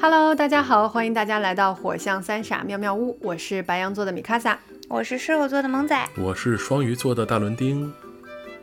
[0.00, 4.58] Hello，大家好，欢迎大家来到火象三傻妙妙屋，我是白羊座的米卡萨。
[4.88, 7.92] 我是射手座的萌仔，我是双鱼座的大伦丁。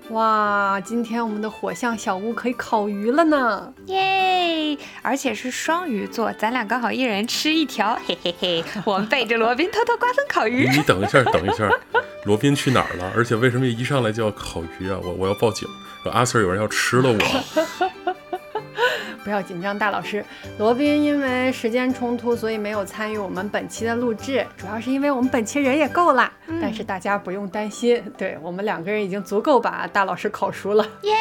[0.09, 3.73] 哇，今天我们的火象小屋可以烤鱼了呢！
[3.87, 4.77] 耶！
[5.01, 8.63] 而且是双鱼座，咱俩刚好一人吃一条，嘿嘿嘿。
[8.85, 10.69] 我们背着罗宾偷偷瓜分烤鱼。
[10.69, 11.69] 你等一下，等一下，
[12.25, 13.11] 罗宾去哪儿了？
[13.15, 14.99] 而且为什么一上来就要烤鱼啊？
[15.01, 15.67] 我我要报警，
[16.03, 17.89] 说阿 Sir 有人要吃了我。
[19.23, 20.23] 不要紧张，大老师。
[20.57, 24.45] 罗宾因为时间冲突，所以没有参与我们本期的录制。
[24.57, 30.85] 主要是因为我们本期人也够了，但是大家不用担心，对我们两个人已经足够把大老师烤熟了。
[31.01, 31.13] 耶，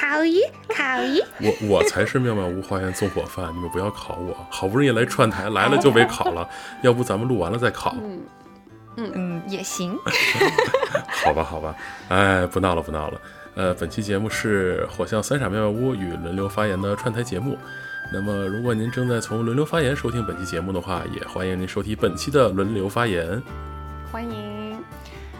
[0.00, 0.40] 烤鱼，
[0.74, 1.22] 烤鱼。
[1.40, 4.36] 我我才是妙妙屋花园纵火犯，你们不要烤我。
[4.50, 6.48] 好不容易来串台，来了就被烤了。
[6.82, 7.94] 要不咱们录完了再烤？
[8.02, 8.20] 嗯
[8.96, 9.96] 嗯嗯，也行。
[11.24, 11.74] 好吧，好吧。
[12.08, 13.20] 哎，不闹了，不闹了。
[13.56, 17.58] 呃，本期节目是火象三傻妙妙屋与轮流发言的串台节目。
[18.12, 23.42] 那么，如果您正在从轮流发言收听本期节目的话，也欢迎您收听本期的轮流发言。
[24.12, 24.76] 欢迎。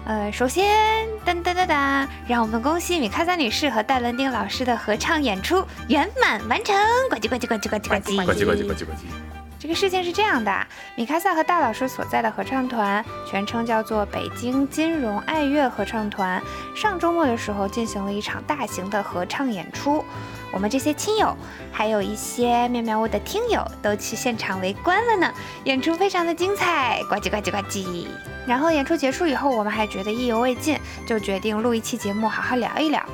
[0.06, 6.74] 呃，首先，噔噔噔噔，让我们恭喜米卡萨女士和戴伦丁老师的合唱演出圆满完成！
[7.10, 9.25] 呱唧呱唧呱唧呱唧呱唧呱唧呱唧呱唧呱唧。
[9.66, 16.40] 这个事情是这样的，米卡萨和大老师所在的合唱团，全称叫做北京金融爱乐合唱团，
[16.72, 20.04] 上周末的时候进行了一场大型的合唱演出。
[20.52, 21.36] 我们这些亲友，
[21.72, 25.34] 还有一些妙妙屋的听友，都去现场围观了呢。
[25.64, 28.06] 演出非常的精彩，呱唧呱唧呱唧。
[28.46, 30.78] 然后演出结束以后，我们还觉得意犹未尽，
[31.08, 33.04] 就决定录一期节目，好好聊一聊。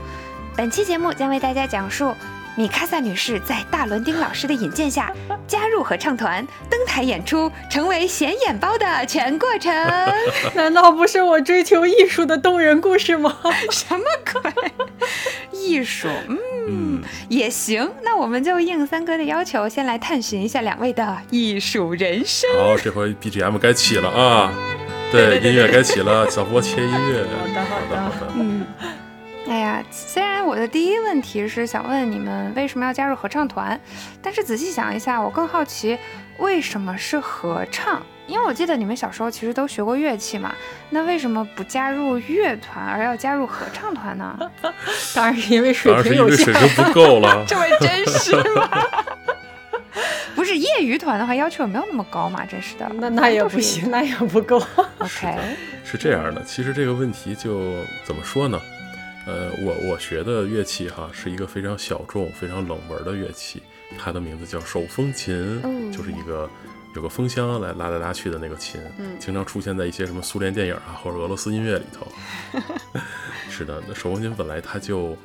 [0.54, 2.14] 本期节目将为大家讲述。
[2.54, 5.10] 米卡萨女士在大伦丁老师的引荐下
[5.48, 9.72] 加入合唱团，登台演出，成为显眼包的全过程。
[10.54, 13.34] 难道不是我追求艺术的动人故事吗？
[13.70, 14.52] 什么鬼？
[15.50, 16.08] 艺术？
[16.68, 17.90] 嗯，也行。
[18.02, 22.50] 那我们就应三哥的要求，先来探寻一下两位的艺术人生。
[22.58, 24.52] 好，这回 BGM 该起了啊！
[25.10, 27.24] 对，音乐该起了，小波切音乐。
[27.24, 28.32] 好的，好的，好的。
[28.36, 28.66] 嗯。
[29.52, 33.78] 哎呀，虽然我的第一问题是想问你们为什么要加入合唱团，
[34.22, 35.98] 但是仔细想一下，我更好奇
[36.38, 38.02] 为什么是合唱？
[38.26, 40.54] 因为我记得你们小时候其实都学过乐器嘛，
[40.88, 44.34] 那为什么不加入乐团而要加入合唱团呢？
[45.14, 47.44] 当然是因为水平有限，水平不够了。
[47.46, 48.70] 这位真是吗？
[50.34, 52.90] 不是业余团的话，要求也没有那么高嘛，真是的。
[52.94, 54.56] 那那也不行，那也不够。
[54.96, 55.36] OK，
[55.84, 58.58] 是这样的，其实这个问题就怎么说呢？
[59.26, 63.62] 呃，我我学的乐器哈是一个非常小众、非常冷门的乐器，
[63.98, 66.50] 它的名字叫手风琴，就是一个
[66.96, 68.80] 有个风箱来拉来拉去的那个琴，
[69.20, 72.06] 经常出现在一些什么苏联电影啊或者俄罗斯音乐里头。
[73.48, 75.16] 是的，那手风琴本来它就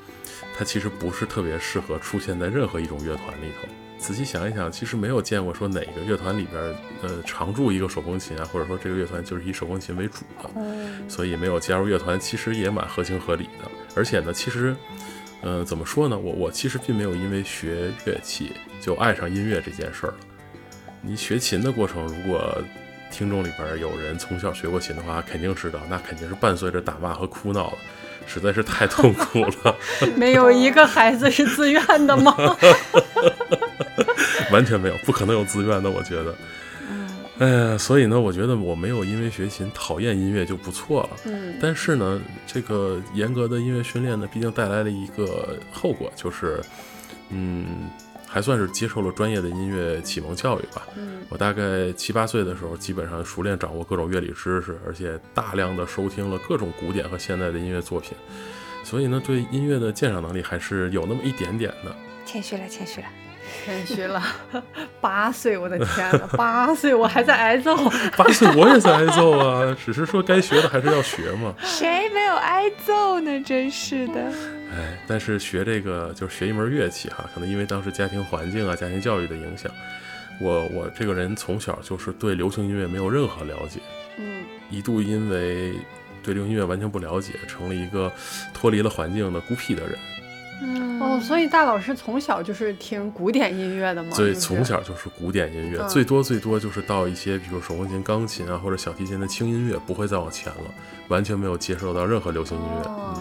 [0.55, 3.67] 它其实不是特别适合出现在任何一种乐团里头。
[3.97, 6.63] 仔细想一想，其实没有见过说哪个乐团里边，
[7.01, 10.51] 呃，常驻一个手风琴啊，或者说这个乐团就是以手风琴为主的，
[11.09, 13.71] 所以没有加入乐团，其实也蛮合情合理的。
[13.97, 14.75] 而且呢，其实，
[15.41, 16.17] 嗯，怎么说呢？
[16.17, 20.17] 我我其实并没有因为学乐器就爱上音乐这件事儿了。
[21.01, 22.55] 你学琴的过程，如果
[23.11, 27.77] 听众里边有人从小学过琴的话，肯定知道，那肯定是伴随着打骂和哭闹的。
[28.29, 29.75] 实在是太痛苦了，
[30.17, 32.35] 没有一个孩子是自愿的吗？
[34.51, 36.35] 完全没有，不可能有自愿的，我觉得。
[37.39, 41.09] 哎呀，所以呢，我觉得我没有因为学琴讨厌音乐就不错了。
[41.25, 41.55] 嗯。
[41.61, 46.59] 但是呢，这个严格的音乐训练呢，毕竟带来了一个后果，就是，
[47.29, 47.89] 嗯。
[48.29, 50.85] 还算是接受了专业的音乐启蒙教育吧。
[50.97, 58.11] 嗯，我大概七八岁的时候，基本上熟练掌握各种乐理知识，而且大量的收听了各种古典和现代的音乐作品，
[58.83, 61.95] 所以呢，对音乐的鉴赏能力还是有那么一点点的。
[62.25, 63.07] 谦虚了，谦虚了。
[63.67, 64.23] 谦虚了，
[65.01, 67.75] 八岁，我的天呐， 八岁我还在挨揍，
[68.15, 71.53] 八岁我也在挨揍啊，只是说该学的还是要学嘛。
[71.61, 73.43] 谁没有挨揍呢？
[73.43, 74.21] 真是的。
[74.73, 79.69] 哎，但是学这个就是学一门乐器哈，可能因为当时家庭环境啊、家庭教育的影响，
[80.39, 83.81] 我我这个人从小就是对流行音乐没有任何了解，
[84.17, 85.73] 嗯，一度因为
[86.23, 88.09] 对流行音乐完全不了解，成了一个
[88.53, 89.97] 脱离了环境的孤僻的人。
[90.61, 94.11] 嗯哦，所以大老师从小就是听古典音乐的吗？
[94.15, 100.63] 对，从小就是古典音乐，最多最多就是到一些比如手风琴、钢琴啊或者小提琴的轻音乐，不会再往前了，
[101.09, 102.81] 完全没有接受到任何流行音乐。
[102.89, 103.19] 哦，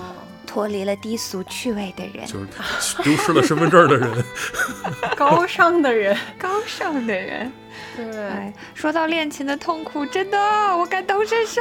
[0.56, 4.10] 脱离了低俗趣味的人，就是丢失了身份证的人，
[5.14, 7.52] 高尚的人，高尚的人。
[7.94, 10.38] 对，说到练琴的痛苦，真的
[10.78, 11.60] 我感同身受。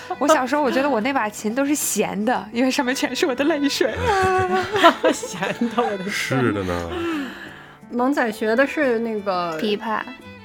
[0.18, 3.92] 我小时候我觉得我那把琴都是咸的，因为上面全是我的泪水。
[5.12, 5.38] 咸
[5.76, 6.90] 的，我的是的呢。
[7.90, 10.00] 萌仔学的是那个琵琶，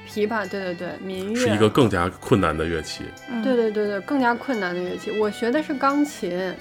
[0.06, 3.04] 琵琶，对对对，民乐是一个更加困难的乐器。
[3.42, 5.10] 对对对对，更加困难的乐器。
[5.18, 6.54] 我学的是钢琴，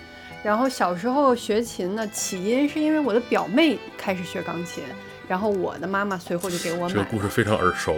[0.44, 4.84] 然后小时候学琴呢，起因是因为我的表妹开始学钢琴，
[5.28, 6.94] 然后我的妈妈随后就给我买。
[6.94, 7.96] 这个故事非常耳熟。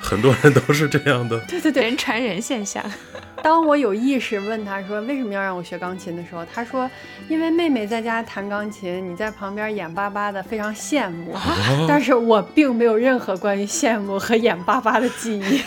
[0.00, 2.82] 很多人都是这样的， 对对对，人传人现象。
[3.42, 6.90] 当我有意识问他说为什么要让我学钢琴的时候，他说
[7.28, 11.34] 因为妹妹在家弹钢琴，你在旁边眼巴巴的，非常羡慕。
[11.86, 15.60] 但是我并没有任何关于羡慕和眼巴巴的记忆。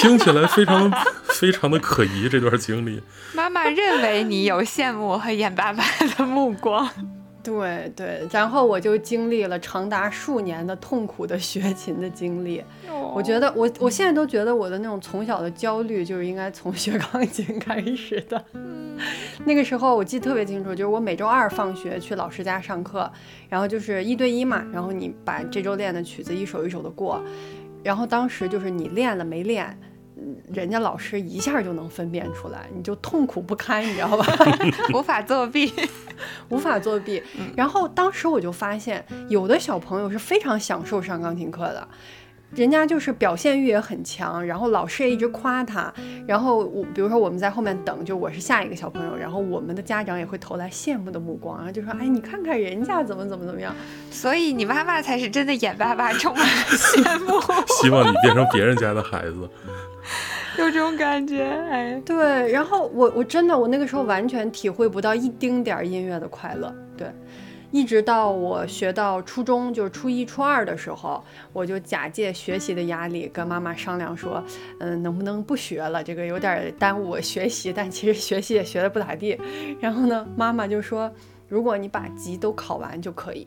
[0.00, 0.90] 听起来非常
[1.34, 3.02] 非常的可疑，这段经历。
[3.34, 5.84] 妈妈认为你有羡慕和眼巴巴
[6.16, 6.88] 的目光。
[7.46, 12.62] 对对，然后我就经历了长达数年的痛苦的学琴的经历。
[13.14, 18.44] 我觉得我我现在都觉得我的那种从小的焦虑就是应该从学钢琴开始的。
[19.44, 23.10] 那个时候我记得特别清楚，就是我每周二放学去老师家上课，
[23.48, 27.22] 然后就是一对一嘛，然后你把这周练的曲子一首一首的过，
[27.84, 29.78] 然后当时就是你练了没练。
[30.52, 34.26] 人家老师一下就能分辨出来，你就痛苦不堪，你知道吧？
[34.94, 35.72] 无法作弊，
[36.48, 37.22] 无法作弊。
[37.54, 41.86] 然后当时我就发现，有的小朋友是非常享受上钢琴课的。
[42.54, 45.92] 人家就是表现欲也很强，然后老师也一直夸他，
[46.28, 53.74] 然后我比如说我们在后面等，就我是下一个小朋友，然后我们的家长也会投来羡慕的目光，然后就说，哎，你看看人家怎么怎么怎么样，
[54.12, 57.40] 所以你妈妈才是真的眼巴巴充满了羡慕，
[57.82, 59.50] 希望你变成别人家的孩子，
[60.58, 67.08] 有这种感觉，哎，对，然后我我真的我那个时候完全体会不到一丁点儿音乐的快乐，对。
[67.72, 71.22] 一直到我学到初中，就是初一、初二的时候，
[71.52, 74.42] 我就假借学习的压力跟妈妈商量说，
[74.78, 76.02] 嗯，能不能不学了？
[76.02, 79.38] 这个有点耽误我学习，但其实学习也学的不咋地。
[79.80, 81.12] 然后呢，妈妈就说，
[81.48, 83.46] 如果你把级都考完就可以。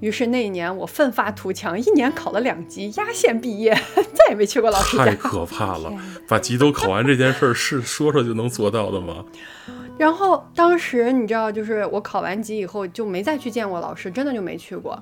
[0.00, 3.72] 于是那一年我奋发图强，一年考了两级，压线毕业，
[4.14, 5.04] 再也没去过老师家。
[5.04, 5.92] 太可怕了！
[6.26, 9.24] 把级都考完这件事儿是说说就能做到的吗？
[9.98, 15.00] 然后当时你知道，就是我考完级以后就没再去见过老师，真的就没去过。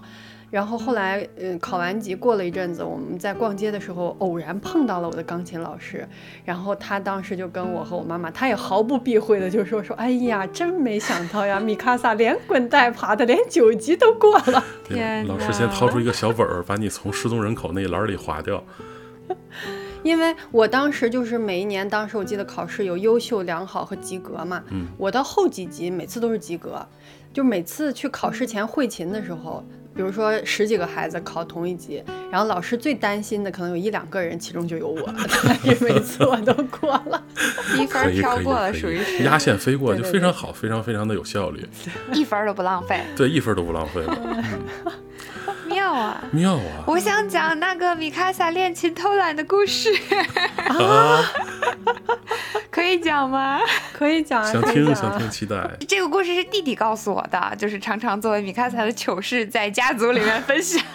[0.50, 6.06] 然后后来，嗯，考完级过了一阵子，我们在逛街的时候偶然碰到了我的钢琴老师，
[6.44, 14.64] 然后他当时就跟我和我妈妈，他也毫不避讳的就说说，哎呀，真没想到呀，米卡萨连滚带爬的连九级都过了。
[14.84, 18.62] 天，老师先掏出一个小本儿，把你从失踪人口那一栏里划掉。
[20.02, 24.64] 因为我当时就是每一年，当时我记得考试有优秀、良好和及格嘛。
[24.70, 26.84] 嗯，我到后几级每次都是及格，
[27.32, 29.62] 就每次去考试前会勤的时候，
[30.00, 32.02] 比如说十几个孩子考同一级，
[32.32, 35.14] 然后老师最担心的可能有一两个人，其中就有我，
[35.62, 37.22] 因为每次我都过了，
[37.78, 41.62] 一分飘过了，属于压线飞过，就非常好，非常非常的有效率，
[42.14, 43.02] 一分都不浪费。
[43.14, 44.00] 对，一分都不浪费。
[45.66, 46.84] 妙啊，妙啊！
[46.86, 49.90] 我想讲那个米卡萨练琴偷懒的故事，
[52.70, 53.60] 可以讲吗？
[53.92, 55.56] 可以讲，想听，想听，期待。
[55.88, 60.82] 这个故事是弟弟告诉我的，就是常常作为米卡萨的糗事在家族里面分享。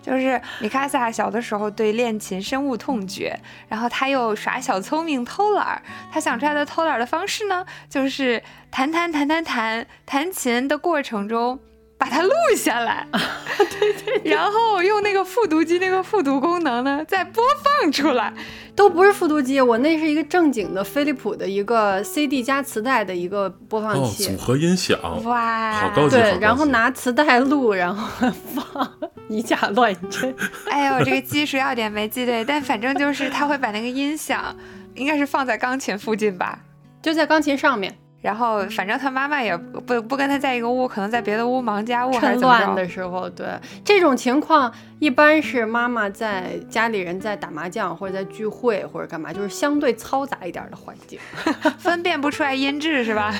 [0.00, 3.38] 就是米卡萨小的时候对练琴深恶痛绝，
[3.68, 5.82] 然后他又耍小聪明偷懒。
[6.10, 11.60] 他想出来的偷懒的方式呢，就是弹弹弹弹弹弹琴的过程中。
[11.98, 13.06] 把它录下来，
[13.58, 18.32] 对对，然后用那个复读机那个复读功能呢，再播放出来，
[18.76, 28.88] 都不是复读机，我那是一个正经的飞利浦的一个 CD 加磁带的一个播放器，哦组合音响，哇，好高级，对，然后拿磁带录，然后放，
[29.28, 30.32] 以假乱真。
[30.70, 34.54] 哎呦，这个技术要点没记对，但反正就是他会把那个音响，
[34.94, 36.60] 应该是放在钢琴附近吧，
[37.02, 37.98] 就在钢琴上面。
[38.20, 43.46] 然后，反正他妈妈也不不跟他在一个屋，可能在别的屋忙家务，趁乱的时候，对
[43.84, 51.18] 这种情况，一般是妈妈在家里人在打麻将或者在聚会或者干嘛，就是相对嘈杂一点的环境，
[51.78, 53.32] 分辨不出来音质是吧？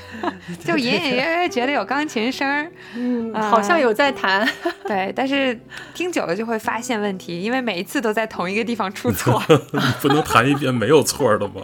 [0.64, 4.49] 就隐隐约约觉得有钢琴声，嗯，好像有在弹，
[4.87, 5.58] 对，但是
[5.92, 9.42] 听久了就会发现问题，因为每一次都在同一个地方出错，
[10.00, 11.54] 不能弹一遍没有错的吗？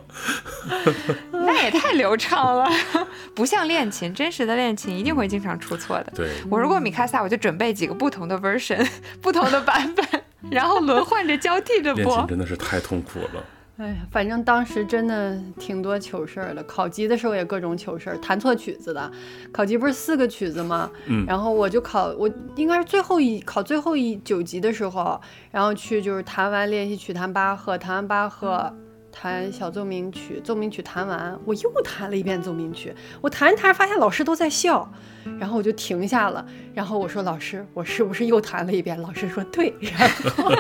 [1.45, 2.69] 那也太流畅了。
[3.35, 6.13] 不像练琴，真实的练琴一定会经常出错的。
[6.15, 8.87] 对我如果米卡萨，我就准备几个不同的 version，
[9.21, 10.07] 不同的版本，
[10.51, 12.05] 然后轮换着交替着播。
[12.05, 13.45] 练琴真的是太痛苦了。
[13.77, 16.63] 哎呀，反正当时真的挺多糗事儿的。
[16.63, 19.11] 考级的时候也各种糗事儿，弹错曲子的。
[19.53, 20.89] 考级不是四个曲子吗？
[21.07, 21.27] 嗯。
[21.27, 25.21] 然后我就考，我应该是最后一考最后一九级的时候，
[25.51, 28.73] 然后去就是弹完练习曲，弹巴赫，弹完巴赫。
[29.17, 32.93] 弹小奏鸣曲，奏鸣曲弹完，我又弹了一遍奏鸣曲。
[33.21, 34.93] 我弹着弹着发现老师都在笑，
[35.39, 36.45] 然后我就停下了。
[36.75, 39.73] 然后我说：“老师，我是不是又弹了一遍？”老师说：“对。
[39.81, 40.53] ”然后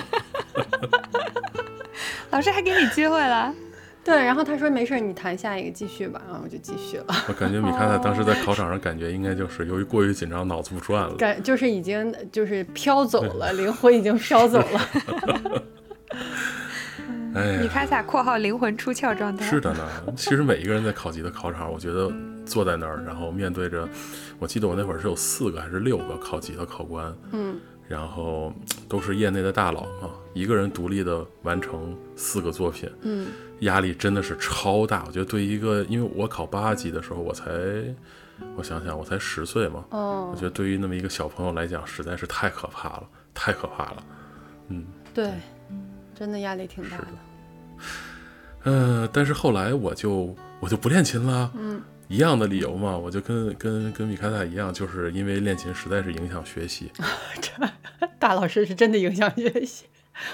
[2.31, 3.53] 老师还给你机会了。
[4.05, 7.07] 对，然后他说没事，你弹下一个继续吧，然后我就继续了。
[7.27, 15.63] 我感觉米卡萨当时在考场上感觉应该就是由于过于紧张，脑子不转了，感就是已经就是飘走了，灵魂已经飘走了。
[17.35, 19.89] 哎，米卡萨（括号灵魂出窍状态）是的呢。
[20.17, 22.11] 其实每一个人在考级的考场，我觉得
[22.47, 23.89] 坐在那儿，然后面对着，
[24.39, 28.53] 我记得我那会儿是有四个还是六个考级的考官，嗯，然后
[28.89, 33.27] 都是业内的大佬嘛，一个人独立的完成四个作品，嗯。
[33.61, 37.49] 压力真的是超大，我觉得对一个，因为我考八级的时候，我才，
[38.57, 44.03] 我想想，我才十岁嘛，哦，我觉得对于那么一个小朋友来讲，实在是太可怕了，太可怕了，
[44.69, 45.31] 嗯，对，
[46.15, 47.07] 真的压力挺大的，
[48.65, 56.91] 嗯，但是后来我就我就不练琴了，嗯，一样的理由嘛，我就跟跟跟米卡萨一样，就是因为练琴实在是影响学习，
[57.43, 57.51] 这
[58.19, 59.85] 大老师是真的影响学习，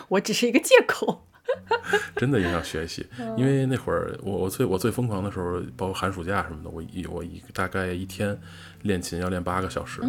[0.08, 1.26] 我只是一个借口。
[2.14, 3.04] 真的影响学习，
[3.36, 8.38] 因为那会儿我我最我最疯狂的时候，包括寒暑假什么的，我一我一大概一天
[8.82, 10.00] 练琴要练八个小时，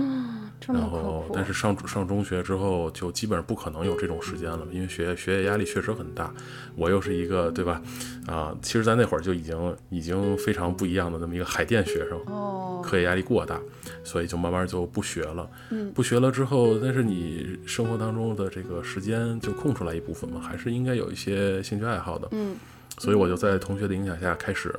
[0.68, 6.34] 然后但是上上中学之后就基本上不可能有这种时间了，因为学学业压力确实很大，
[6.76, 7.82] 我又是一个对吧？
[8.28, 13.60] 啊，其实，在那会儿就已经已经非常不一样的那么一个海淀学生，课业压力过大，
[14.04, 15.50] 所以就慢慢就不学了。
[15.94, 22.28] 不学了之后，但是你生活当中的这个时间就空出来一部分嘛，还是应该有一些兴趣爱好的。
[22.32, 22.56] 嗯，
[23.00, 24.74] 所以我就在同学的影响下开始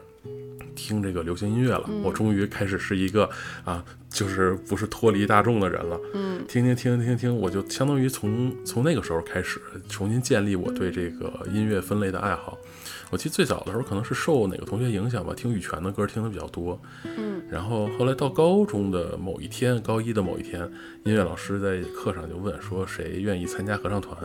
[0.75, 1.89] 听这个流行音乐了。
[2.03, 3.29] 我终于开始是一个
[3.65, 5.99] 啊，就是不是脱离大众的人了。
[6.15, 12.59] 嗯，听听听听听，我就相当于从从那个时候开始重新建立我对这个音乐分类的爱好。
[13.11, 16.81] 我记得最早的时候可能是受哪个同学影响吧，听羽泉的歌听的比较多。
[17.05, 20.63] 嗯，然后后来到高中的某一天，高一的某一天，
[21.05, 24.17] 音乐老师在课上就问说谁愿意参加合唱团。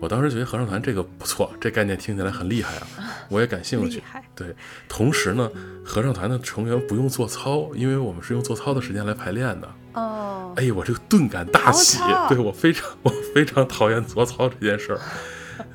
[0.00, 2.86] 我当时觉得合唱团这个不错，这概念听起来很厉害啊，
[3.28, 4.02] 我也感兴趣。
[4.34, 4.54] 对，
[4.88, 5.50] 同时呢，
[5.84, 9.68] 合唱团的成员不用做操，因为我们是用做操的时间来排练的。
[9.94, 15.00] 哦，哎，我这个顿感大喜，对我非常我非常讨厌做操这件事儿。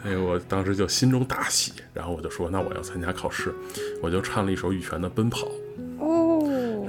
[0.06, 3.53] 哎，我当时就心中大喜，然后我就说，那我要参加考试，
[4.01, 5.83] 我就唱了一首羽泉的《奔跑》，哦，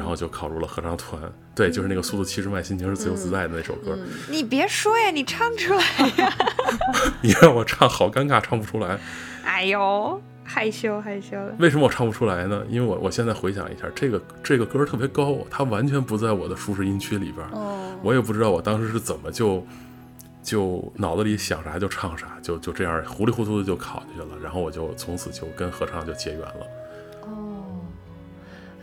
[0.05, 1.19] 然后就考入了合唱团。
[1.55, 3.99] 对，就是那个速度七十迈，心情是自由自在的那首歌。
[4.29, 5.83] 你别说呀，你唱出来
[6.19, 6.31] 呀！
[7.23, 8.99] 你让我唱，好尴尬，唱不出来。
[9.45, 11.55] 哎呦，害羞害羞了。
[11.59, 12.63] 为什么我唱不出来呢？
[12.69, 17.47] 因为我我现在回想一下，这个这个歌特别高，它完全不在我的舒适音区里边。
[17.53, 19.67] 哦，我也不知道我当时是怎么就。
[20.45, 26.67] 就脑子里想啥就唱啥，就就这样糊里糊涂的就考进去了，然后我就从此就跟合唱就结缘了。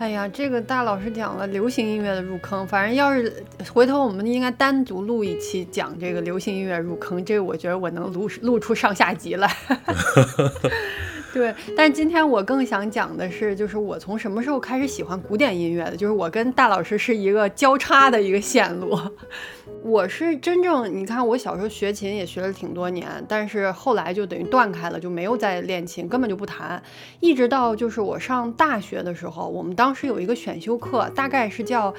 [0.01, 3.31] 哎呀，这个大老师讲了流行音乐的入坑，反正要是
[3.71, 9.55] 回头我们应该单独录一期讲这个流行音乐入坑，这个我觉得我能录录出上下集来。
[11.33, 18.99] 对，但今天我更想讲的是，就是我从什么时候开始喜欢古典音乐的，就是我跟大老师是一个交叉的一个线路。
[19.83, 26.81] 我是真正，你看我小时候学琴也学了挺多年，但是后来就等于断开了，就没有再练琴，根本就不弹。
[27.19, 31.93] 一直到就是我上大学的时候，我们当时有一个选修课，大概是叫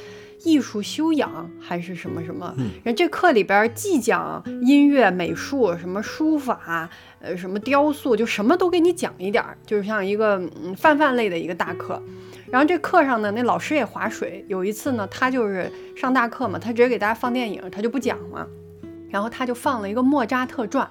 [0.44, 6.88] 艺术修养还是什么什么，人这课里边既讲音乐、美术，什么书法，
[7.20, 12.02] 呃，什么雕塑，就什么都给你讲一点儿，就是像一个嗯泛泛类的一个大课。
[12.50, 14.44] 然后这课上呢，那老师也划水。
[14.49, 18.46] 有一次呢，他就是上大课嘛，他直接给大家放电影，他就不讲了。
[19.08, 20.90] 然后他就放了一个莫扎特传，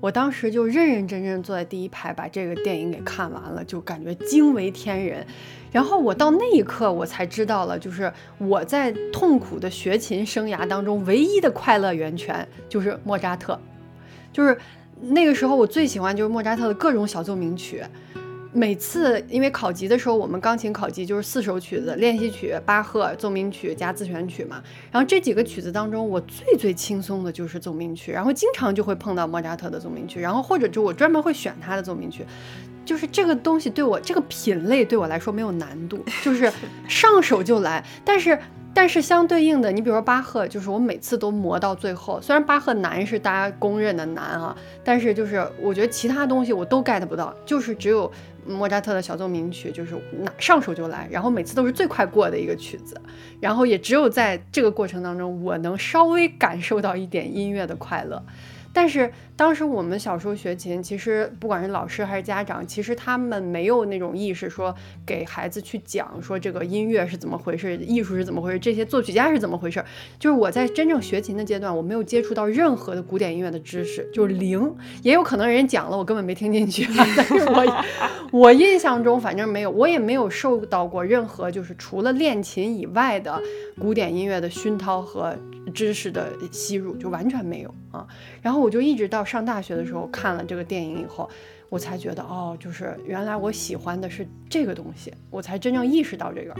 [0.00, 5.26] 我当时就认认真真坐在第一排，把这个电影给看完了，就感觉惊为天人。
[5.72, 13.58] 然后我到那一刻，我才知道了，就是我在痛苦的学琴生涯当中唯一的快乐源泉就是莫扎特，
[14.32, 14.56] 就是
[15.00, 17.82] 那个时候我最喜欢就是莫扎特的各种小奏鸣曲。
[18.54, 24.62] 每次因为考级的时候，我们钢琴考级就是四首曲子：练习曲、巴赫奏鸣曲加自选曲嘛。
[24.90, 32.26] 然后这几个曲子当中，我最最轻松的就是奏鸣曲，然后经常就会碰到莫扎特的奏鸣曲，然后或者就我专门会选他的奏鸣曲。
[32.84, 36.52] 就是这个东西对我这个品类对我来说没有难度，就是
[36.88, 37.84] 上手就来。
[38.04, 38.38] 但是
[38.74, 42.20] 但是相对应的，你比如说巴赫，就是我每次都磨到最后。
[42.20, 48.10] 虽然巴赫难是大家公认的难啊，但是就是我觉得其他东西我都 get 不到，就是只有。
[48.44, 53.00] 莫扎特的小奏鸣曲就是拿上手就来，然后每次都是最快过的一个曲子，
[53.38, 58.20] 然后也只有在这个过程当中，我能稍微感受到一点音乐的快乐。
[58.72, 64.74] 但是当时我们小时候学琴，其实不管是老师还是家长，其实他们没有那种意识，说
[65.04, 69.84] 给孩子去讲说这个音乐是怎么回事，艺术是怎么回事，这些作曲家是怎么回事。
[70.18, 74.74] 就是我在真正学琴的阶段，我没有接触到任何的古典音乐的知识，就是零。
[75.02, 76.86] 也有可能人讲了，我根本没听进去。
[77.16, 77.82] 但是我
[78.32, 83.40] 我印象中反正没有，我也没有受到过任何就是除了练琴以外的
[83.78, 85.36] 古典音乐的熏陶和
[85.74, 88.06] 知识的吸入，就完全没有啊。
[88.40, 91.28] 然后我就一直到上大学的时候看了这个电影以后，
[91.68, 96.54] 我才觉得哦，就是原来我喜欢的是这个东西，我才真正意识到这个。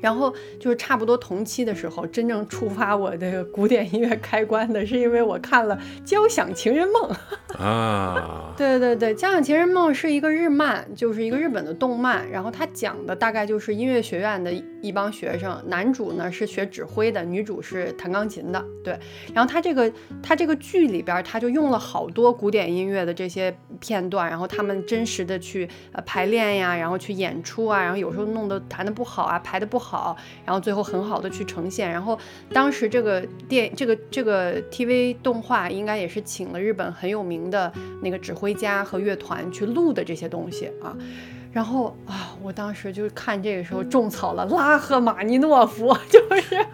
[0.00, 7.10] 然后就是差不多同期的时候，真正触发我的古典音乐开关的，是因为我看了《交响情人梦》
[7.60, 8.54] 啊。
[8.56, 12.30] 对对对，《交响情人梦》是一个日漫，就是一个日本的动漫。
[12.30, 18.64] 然后它讲的大概就是音乐学院的一帮学生，男主呢是学指挥的，女主是弹钢琴的。
[18.84, 18.96] 对，
[19.34, 19.92] 然后他这个
[20.22, 29.78] 他这个剧里边，他就用了好多古典音乐的这些片段，然后他们真实的去呃排练呀，然后去演出啊，然后有时候弄得弹的不好啊，排的不。
[29.78, 31.90] 好，然后最后很好的去呈现。
[31.90, 32.18] 然后
[32.52, 40.94] 当时这个电这个这个 TV 动画应该也是请了日本很有名的那个指挥家和乐团去录的这些东西啊。
[41.52, 46.66] 然后啊，我当时就看这个时候种草了拉赫玛尼诺夫， 就是。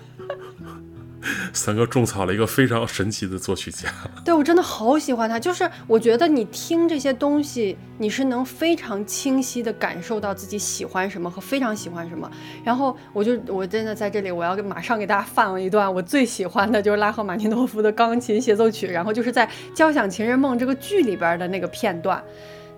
[1.55, 3.89] 三哥种草了一个非常神奇的作曲家，
[4.23, 5.41] 对我真的好喜欢他。
[5.41, 12.31] 就是我觉得你听这些东西，你是能非常清晰的感受到自己喜欢什么和非常喜欢什么。
[12.63, 22.23] 然后我就我真的在这里，我要马上给大家放一段我最喜欢的，就是拉赫玛尼诺夫的钢琴协奏曲，然后就是在《交响情人梦》这个剧里边的那个片段。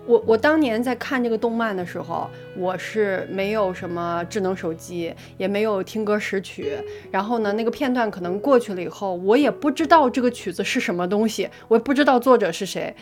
[0.07, 6.77] 我我当年在看这个动漫的时候，我是没有什么智能手机，也没有听歌识曲。
[7.11, 12.95] 然后呢，那个片段可能过去了以后，我也不知道这个曲子是什么东西，我也不知道作者是谁。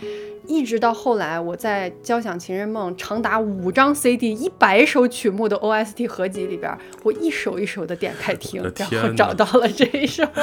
[0.48, 10.24] 一直到后来，我在《交响情人梦》长达五张 CD、一百首曲目的 OST 合集里边，我一首一首的点开听，然后找到了这一首。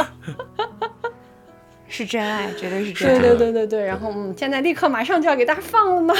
[1.92, 3.18] 是真爱，绝对是真爱。
[3.18, 6.14] 对对对对对，然后嗯，现在立刻马上就要给大家放了吗？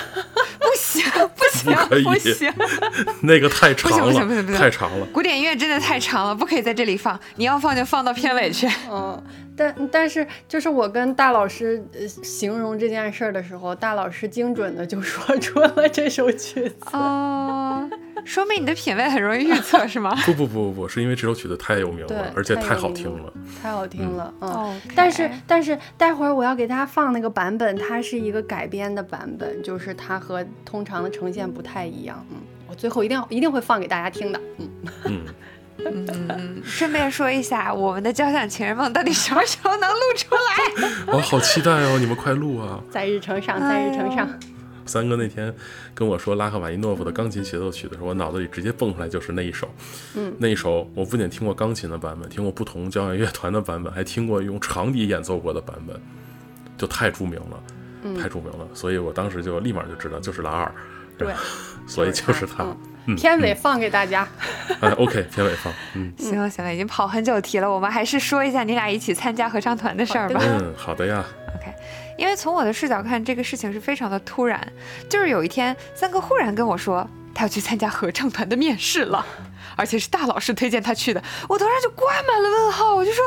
[0.60, 1.02] 不行
[1.34, 2.52] 不行不行，
[3.22, 5.06] 那个太长了，不行不行不行，太长了。
[5.06, 7.18] 古典音乐真的太长了，不可以在这里放。
[7.36, 8.68] 你要放就放到片尾去。
[8.90, 9.20] 嗯，
[9.56, 11.84] 但但是就是我跟大老师
[12.22, 16.76] 形容这件事儿的时候，大老师精准的就说出了这首曲子。
[16.92, 17.88] 哦。
[18.24, 20.14] 说明你的品味很容易预测是吗？
[20.24, 24.32] 不不不不不，是因为这首曲子太有名了，而且太好听了，太好听了。
[24.40, 32.24] 嗯，但是但是待会儿我要给大家放那个版本，它是一个改编的版本，就是它和通常的呈现不太一样。
[32.30, 32.36] 嗯，
[32.68, 34.40] 我最后一定要一定会放给大家听的。
[34.58, 34.70] 嗯
[35.06, 35.24] 嗯
[35.78, 36.62] 嗯。
[36.64, 40.92] 顺便说一下，我们的交响情人梦到底什么时候能录出来？
[41.12, 41.98] 我好期待哦！
[41.98, 42.80] 你们快录啊！
[42.90, 44.28] 在日程上，在日程上。
[44.84, 45.54] 三哥那天
[45.94, 49.68] 跟我说拉赫瓦尼诺夫的钢琴协奏曲的时候，我脑子里直接蹦出来就是那一首。
[50.14, 56.00] 嗯，那一首我不仅听过钢琴的版本，听过不同交响乐团的版本，还听过用长笛演奏过的版本，
[56.76, 58.66] 就太著名了，太著名了。
[58.74, 60.74] 所以我当时就立马就知道就是拉二。
[61.16, 61.32] 对，
[61.86, 62.76] 所以就是他。
[63.16, 64.26] 片尾放给大家。
[64.80, 65.72] 哎，OK，片尾放。
[65.94, 70.40] 嗯， 行了行了，已经跑很久题了，我们还是说一下你俩一起参加合唱团的事儿吧。
[70.42, 71.24] 嗯，好的呀。
[71.56, 71.72] OK。
[72.18, 74.60] 因为从我的视角看，这个事情是非常的突然。
[75.08, 79.24] 就是有一天，三哥忽然跟我说，他要去参加合唱团的面试了，
[79.76, 81.22] 而且是大老师推荐他去的。
[81.48, 83.24] 我头上就挂满了问号，我就说，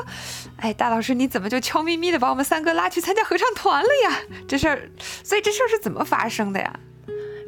[0.58, 4.18] 哎，大老师你怎么就悄咪咪的把我们三哥拉去参加合唱团了呀？
[4.48, 4.90] 这事儿，
[5.24, 6.72] 所以这事儿是怎么发生的呀？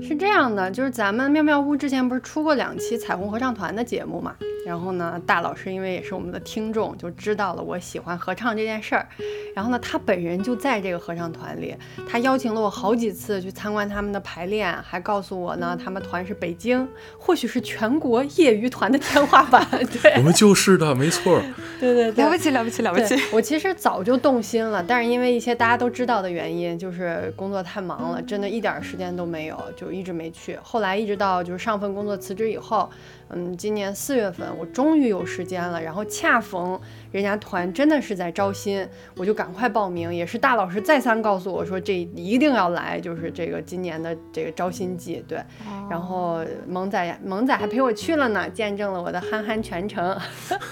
[0.02, 4.36] 是这样的，就是咱们妙妙屋之前不是出过两期彩虹合唱团的节目嘛？
[4.66, 9.08] 然后呢，大老师因为也是我们的听众，就知道了我喜欢合唱这件事儿。
[9.56, 11.74] 然后呢，他本人就在这个合唱团里，
[12.08, 16.86] 他邀请了我好几次去参观他们的排练，还告诉我呢，他们团是北京，
[17.18, 19.66] 或许是全国业余团的天花板。
[20.04, 21.42] 对，我们就是的，没错。
[21.80, 23.16] 对对对，了不起了不起了不起。
[23.32, 30.58] 我其实早就动心了，但是因为一些大家都知道的原因，就是工作太忙了，真的一点时间都没有，就一直没去。
[30.62, 32.90] 后来一直到就是上份工作辞职以后。
[33.30, 36.80] 嗯，今年四月份我终于有时间了，然后恰逢
[37.12, 40.16] 人家团真的是在招新，我就赶快报名。
[40.16, 45.22] 也是大老师再三告诉我说，这一定要来，就是这个今年的这个招新季。
[45.28, 45.44] 对，
[45.90, 50.18] 然后萌仔萌仔还陪我去了呢，见证了我的憨憨全程。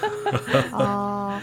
[0.72, 1.38] 哦，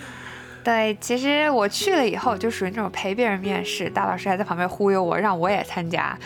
[0.63, 6.17] 对，其实我去了以后就属于那种陪别人面试，大老师还在旁边忽悠我，让我也参加。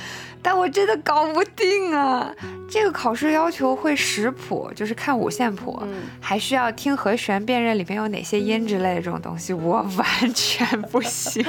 [0.50, 2.34] 但我真的搞不定啊！
[2.70, 5.78] 这个考试要求会识谱，就是看五线谱，
[6.22, 11.46] 还需要听和弦辨认里面有哪些音之类的这种东西，我完全不行。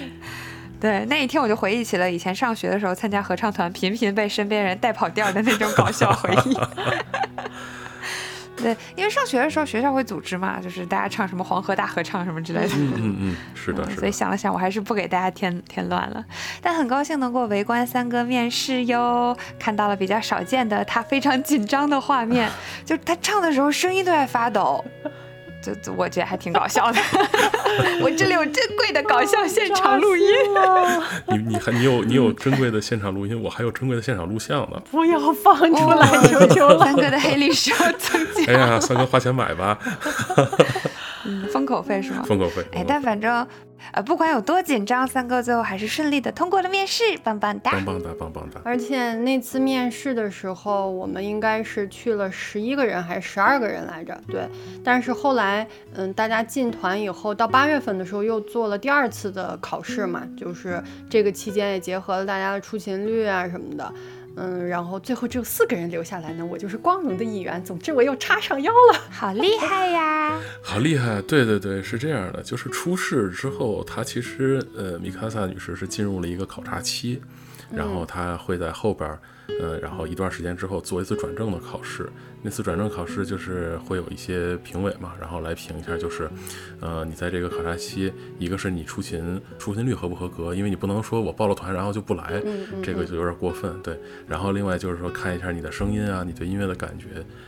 [0.78, 6.54] 对，那一天我就回忆起了以前上学的时候参加合唱团，频频被身边人带跑调的那种搞笑回忆。
[8.56, 12.74] 对，因为上学的时候学校会组织嘛，就是大家唱什么黄河大合唱什么之类的。
[12.76, 14.00] 嗯嗯嗯，是的，是的。
[14.00, 16.24] 所以想了想，我还是不给大家添添乱了。
[16.62, 22.50] 但很高兴能够围观三哥面试哟，看到了比较少见的他非常紧张的画面，
[22.84, 24.84] 就他唱的时候声音都在发抖。
[25.62, 27.00] 就我觉得还挺搞笑的，
[28.00, 30.24] 我这里有珍贵的搞笑现场录音。
[31.28, 34.80] 你你还你有你有珍贵的现场录音，我还有珍贵的现场录像呢。
[34.90, 36.78] 不要放出来，求求了。
[36.78, 38.52] 三哥的黑历史要增加。
[38.52, 39.78] 哎呀，三哥花钱买吧。
[41.26, 42.22] 嗯，封口费是吗？
[42.24, 42.64] 封口费。
[42.72, 43.46] 哎，但反正。
[43.92, 48.58] 呃，不管有多紧张，三哥最后还是顺利的通过了面试，棒棒哒，棒棒哒，棒棒哒。
[48.64, 54.18] 而且那次面试的时候，我们应该是去了十一个人还是十二个人来着？
[54.28, 54.48] 对。
[54.82, 63.92] 但是后来，嗯，大家进团以后，到八月份的时候又做了第二次的考试嘛，就是这个期间也结合了大家的出勤率啊什么的。
[64.36, 67.64] 嗯，然后最后只有四个人留下来呢，我就是光荣的一员。
[67.64, 70.38] 总之，我又插上腰了， 好厉害呀！
[70.62, 71.20] 好厉害！
[71.22, 77.20] 对对对，是这样的，就是出事之后，他其实呃，米卡萨女士是进入了一个考察期，
[77.70, 79.08] 然后她会在后边。
[79.10, 79.18] 嗯，
[79.80, 82.08] 然后一段时间之后做一次转正的考试，
[82.42, 86.28] 那次转正考试就是会有一些评委嘛，然后来评一下，就是，
[86.80, 92.42] 呃，你在这个考察期，一个是你出勤出勤率合不合格，因为你不能说我报了团然后就不来，
[92.82, 93.98] 这个就有点过分，对。
[94.28, 97.06] 然后另外就是说看一下你的声音啊，你对音乐的感觉，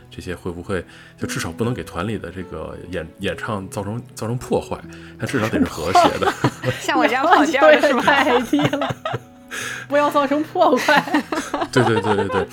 [0.09, 0.83] 这些会不会
[1.17, 4.79] 就至少不能给团里的这个演演唱造成造成破坏，
[5.19, 6.33] 它至少得是和谐的。
[6.79, 8.95] 像我这样跑调的是吧？
[9.87, 11.23] 不要造成破坏。
[11.71, 12.47] 对对对对对，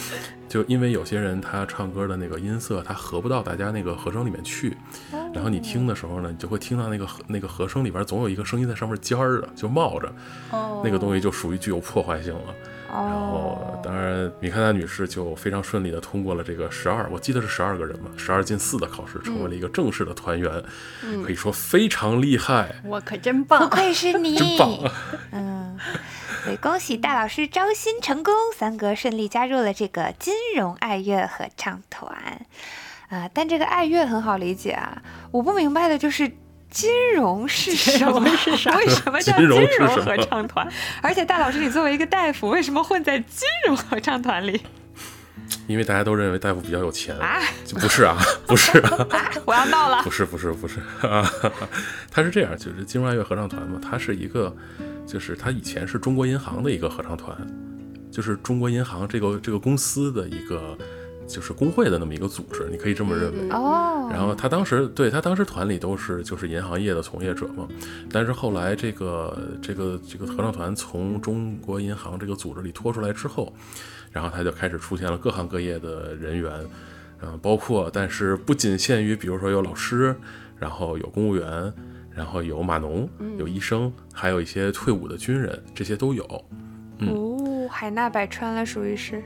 [0.48, 4.76] 就因为有些人他唱歌的那个音色，他合不到大家那个和声里面去，
[5.32, 10.12] 然后你听的时候呢，你就会听到那个那个和声里边总有一个声音在上面尖儿的，就冒着，
[10.84, 12.54] 那个东西就属于具有破坏性了。
[13.04, 20.50] 然后，当然米开达女士就非常顺利的通过了这个十二，我记得是十二个人嘛，十二进四的考试，成为了一个正式的团员，
[21.24, 22.76] 可以说非常厉害。
[22.84, 24.92] 我可真棒，不愧是 你，真棒。
[25.32, 25.78] 嗯。
[26.44, 32.46] 对，恭喜大老师招新成功，三哥顺利加入了这个金融爱乐合唱团。
[33.08, 36.30] 啊，但这个爱乐很好理解啊，我不明白的就是
[36.76, 38.28] 金融是什么？
[38.36, 38.76] 是啥？
[38.76, 39.66] 为什么叫金融
[40.04, 40.68] 合唱团？
[41.00, 44.60] 而且大老师，你作为一个大夫，为什么混在金融合唱团里？
[45.66, 47.40] 因为大家都认为大夫比较有钱啊？
[47.80, 50.02] 不是啊， 不是啊，我要闹了。
[50.02, 51.24] 不是，不是，不是啊，
[52.12, 54.54] 他是这样，就是金融爱乐合唱团嘛，他是一个。
[55.06, 57.32] 就是他以前是中国银行的一个合唱团，
[58.10, 60.76] 就是中国银行这个这个公司的一个
[61.26, 64.08] 就是工会的那么一个组织，你可以这么认为哦。
[64.10, 67.68] 然后他当时对他当时团里都是就是银行业的从业者嘛，
[68.10, 73.52] 但是后来这个这个这个合唱团从中国银行这个组织里拖出来之后，
[74.12, 76.52] 然后他就开始出现了各行各业的人员，
[77.22, 80.16] 嗯，包括但是不仅限于比如说有老师，
[80.58, 81.72] 然后有公务员。
[82.16, 83.06] 然后有码农，
[83.38, 86.24] 有医生，还有一些退伍的军人，这些都有。
[87.00, 89.22] 哦，海纳百川了，属于是。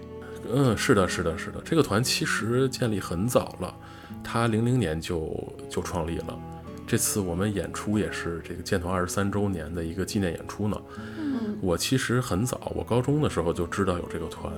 [0.53, 1.61] 嗯，是的，是的，是的。
[1.65, 3.75] 这个团其实建立很早了，
[4.23, 5.33] 他零零年就
[5.69, 6.39] 就创立了。
[6.87, 10.77] 这次我们演出也是这个建团二十三周年的一个纪念演出呢。
[10.97, 14.53] 嗯，我其实很早，我高中的时候就知道有这个团。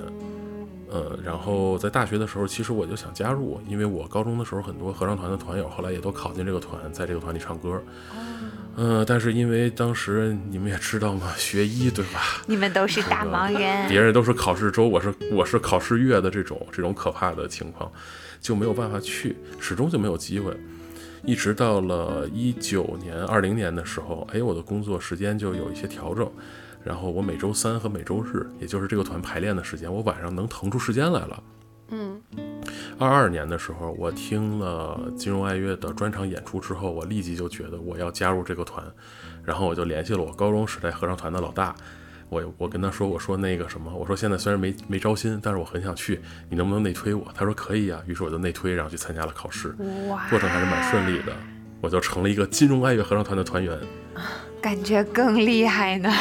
[0.90, 7.82] 呃，然后在大学的时候，其实我就想加入，因为我高中的时候很多合唱团的团友后来也都考进这个团，在这个团里唱歌。
[8.76, 12.20] 嗯，但是因为当时你们也知道嘛，学医对吧？
[12.46, 17.90] 你们都是大忙人，别人都是考试周，我是我是考试月的这种这种可怕的情况，
[18.40, 20.56] 就没有办法去，始终就没有机会。
[21.24, 26.30] 一直到了一九年、二零年的时候，哎，我的工作时间就有一些调整。
[26.84, 31.42] 然后我每周三和每周日，也就是这个团排练的时间，我晚上能腾出时间来了。
[31.90, 32.20] 嗯，
[32.98, 38.84] 二二年的时候，我听了金融爱乐的专场演出之后，我立即就觉得我要加入这个团，
[39.44, 41.74] 然后我就联系了我高中时代合唱团的老大，
[42.28, 47.26] 我我跟他说，我说那个什么，我说现在虽然没没招新，但是我很想去，你能不能内推我？
[47.34, 49.74] 他说可以啊，于是我就内推，然后去参加了考试，
[50.30, 51.32] 过程还是蛮顺利的，
[51.80, 53.78] 我就成了一个金融爱乐合唱团的团员。
[54.60, 56.12] 感觉更厉害呢，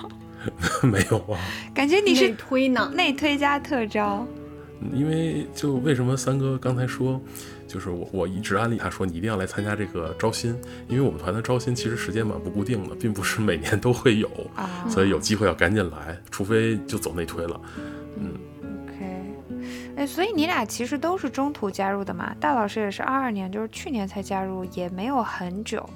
[0.82, 1.38] 没有啊？
[1.74, 4.26] 感觉你是推呢，内推加特招。
[4.94, 7.20] 因为就为什么三哥刚才说，
[7.68, 10.56] 就是我我一直安利他说你一定要来参加这个招新，
[10.88, 14.28] 因为我们团的招新其实时间蛮不固定的，并不是每年都会有，
[14.88, 17.60] 所以有机会要赶紧来，除非就走内推了。
[18.16, 18.32] 嗯
[18.86, 19.64] ，OK，
[19.96, 22.34] 哎，所以你俩其实都是中途加入的嘛？
[22.40, 25.88] 大老师也是二二年，就是去年才加入，也没有很久。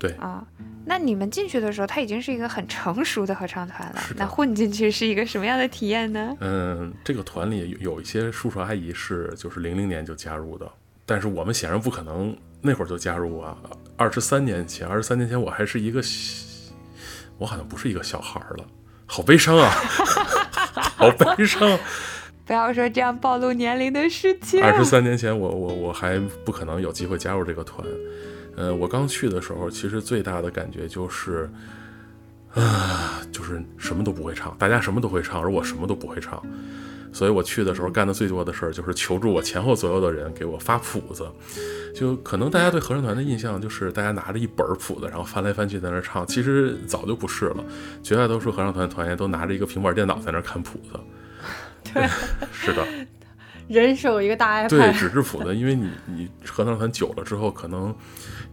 [0.00, 0.44] 对啊。
[0.86, 4.02] 那你们进去的时候，它已经是一个很成熟的合唱团了。
[4.16, 6.36] 那混进去是一个什么样的体验呢？
[6.40, 10.68] 嗯，这个团里有有一些叔叔阿姨是就是零零年就加入的，
[11.06, 13.56] 但是我们显然不可能那会儿就加入啊。
[13.96, 16.72] 二十三年前，二十三年前我还是一个小，
[17.38, 18.64] 我好像不是一个小孩儿了，
[19.06, 19.70] 好悲伤啊，
[20.96, 21.78] 好悲伤。
[22.46, 24.60] 不要说这样暴露年龄的事情。
[24.60, 27.86] 二十三年前，我我我还不可能有机会加入这个团。
[28.56, 31.50] 呃，我刚去的时候，其实最大的感觉就是，
[32.54, 36.42] 啊，就是什么都不会唱，大家什么都会唱，而我什么都不会唱。
[37.12, 41.28] 所以我去的时候干的最多的事儿就是求助我前后左右的人给我发谱子。
[41.92, 47.64] 就可能大家对合唱团的印象就是大家拿着一本谱子，然后翻来翻去在那儿唱，其实早就不是了。
[48.00, 51.00] 绝大多数合唱团团员都拿着一个平板电脑在那儿看谱子。
[51.92, 52.08] 对，
[52.52, 52.86] 是的。
[53.66, 57.94] 人手一个大 iPad，对纸质谱子，因为你你合唱团久了之后，可能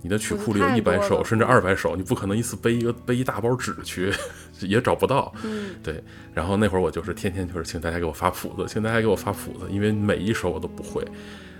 [0.07, 4.09] 你的曲库里有一百首甚至二百首，你不可能一次背一个背一大包纸去，
[4.65, 5.33] 也找不到。
[5.43, 6.01] 嗯，对。
[6.33, 11.05] 然后那会儿我就是天天就是请大家给我发谱子，请大家给我发谱子，因为每一首我都不会，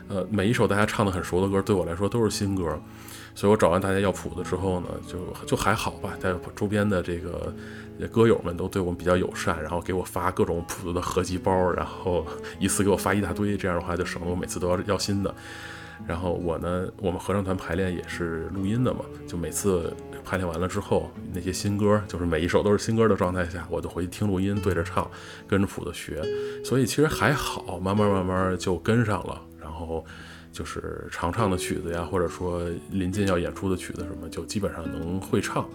[0.07, 2.81] 呃，每一首大家唱的很熟的歌对我来说都是新歌，
[3.35, 7.53] 所以我找完大家要谱子之后呢，就就还好吧，在周边的这个。
[8.11, 12.23] 歌友们都对我们比较友善，然后给我发各种谱子的合集包，然后
[12.59, 15.35] 一次给我发一大堆，这样的话就省得我每次都要要新的。
[16.05, 25.09] 然后我呢，我们合唱团排练也是录音的嘛，就每次排练完了之后，那些新歌就是每一首都是新歌的状态下，我就回去听录音，对着唱，
[25.47, 26.21] 跟着谱子学。
[26.63, 29.41] 所以其实还好，慢慢慢慢就跟上了。
[29.59, 30.05] 然后
[30.51, 35.67] 就是常唱的曲子呀，或者说临近要演出的曲子什么，就基本上能会唱。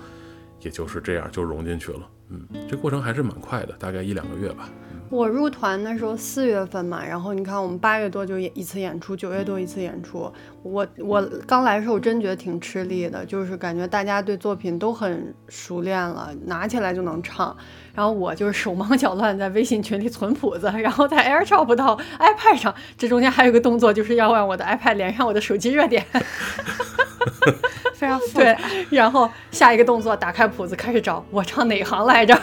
[0.61, 4.69] 也就是这样就融进去了，嗯，这过程还是蛮快的，大概一两个月吧。
[5.13, 10.33] 我入团的时候四月份嘛，然后你看我们八月多就一次演出，九月多一次演出。
[10.63, 17.55] 我我刚来的时候我真觉得挺吃力的，就是感觉大家对作品都很熟练了，拿起来就能唱。
[17.95, 26.07] 然后我就是手忙脚乱，在微信群里存谱子，然后在 AirDrop 到 iPad 上，这中间还有一个动作，就是要让我的 iPad 连上我的手机热点。
[27.93, 28.57] 非常复对，
[28.89, 32.41] 然后下一个动作打开谱子开始找我唱哪行来着，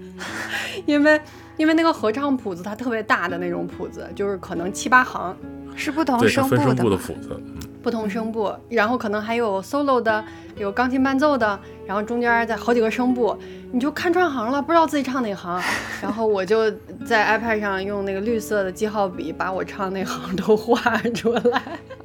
[0.86, 1.20] 因为
[1.60, 5.36] 因为那个合唱谱子它特别大的那种谱子，就是可能七八行，
[5.76, 10.24] 是不同对，声分声部的谱子，嗯，不同声部，然后可能还有 solo 的，
[10.56, 13.36] 有钢琴伴奏的，然后中间在好几个声部，
[13.72, 15.62] 你就看串行了，不知道自己唱哪行。
[16.00, 16.70] 然后我就
[17.04, 21.62] 在 iPad 上用那个绿色的记号笔把我唱那行都画出来。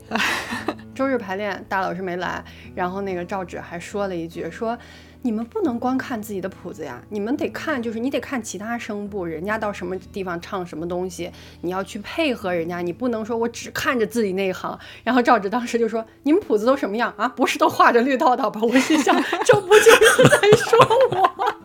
[0.94, 4.78] 周日排练，大老师没来，然后那个赵芷还说了一句，说
[5.26, 14.78] 你们不能光看自己的谱子呀，你们得看，就是你得看其他声部，人家到什么地方唱什么东西，你要去配合人家，你不能说我只看着自己那一行。
[15.04, 17.28] 然后赵志当时就说，你们谱子都什么样啊？
[17.28, 18.62] 不是都画着绿道道吧？
[18.62, 20.78] 我心想，这不就是在说
[21.10, 21.56] 我？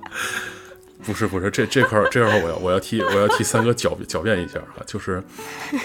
[1.04, 5.22] 不是不是，这这块儿这块儿我要我要替我要替三哥狡狡辩一下哈，就是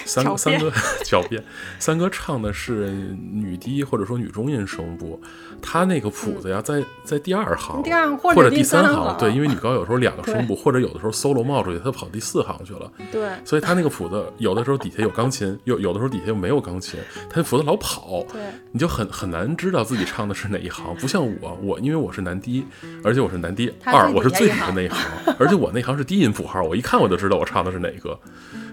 [0.04, 0.70] 三哥三哥
[1.04, 1.42] 狡辩，
[1.78, 2.90] 三哥唱的是
[3.32, 5.20] 女低或者说女中音声部，
[5.62, 17.00] 他那个谱子呀在在第二行，第二或或者第第三行，对，因为女高有时候两个声部，或者有的时候 solo 冒出去，他跑第四行去了，对所以他那个谱子有的时候底下有钢琴，有有的时候底下又没有钢琴，
[17.30, 20.94] 他那谱子老跑，对你就很很难知道自己唱的是哪一行。
[20.96, 22.66] 不像我，我因为我是男低，
[23.02, 24.98] 而且我是男低二，我是最底下那一行，
[25.38, 28.18] 而且我那行是低音谱号，我一看我就知道我唱的是哪个，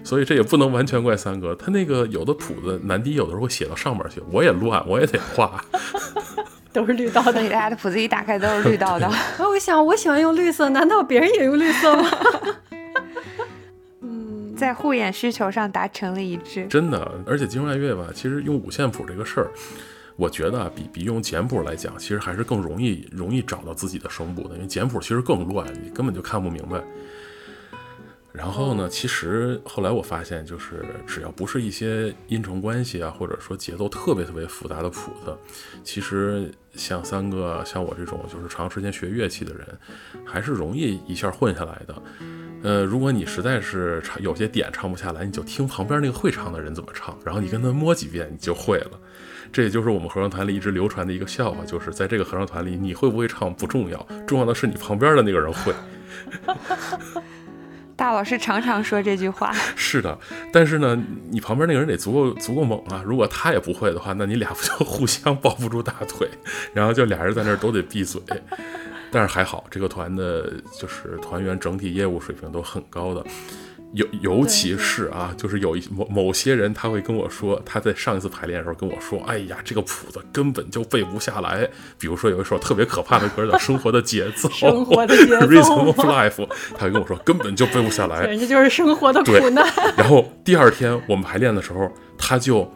[0.02, 1.54] 所以这也不能完全怪三哥。
[1.54, 5.64] 他那个有的谱子男低有的时候会写到上面去，我也乱，我也得画。
[6.72, 7.34] 都是绿道的。
[7.34, 9.06] 大家的谱子一打开都是绿道的。
[9.06, 12.10] 然后我想，我喜欢用绿色，难道别人也用绿色吗？
[14.02, 16.66] 嗯 在护眼需求上达成了一致。
[16.66, 19.50] 真的，而且金融爱乐吧，其实用五线谱这个事儿，
[20.16, 26.82] 我觉得，比比用简谱来讲，其实还是更容易容易找到自己的声部的，因为简谱其实更乱，你根本就看不明白。
[28.32, 35.36] 然后呢，其实后来我发现，就是只要不是一些音程关系啊，或者说节奏特别特别复杂的谱子，
[35.84, 39.66] 其实像三哥像我这种就是长时间学乐器的人，
[40.24, 42.02] 还是容易一下混下来的。
[42.64, 48.98] 呃，如果你实在是唱 有些点唱不下来，你就听旁边那个会唱的人怎么唱，然后你跟他摸几遍，你就会了。
[49.52, 55.72] 这也就是我们合唱团里一直流传的一个笑话，就是在这个合唱团里，你会不会唱不重要，重要的是你旁边的那个人会。
[57.96, 60.18] 大老师常常说这句话， 是的，
[60.52, 63.00] 但是呢，你旁边那个人得足够足够猛啊！
[63.06, 66.28] 如果他也不会的话，那你俩不就 互相抱不住大腿，
[66.72, 68.20] 然后就俩人在那儿都得闭嘴。
[69.12, 73.24] 但是还好，这个团的就是团员整体业务水平都很高的，
[73.94, 81.68] 尤尤其是啊，就是有一某某些人，他会跟我说，他在上一次排练的时候跟我说，哎呀，这个谱子根本就背不下来。
[81.98, 89.64] 比如说有一首特别可怕的歌叫《生活的节奏》，生活的节奏， Rhythm of Life，他会跟我说根本就背不下来，人家就是生活的苦难。
[89.96, 92.68] 然后第二天我们排练的时候，他就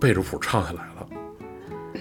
[0.00, 1.06] 背着谱唱下来了。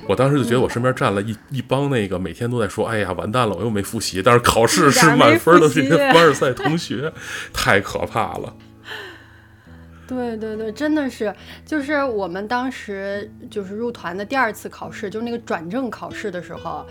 [0.08, 7.12] 我当时就觉得我身边站了一一帮那个每天都在说，哎呀，完蛋了，我又没复习，但是考试是满分的这些凡尔赛同学，
[7.54, 8.56] 太可怕了。
[10.08, 11.34] 对对对，真的是，
[11.66, 16.86] 就是我们当时就是入团的第二次考试，就是那个转正考试的时候。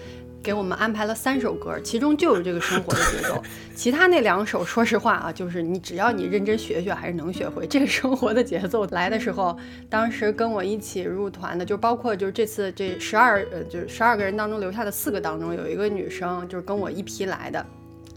[0.45, 3.43] 给我们安排了三首歌，其中就有这个生活的节奏。
[3.75, 7.67] 其他那两首，说实话啊，就是你只要你认真学学，还是能学会。
[7.67, 9.57] 这个生活的节奏来的时候，
[9.89, 17.65] 当时跟我一起入团的，就包括就是这次这十二呃，就是十二个人当中留下的四个当中，有一个女生，就是跟我一批来的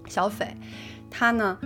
[0.09, 0.45] 小斐，
[1.09, 1.57] 她呢，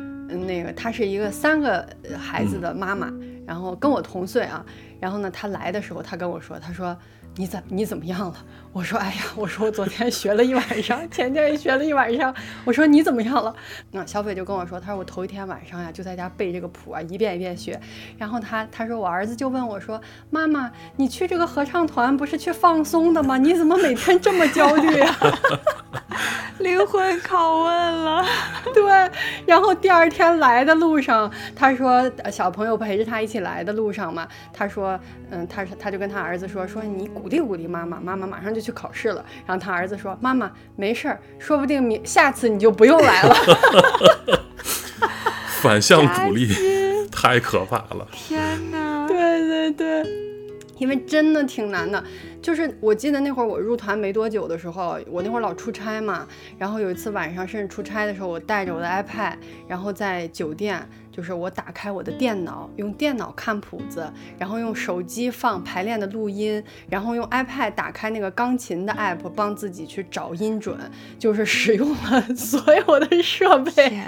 [0.47, 1.83] 那个她是一个三个
[2.19, 3.11] 孩子的妈妈，
[3.47, 4.63] 然后跟我同岁啊。
[4.99, 6.95] 然后呢，她来的时候，她跟我说，她说。
[7.37, 8.45] 你怎你怎么样了？
[8.73, 12.33] 我说，哎呀，我说我昨天学了一晚上，前天也学了一晚上。
[12.63, 13.53] 我说你怎么样了？
[13.91, 17.79] 那小斐就跟我说，他说我头一天晚上呀就在家背这个谱啊，一遍一遍学。
[18.17, 23.37] 然后他他说我儿子就问我说，妈妈，你去这个合唱团不是去放松的吗？
[23.37, 25.17] 你怎么每天这么焦虑啊？
[26.59, 28.23] 灵魂拷问了。
[28.73, 29.11] 对。
[29.47, 34.97] 然后第二天来的路上，他说小朋友陪着他一起来的路上嘛，他说，
[35.31, 37.11] 嗯，他说他就跟他儿子说说你。
[37.11, 39.25] 鼓励鼓励妈妈，妈妈马上就去考试了。
[39.45, 43.35] 然后他儿子说：“妈妈没事儿，说不定明下次你就不用来了。
[45.61, 46.47] ”反向鼓励，
[47.11, 48.07] 太可怕了！
[48.11, 48.39] 天
[48.71, 49.07] 哪！
[49.07, 50.03] 对对对，
[50.81, 52.03] 因为真的挺难的。
[52.41, 56.27] 就是我记得那会儿我入团没多久的时候，我那会儿老出差嘛。
[56.57, 59.35] 然后有一次晚上甚至出差的时候，我带着我的 iPad，
[59.67, 60.85] 然后在酒店。
[61.11, 70.79] 就是我打开我的电脑，用电脑看谱子，然后用手机放排练的录音，然后用 iPad 打开那个钢琴的 app 帮自己去找音准，
[71.19, 74.01] 就是使用了 所有的设备，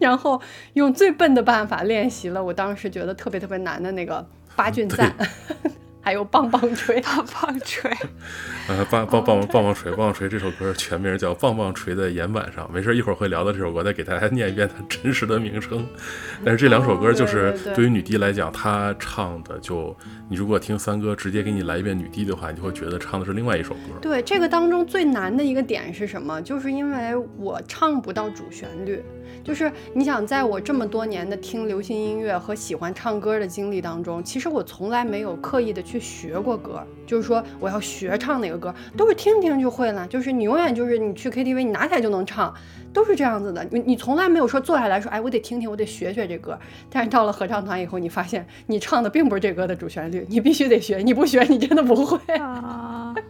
[0.00, 2.42] 然后用最笨的办法练习了。
[2.42, 5.14] 我当时觉得特别特别难的那个八骏赞。
[6.02, 7.90] 还有棒棒锤，棒棒锤，
[8.68, 12.66] 呃，棒棒棒棒棒锤，棒棒锤这首歌全名叫《棒棒锤的岩板上》。
[12.72, 15.86] 没事，一会儿会聊到这首歌，再给大家念一遍它真实的名称。
[16.44, 19.94] 但是这两首歌就是对于女帝来讲，她唱的就，
[20.30, 23.80] 你如果听三哥直接给你来一遍女低的话，你就会觉得唱的是另外一首歌。
[24.00, 26.40] 对，这个当中最难的一个点是什么？
[26.40, 29.02] 就是因为我唱不到主旋律。
[29.42, 36.86] 就是你想，在我这么多年的听流行音乐和喜欢唱歌的经历当中，其实我从来没有刻意的去学过歌。
[37.06, 40.06] 就是说，我要学唱哪个歌，都是听听就会了。
[40.06, 42.54] 就是你永远就是你去 KTV，你拿起来就能唱，
[42.92, 43.66] 都是这样子的。
[43.72, 46.56] 你你从来没有说坐下来说，哎，我得听听，我得学学这歌。
[46.88, 52.18] 但是到了合唱团以后，你发现你唱的并不是这歌的主旋律，你必须得学，你不学你真的不会。
[52.36, 53.14] 啊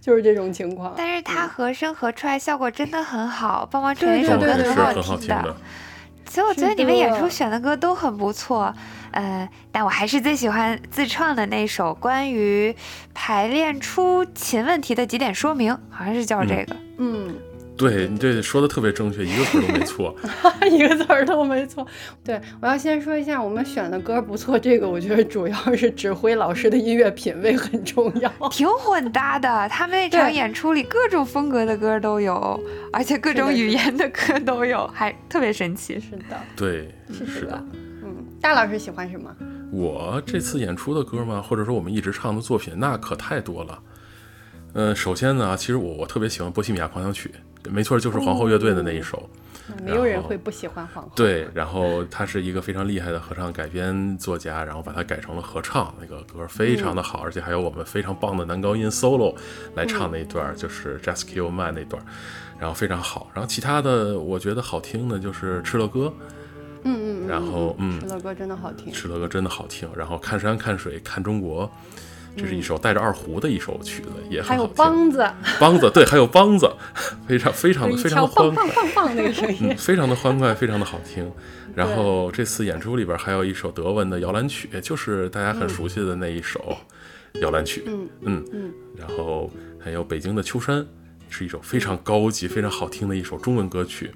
[0.00, 5.56] 就是这种情况，但是它和声合出来效果真的很好，棒棒锤那首歌很好听的。
[6.24, 8.72] 其实我觉得你们演出选的歌都很不错，
[9.10, 12.74] 呃，但我还是最喜欢自创的那首关于
[13.12, 17.34] 排练出琴问题的几点说明，好像是叫这个，嗯。
[17.80, 20.14] 对你这说的特别正确，一个词都没错，
[20.70, 21.86] 一个词儿都没错。
[22.22, 29.66] 对我要先说一下，我们选的歌不错，这个我觉得主要是指挥老师的音乐品味很重要，挺混搭的。
[29.70, 32.60] 他们那场演出里各种风格的歌都有，
[32.92, 35.98] 而且各种语言的歌都有，还特别神奇。
[35.98, 36.94] 是的，对，
[37.26, 37.64] 是的。
[37.72, 39.34] 嗯，大老师喜欢什么？
[39.72, 43.78] 我这次演出的歌嘛，或者说我们一直唱的作品，那可太多了。
[44.74, 47.28] 嗯，首先呢，其实我我特别喜欢《波西米亚狂想曲》。
[47.68, 49.28] 没错，就是皇后乐队的那一首。
[49.84, 51.12] 没有人会不喜欢皇后。
[51.14, 59.32] 对，然后他是一个非常厉害的合唱改编作家，然后把它改成了合唱，那个歌非常的好，而且还有我们非常棒的男高音 solo
[59.76, 62.02] 来唱那一段，就是 Just Kill Man 那段，
[62.58, 63.30] 然后非常好。
[63.32, 66.06] 然后其他的我觉得好听的就是《敕勒歌》，
[66.82, 69.88] 嗯嗯，然后嗯，《敕勒歌》真的好听，《敕勒歌》真的好听。
[69.94, 71.70] 然后看山看水看中国。
[72.36, 76.70] 这是一首带着二胡的一首曲子，也还有梆子，梆子对，还有梆子，
[77.26, 81.30] 非常非常的非常的欢快，棒棒棒那个声音，非常的欢快，非常的好听。
[81.74, 86.76] 然后这次演出里边还有一首德文的摇篮曲，就是大家很熟悉的那一首
[87.40, 88.72] 摇篮曲，嗯嗯嗯。
[88.96, 90.86] 然后还有北京的秋山，
[91.28, 94.10] 是一首非常高级、非常好听的一首中文歌曲。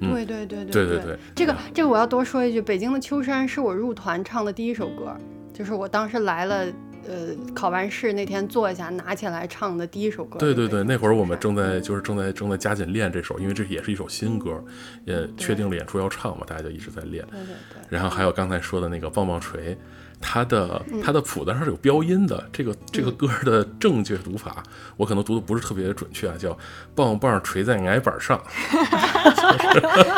[0.00, 5.16] 对对对对对对，这个这个我要多说一句，北京的秋山是我入团唱的第一首歌。
[5.52, 6.64] 就是我当时来了
[7.08, 10.38] 呃，考完试那天坐下拿起来唱的第一首歌。
[10.38, 14.62] 对对对，那会儿我们正在就是正在正在加紧练这首，因为这也是一首新歌，
[15.04, 17.24] 也确定了演出要唱嘛，大家就一直在练。
[17.30, 17.82] 对对对。
[17.88, 19.76] 然后还有刚才说的那个棒棒锤，
[20.20, 24.62] 它的它的谱子上是有标音的，这个这个歌的正确读法，
[24.96, 26.56] 我可能读的不是特别准确啊，叫
[26.94, 28.40] 棒棒锤在矮板上。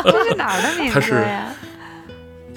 [0.03, 1.53] 这是哪儿的名字呀？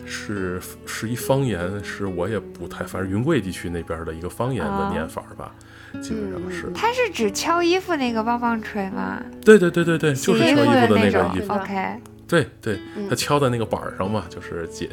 [0.06, 5.52] 是是一方言，是我也不太，反正云贵地区那边的一个方言的念法吧，
[6.00, 6.70] 基本上是。
[6.74, 9.20] 它是指敲衣服那个棒棒锤吗？
[9.44, 11.52] 对对对对对，就是敲衣服的那个衣服。
[11.52, 12.00] OK。
[12.28, 14.90] 对对，它敲在那个板上嘛，就是姐，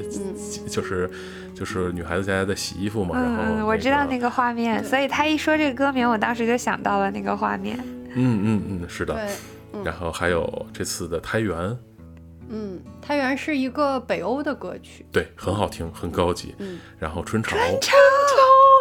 [0.68, 1.10] 就是
[1.56, 3.16] 就是女孩子家在洗衣服嘛。
[3.18, 7.80] 嗯嗯，我知道那个画面，所以他一说这个歌名，我当时就想到了那个画面。
[8.14, 9.20] 嗯嗯嗯，是的。
[9.84, 11.76] 然后还有这次的胎源。
[12.54, 16.54] 嗯，太原是一个北欧的歌曲，对，很好听，很高级。
[16.60, 17.92] 嗯，然后春潮，春潮，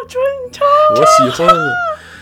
[0.07, 0.63] 春潮，
[0.95, 1.47] 我喜欢。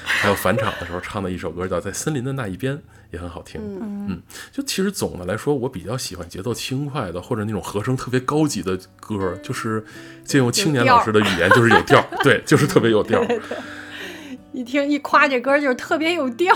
[0.03, 2.75] 还有返场的时候唱的一首歌叫《在森林的那一边》，
[3.11, 3.61] 也很好听。
[3.61, 4.21] 嗯嗯，
[4.51, 9.83] 就其实总的来说，我比较喜欢节奏轻快的，或者那种和声特别高级的歌，就是
[10.23, 12.03] 借用青年老师的语言，就是有调。
[12.23, 13.23] 对，就是特别有调。
[14.51, 16.53] 一听一夸这歌，就是特别有调。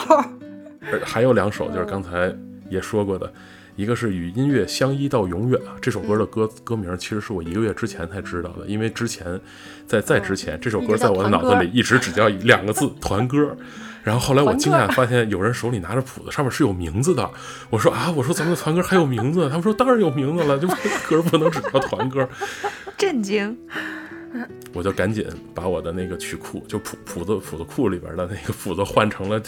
[1.04, 2.36] 还有两首，就是刚才
[2.70, 3.32] 也说过的。
[3.76, 9.39] 一个是与音乐相依到永远啊，这首歌的歌歌名其实是我一个月之前才知道的，因为之前
[9.86, 13.55] 在在之前这首歌在我的脑子里一直只叫两个字团歌，
[14.03, 17.30] 然后后来我惊讶发现有人手里拿着谱子，上面是有名字的。
[17.69, 19.49] 我说啊，我说咱们的团歌还有名字？
[19.49, 20.67] 他们说当然有名字了，就
[21.07, 22.28] 歌不能只叫团歌。
[22.97, 23.57] 震惊！
[24.73, 29.41] 我就赶紧把我的那个曲库，就谱谱子谱子库里边的那个谱子换成了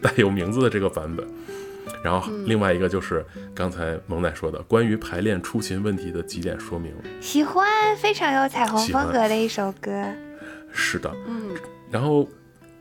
[0.00, 1.26] 带有名字的这个版本。
[2.02, 3.24] 然后另外一个就是
[3.54, 9.90] 刚才萌仔说的关于排练出勤问题的几点说明，喜欢非常有彩虹风格的一首歌，
[10.72, 11.54] 是的，嗯，
[11.90, 12.28] 然后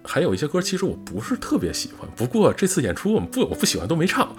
[0.04, 4.36] 还有一些歌其实我不是特别喜欢，不过这次演出我们不我不喜欢都没唱，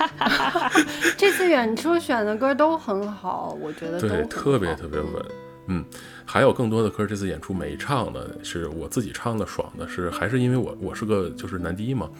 [1.16, 5.24] 这次演出选的歌都很好，我觉得对特别特别稳，
[5.68, 5.84] 嗯，
[6.26, 12.10] 还有更多的歌这次演出没唱的是我自己唱的爽的是还是因为我我是个就是男低嘛。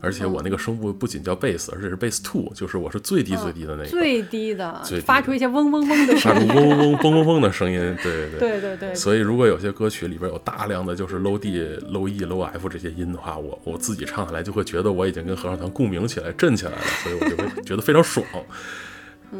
[0.00, 8.94] 而且我那个声部不仅叫贝斯，而且是贝斯 two，就是我是最低最低的那个，最低的，发出一些嗡嗡嗡的声音，发出嗡嗡嗡嘣嘣嘣的声音，对对 对对对。
[8.94, 11.60] 所以如果有些歌曲里边有大量的就是 low D、
[11.92, 18.26] low E、low F 这些音的话，我我自己唱下来就会觉得我已经跟合唱团共鸣起来、震起来了，所以我就会觉得非常爽。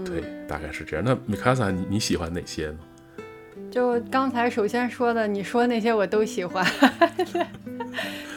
[0.04, 1.04] 对，大概是这样。
[1.04, 2.76] 那米卡萨，你你喜欢哪些呢？
[3.70, 6.66] 就刚才首先说的，你说那些我都喜欢。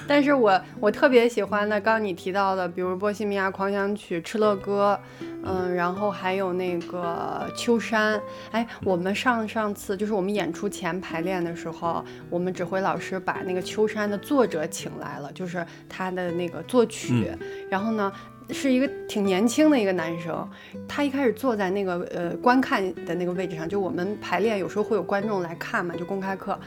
[0.06, 5.00] 但是我我特别喜欢的，刚你提到的，比如《波西米亚狂想曲》《敕勒歌》，
[5.46, 8.20] 嗯，然后还有那个《秋山》。
[8.52, 17.32] 哎，我们上上次就是我们演出前排练的时候，我们指挥老师把那个《秋山》的作者请来了，就是他的那个作曲。
[17.70, 18.12] 然后呢？
[18.50, 20.48] 是一个挺年轻的一个男生，
[20.88, 26.58] 他一开始坐在那个呃观看的那个位置上，就我们排练有时候会有观众来看嘛，就公开课，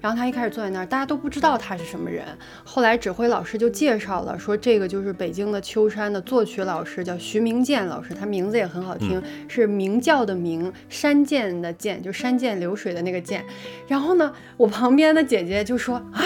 [0.00, 2.24] 然后他一开始坐在那儿，大家都不知道他是什么人。
[2.62, 13.44] 后来指挥老师就介绍了，说这个就是北京的秋山的作曲老师，叫徐明建老师，他名字也很好听，是明教的明，山涧的涧，就山涧流水的那个涧。
[13.88, 16.22] 然后呢，我旁边的姐姐就说啊，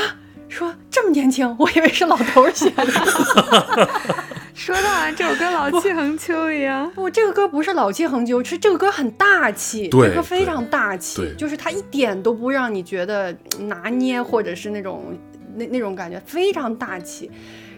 [0.49, 2.85] 说这么年轻，我以为是老头写的。
[4.59, 6.91] 说的好像这首歌老气横秋一样。
[6.93, 15.17] 不，这个歌不是老气横秋，是这个歌很大气，这歌非常大气，就是它一点都不让你觉得拿捏或者是那种
[15.55, 17.31] 那那种感觉，非常大气。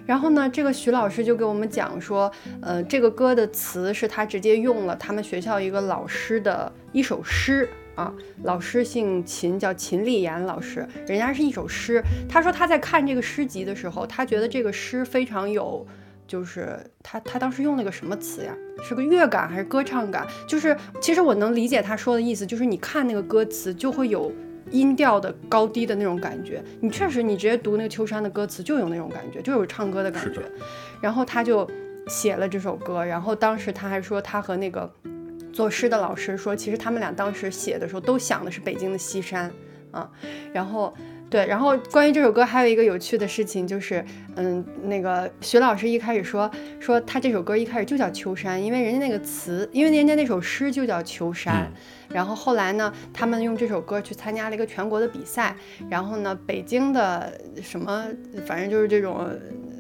[0.07, 8.11] 然后呢，这个徐老师就给我们讲说，呃，这个歌的词是他直接用了他们学校一个老师的一首诗啊，
[8.45, 12.03] 老师姓秦，叫秦立言老师，人家是一首诗。
[12.27, 15.87] 他说他在看这个诗集的时候，他觉得这个诗非常有。
[16.31, 18.57] 就是他，他当时用了个什么词呀？
[18.85, 20.25] 是个乐感还是歌唱感？
[20.47, 24.31] 就是其实我能理解他说的意思，就是你看那个歌词就会有
[24.71, 26.63] 音调的高低的那种感觉。
[26.81, 30.41] 你确实，你直接读那个秋山的歌词就有那种感觉，就有唱歌的感觉。
[31.01, 31.69] 然后他就
[32.07, 34.89] 写了这首歌，然后当时他还说他和那个
[35.53, 39.51] 作诗的老师说，其实他们俩当时写的时候都想的是北京的西山
[39.91, 40.09] 啊，
[40.53, 40.95] 然后。
[41.31, 44.05] 对，然后关于这首歌还有一个有趣的事情，就是，
[44.35, 46.51] 嗯，那个徐老师一开始说
[46.81, 51.71] 说他这首歌一开始就叫秋山，因为人家那个词，因为人家那首诗就叫秋山。
[52.09, 55.55] 然后后来呢，他们用这首歌去参加了一个全国的比赛，
[55.89, 58.05] 然后呢，北京的什么，
[58.45, 59.31] 反正就是这种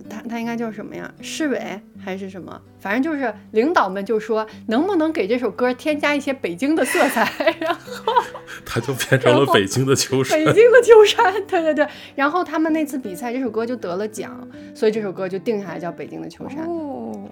[0.08, 1.12] 他他应该叫什么呀？
[1.20, 1.58] 市委
[2.02, 2.60] 还是什么？
[2.78, 7.30] 反正就是领导们就说，能不能给这首歌添加一些北京的色彩？
[7.60, 8.12] 然后
[8.64, 10.38] 他就变成了北京的秋山。
[10.38, 11.86] 北京的秋山，对对对。
[12.14, 16.66] 然后他们那次比赛，这首歌就得了奖，所以这首歌就定下来叫《北京的秋山》。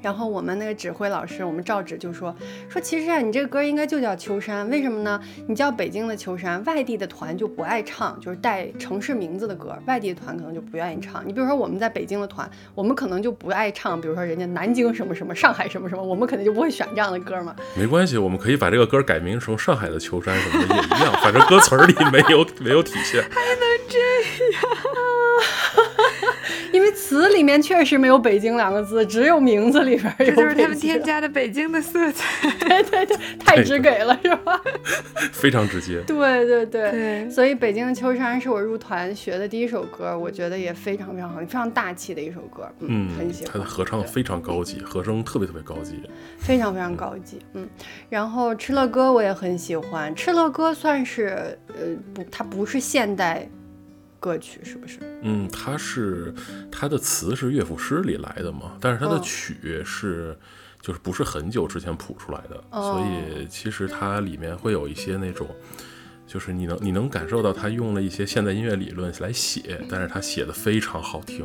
[0.03, 2.35] 然后我们那个指挥老师，我们赵指就说
[2.69, 5.21] 说，其实啊，你这个歌应该就叫《秋山》，为什么呢？
[5.49, 11.27] 你叫《北京的秋山》，外地的团就不爱唱，就是带城市名字的歌，外地的团可能就不愿意唱。
[11.27, 15.33] 你比如说我们在北京的团，我们可能就不爱唱，比如说人家南京什么什么。
[15.33, 17.55] 上海什么什么，我们肯定就不会选这样的歌嘛。
[17.75, 23.23] 没关系，我们可以把这个歌改名成《上海的秋山》什么的也一样，反正歌词里没有没有体现。
[23.23, 23.99] 还能这
[24.51, 24.63] 样？
[26.73, 30.27] 因为词里面确实没有“北京”两个字，只有名字里边有。
[30.27, 32.51] 这就是他们添加的北京的色彩。
[32.61, 34.61] 对对对，太直给了是吧？
[35.33, 36.01] 非常直接。
[36.07, 37.29] 对对对。
[37.31, 42.69] 所以《北京的秋山》是我入团学的第一首歌，我觉得也非常非常好，非常大气的一首歌。
[42.81, 43.53] 嗯，很喜欢。
[43.53, 46.03] 他的合唱非常高级，和声特别特别高级，
[46.39, 47.39] 非常非常高级。
[47.55, 47.69] 嗯，
[48.09, 53.49] 然后《敕勒歌》我也很喜欢，《敕勒歌》算是呃不，它不是现代。
[54.21, 54.99] 歌曲是不是？
[55.23, 56.35] 嗯，它是
[56.71, 60.37] 它的词是乐府诗里来的嘛，但是它的曲是
[60.81, 65.49] 就是不是很久之前谱出来的，所以其实它里面会有一些那种，
[66.27, 71.45] 就是你能你能感受到他用了一些现代音乐理论来写，但是他写的非常好听。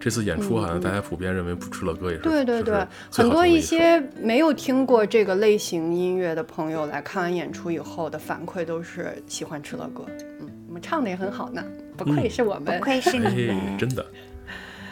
[0.00, 10.04] 这次演出好像大家普遍认为不吃了歌也是对对对，很多一些没有听过这个类型音乐的朋友来看完演出以后的反馈都是喜欢吃了歌，
[10.40, 11.62] 嗯，我们唱的也很好呢。
[11.96, 14.04] 不愧是我们， 不愧是你们，真的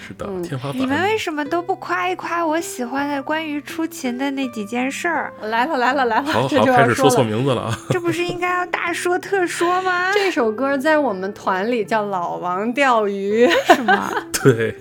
[0.06, 0.80] 是的，天花板。
[0.80, 5.32] 你们为什么都不夸一夸我喜欢的关于出勤的那几件事儿？
[5.42, 7.78] 来了来了来了，好好开始说错名字了啊！
[7.90, 10.12] 这不是应该要大说特说吗？
[10.14, 14.10] 这首歌在我们团里叫《老王钓鱼》，是吗？
[14.44, 14.76] 对。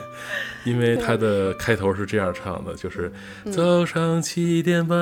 [0.64, 3.12] 因为它的开头是这样唱的，就是
[3.52, 4.98] 早上七点半，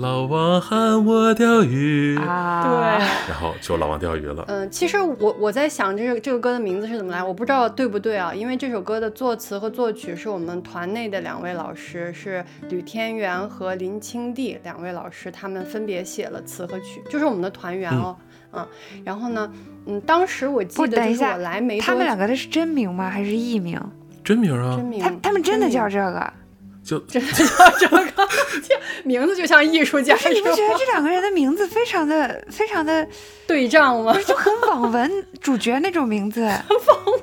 [0.00, 4.44] 老王喊我钓鱼，对，然后就老王钓鱼了。
[4.48, 8.34] 嗯，其实我我在想这个这个歌的名字是怎么来，我不知道对不对啊？
[8.34, 18.16] 因为这首歌的作词和作曲是我们团内的两位老师，是吕天元和林清帝两位老师，他们分别写了词和曲，就是我们的团员哦。
[18.52, 18.66] 嗯，
[19.04, 19.50] 然后呢，
[19.86, 23.08] 嗯，当时我记得就是我来没多，他们两个的是真名吗？
[23.08, 23.80] 还是艺名？
[24.24, 24.78] 真名啊！
[25.00, 26.32] 他他们真的叫这个，
[26.84, 27.46] 就真的叫
[27.78, 28.28] 这个，
[29.04, 30.16] 名字就像艺术家。
[30.30, 33.06] 你不觉得这两个人的名字非常的非常的
[33.46, 34.16] 对仗吗？
[34.26, 36.40] 就很网文主角那种名字。
[36.42, 37.14] 网文，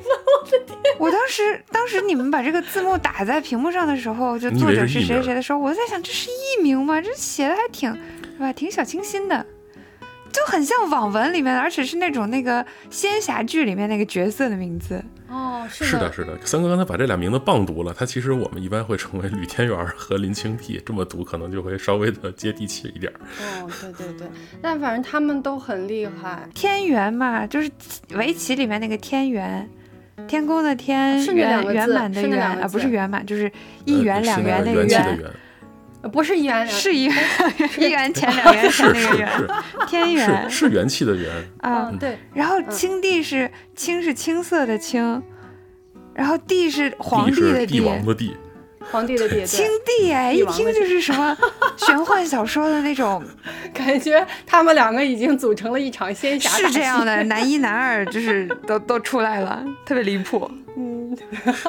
[0.42, 0.78] 我的天！
[0.98, 7.02] 我当时当时你们把这个字幕打在屏幕上的时候，就作者是谁谁的时候，我在想这是艺名吗？
[7.02, 8.52] 这写的还挺是吧？
[8.54, 9.46] 挺小清新的。
[10.32, 15.68] 就很像网文里面的，而且是那种那个仙侠剧里面那个角色的名字哦。
[15.70, 16.38] 是的，是的。
[16.46, 23.12] 三哥刚才把这俩名字棒读了，他其实我们一般会成为吕天元和林清帝，这么读可能就会稍微的接地气一点。
[23.40, 24.28] 哦，对对对。
[24.62, 26.48] 但反正他们都很厉害。
[26.54, 27.70] 天元嘛，就是
[28.16, 29.70] 围棋里面那个天元，
[30.28, 33.52] 天宫的天，圆圆满的圆啊，不是圆满，就是
[33.86, 35.20] 一元两元那个圆。
[36.14, 37.16] 不是一元，是一元，
[37.78, 39.48] 一元钱两 元钱那个元，
[39.88, 41.30] 天元是元气的元
[41.60, 42.18] 啊，对。
[42.34, 45.22] 然后青帝是青是青色的青，
[46.14, 48.34] 然后帝是皇帝的帝帝王的帝，
[48.92, 51.38] 皇帝的帝，青帝哎，一听就是什么
[51.76, 53.22] 玄幻小说的那种
[53.74, 60.50] 感觉，他们两个已经组成了一场仙侠，是这样的，男一男二就是都都出来了，特别离谱。
[60.78, 61.18] 嗯，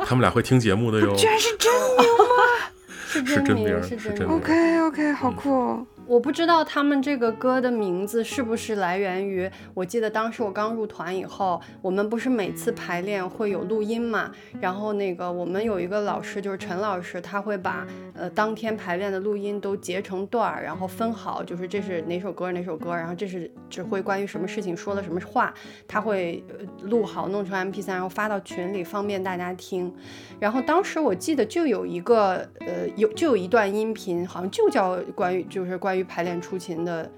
[0.06, 2.70] 他们俩会听节目的哟，居然是真牛吗？
[3.10, 4.36] 是真名，是真名。
[4.36, 5.84] OK OK，好酷。
[6.10, 25.54] 我不知道他们这个歌的名字是不是来源于，我记得当时我刚入团以后，我们不是每次排练会有录音嘛，然后那个我们有一个老师就是陈老师，他会把呃当天排练的录音都截成段儿，然后分好，就是这是哪首歌哪首歌，然后这是指挥关于什么事情说了什么话，
[25.86, 26.42] 他会
[26.82, 29.94] 录好弄成 MP3，然后发到群里方便大家听。
[30.40, 35.99] 然后当时我记得就有一个呃有就有一段音频，好像就叫关于就是关于。
[36.02, 37.10] 排练出勤的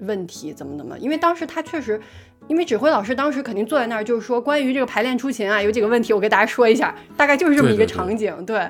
[0.00, 0.98] 问题怎么怎么？
[0.98, 2.00] 因为当时他确实，
[2.48, 8.44] 因为指挥老师当时肯定坐在那儿，就是说关于这个排练出勤啊，有几个问题，我给大家说一下，大概就是这么一个场景。
[8.46, 8.68] 对，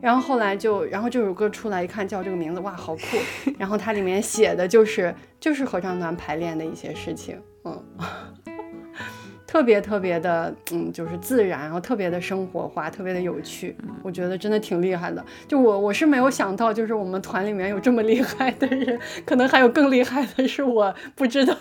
[0.00, 3.18] 然后后来就，然后这首歌出来一看，叫这个名字，哇，好酷！
[3.58, 7.82] 然后它里面写的就是就是合唱团排练的一些事情，嗯。
[9.48, 15.24] 特别特别的，嗯，就是自然，然后特别的生活化，特别的有趣，我觉得真的挺厉害的。
[15.48, 21.56] 就我我是没有想到，就是我们团里面有这么厉害的人，可能还有更厉害的是我不知道。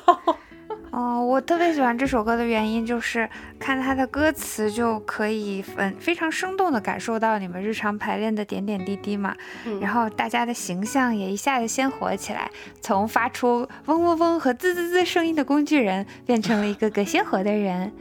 [0.91, 3.29] 哦，我特别喜欢这首歌的原因就是
[3.59, 9.35] 看它的歌词就可以嗯非常生动的感受到你们日常排练的点点滴滴嘛，
[9.81, 12.49] 然后大家的形象也一下子鲜活起来，
[12.81, 17.91] 从发出嗡嗡嗡和滋滋滋声音的工具人变成了一个个鲜活的人，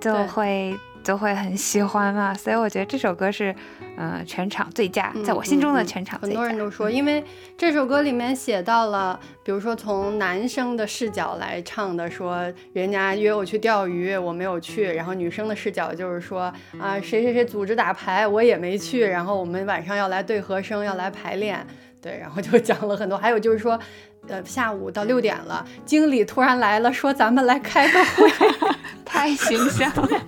[0.00, 3.54] 就会就会很喜欢嘛，所以我觉得这首歌是。
[3.96, 6.34] 嗯，全场最佳，在我心中的全场最佳。
[6.34, 7.22] 很多人都说，因为
[7.56, 19.06] 这首歌里面写到了，比如说从男生的视角来唱的，说人家约我去钓鱼，我没有去；然后女生的视角就是说，啊，谁谁谁组织打牌，我也没去。
[19.06, 21.64] 然后我们晚上要来对和声，要来排练，
[22.04, 23.16] 对，然后就 讲了很多。
[23.16, 23.80] 还有就是说，
[24.28, 28.28] 呃，下午到六点了，经理突然来了，说咱们来开个会。
[29.06, 30.20] 太形象了，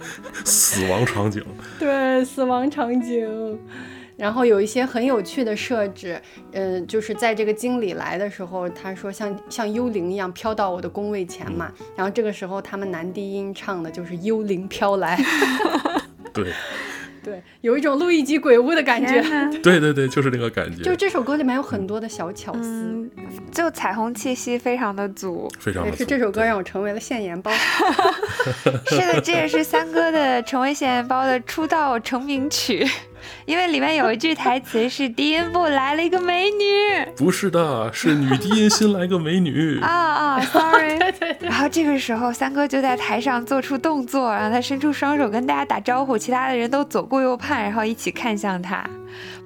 [0.44, 1.44] 死亡场景。
[1.78, 3.60] 对，死亡场景。
[4.16, 6.18] 然后有一些很有趣的设置，
[6.52, 11.70] 嗯，就是在这个经理来的时候，他说像像幽灵一样飘到我的工位前嘛。
[11.94, 15.18] 然后这个时候他们男低音唱的就是幽灵飘来。
[16.32, 16.50] 对。
[17.26, 19.20] 对，有一种路易吉鬼屋的感觉。
[19.60, 20.84] 对对对，就是那个感觉。
[20.84, 23.10] 就这首歌里面有很多的小巧思，
[23.50, 25.50] 就彩虹气息非常的足。
[25.58, 25.84] 非常。
[25.84, 27.50] 也是这首歌让我成为了现眼包。
[28.86, 32.86] 是的，这也是三哥的成为现眼包的出道成名曲。
[33.44, 40.98] 因为里面有一句台词是低音部来了一个美女，不是的，是女低音新来个美女啊啊， sorry。
[41.40, 48.84] 然后这个时候三哥就在台上做出动作，然后他伸出双手跟大家打招呼，其他的人都左顾右盼，然后一起看向他。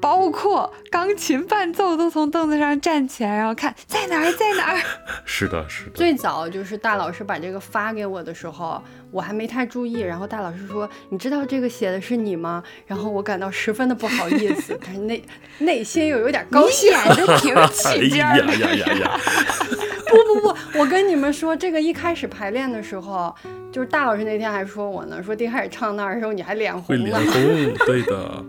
[0.00, 4.80] 包括钢琴伴奏都从凳子上站起来，然后看在哪儿，在哪儿。
[5.24, 5.90] 是的，是的。
[5.92, 10.00] 最早就是大老师把这个发给我的时候，我还没太注意。
[10.00, 15.22] 然后大老师说：“你知道这个写的是你吗？”然后我感到十分的不好意思， 但是内
[15.58, 18.36] 内心又有点高兴，演的挺起劲儿。
[18.38, 19.20] 呀呀呀呀！
[20.10, 23.32] 不不不，我跟你们说，这个一开始排练的时候，
[23.70, 27.18] 就是大老师那天还说我呢，说一开始唱那儿的时候你还脸红了。
[27.18, 28.44] 会脸红，对的。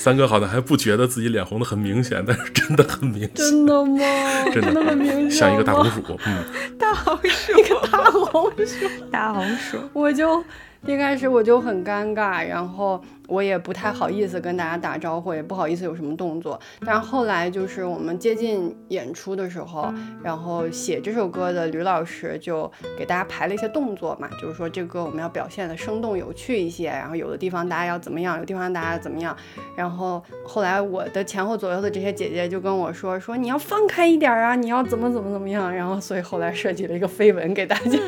[0.00, 3.30] 三哥好像还不觉得自己脸红的很明显， 但是真的很明显。
[3.34, 3.98] 真的吗？
[4.50, 6.02] 真的很明显，像一个大红薯。
[6.26, 6.42] 嗯，
[6.78, 9.76] 大红薯，一个大红薯，大红薯。
[9.92, 10.42] 我就
[10.86, 13.02] 一开始我就很尴尬，然后。
[13.30, 16.60] 我也不太好意思跟大家打招呼，也不好意思有什么动作。
[16.84, 29.36] 但是后来就是我们接近演出的时候，然后写这首歌的吕老师就给大家排了一些动作嘛，就是说这个歌我们要表现的生动有趣一些，然后有的地方大家要怎么样，有地方大家怎么样。
[29.76, 35.72] 然后后来我的前后左右的这些姐姐就跟我说说你要放开一点啊，你要怎么怎么怎么样。
[35.72, 37.98] 然后所以后来设计了一个飞吻给大家，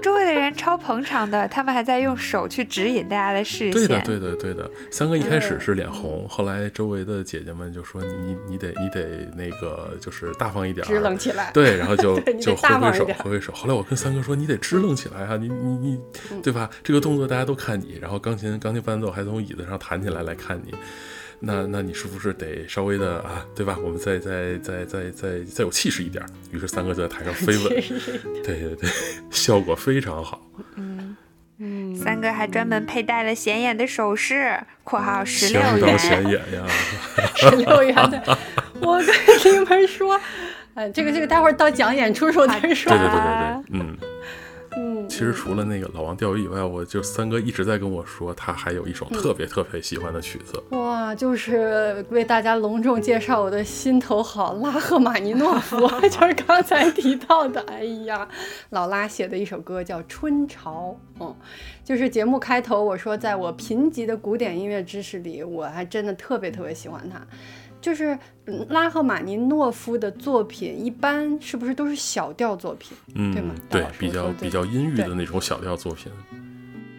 [0.00, 3.72] 周围的人超捧场的，他们还在用手去指引大家的视线。
[3.72, 4.35] 对的，对的。
[4.40, 11.50] 对的，三哥一开始是脸红，后来周围的姐姐们就说你你得你得那个就是大方一点，支棱起来。
[11.52, 13.52] 对，然后就 就挥挥手挥挥手。
[13.52, 16.00] 后来我跟三哥说你得支棱起来啊，你你你，
[16.42, 16.70] 对吧？
[16.82, 20.74] 这个动作大家都看你，然后钢琴钢琴伴奏还从椅子上弹起来来看你，
[21.40, 23.78] 那那你是不是得稍微的啊，对吧？
[23.82, 26.24] 我们再再再再再再有气势一点。
[26.50, 27.68] 于是三哥就在台上飞 吻，
[28.44, 28.90] 对对对，
[29.30, 30.46] 效果非常好。
[30.76, 30.85] 嗯。
[32.06, 35.98] 嗯，三哥还专门佩戴了显眼的首饰（括号十六元）。
[35.98, 36.62] 显眼呀，
[37.34, 38.38] 十六元的。
[38.80, 40.18] 我跟你们说，
[40.74, 42.90] 呃，这个这个，待会儿到讲演出时候再说。
[42.92, 43.98] 对对对对对，嗯。
[45.06, 50.62] 嗯，其实除了那个老王钓鱼以外，我就三哥一直在跟我说，他还有一首特别特别喜欢的曲子。
[50.70, 57.60] 哇，就是为大家隆重介绍我的心头好拉赫玛尼诺夫， 就是刚才提到的。
[57.68, 58.28] 哎呀，
[58.70, 60.98] 老拉写的一首歌叫《春潮》。
[61.20, 61.34] 嗯，
[61.84, 67.26] 就是节目开头我说，在我贫瘠的古典音乐知识里，我还真的特别特别喜欢他。
[67.86, 68.18] 就是
[68.70, 72.98] 拉赫玛尼诺夫的作品，一般是不是都是小调作品？
[73.14, 73.54] 嗯，对吗？
[73.70, 76.10] 对，比较比较阴郁的那种小调作品。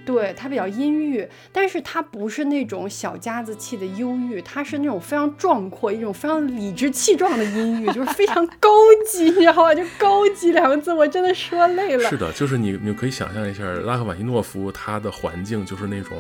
[0.06, 8.70] 对，它比较阴郁，但是它不是那种小家子气的忧郁，它是那种非常壮阔、一种非常理直气壮的阴郁，就是非常高
[9.12, 9.76] 级，你知道吗？
[9.76, 12.10] 就“高级”两个字，我真的说累了。
[12.10, 16.18] 是的，就是你，你可以想象一下，拉赫玛尼诺夫他的环境就是那种。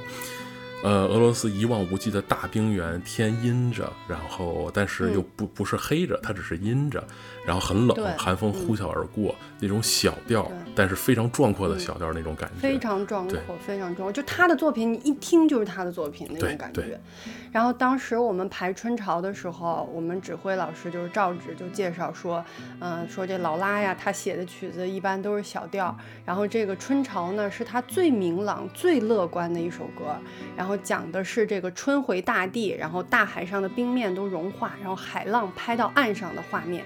[0.84, 7.06] 呃，俄罗斯一望无际的大冰原，天阴着，然后但是又不不是黑着，它只是阴着，
[7.48, 14.12] 然后很冷，寒风呼啸而过，那种小调，但是非常壮阔的小调那种感觉，非常壮阔，非常壮阔。
[14.12, 17.02] 就他的作品，你一听就是他的作品那种感觉。
[17.52, 22.46] 然后当时我们排春潮的时候，我们指挥老师就是赵指就介绍说，
[22.80, 30.16] 嗯，说这劳拉呀，他写的曲子一般都是小调，然后这个春潮呢是他最明朗、最乐观的一首歌，
[30.56, 30.68] 然后。
[30.68, 36.84] 然后讲的是这个春回大地，然后大海上的冰面都融化，然后海浪拍到岸上的画面。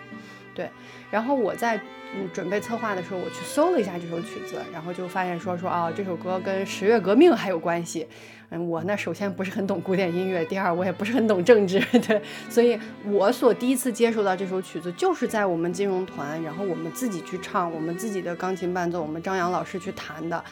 [0.53, 0.69] 对，
[1.09, 1.77] 然后我在
[2.15, 8.07] 嗯准备策划的时候，我去搜了一下这首曲子，然后就发现说说啊，这首歌跟十月革命还有关系。
[8.53, 20.43] 嗯，我呢首先不是很懂古典音乐，第二我也不是很懂政治， 对，所以我所第一次接触到这首曲子，就是在我们金融团，然后我们自己去唱，我们自己的钢琴伴奏，我们张扬老师去弹的，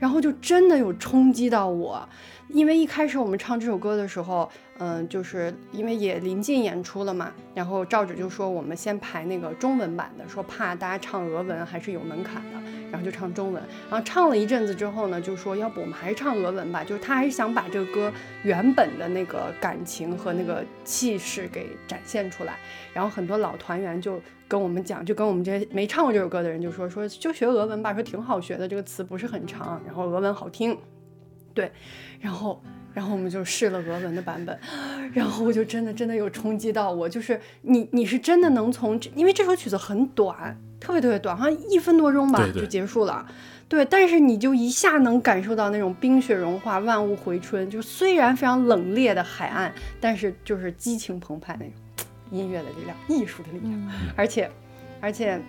[0.00, 2.08] 然后就真的有冲击到我。
[2.54, 4.48] 因为一开始我们唱这首歌的时候，
[4.78, 13.60] 嗯，就是因为也临近演出了嘛，然后赵芷就说我们先排那个中文版的，说怕大家唱俄文还是有门槛的，然后就唱中文。
[13.90, 18.12] 然后唱了一阵子之后呢，就说要不我们还是唱俄文吧，就是他还是想把这个歌
[18.44, 22.56] 原本的那个感情和那个气势给展现出来。
[22.92, 30.78] 然后很多老团员就跟我们讲，就跟我们这些没唱过这首歌的人就说说就学俄文吧，说挺好学的，这个词不是很长，然后俄文好听。
[31.52, 31.70] 对，
[32.20, 32.62] 然后，
[32.92, 34.58] 然后我们就试了俄文的版本，
[35.12, 43.26] 然后我就真的真的有冲击到我，就是你你是真的能从，因为这首曲子很短，特别特别短，好像一分多钟吧就结束了，
[43.68, 51.74] 对，但是你就一下能感受到那种冰雪融化，万物回春，就虽然非常冷冽的海岸，但是就是激情澎湃那种
[52.30, 54.50] 音乐的力量，艺术的力量，而且，
[55.00, 55.40] 而且。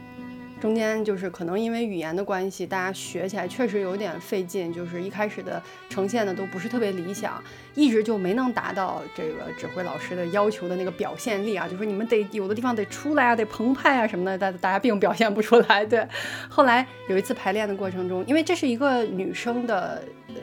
[0.65, 5.61] 中间就是可能因为语言的关系，大家学起来确实有点费劲，就是一开始的
[5.91, 7.39] 呈现的都不是特别理想，
[7.75, 15.85] 一直就没能达到这个指挥老师的要求的那个表现力啊，就说你们得有的地方得出来啊，得澎湃啊什么的，大大家并表现不出来。
[15.85, 16.03] 对，
[16.49, 20.33] 后来有一次排练的过程中，因为这是一个女生的呃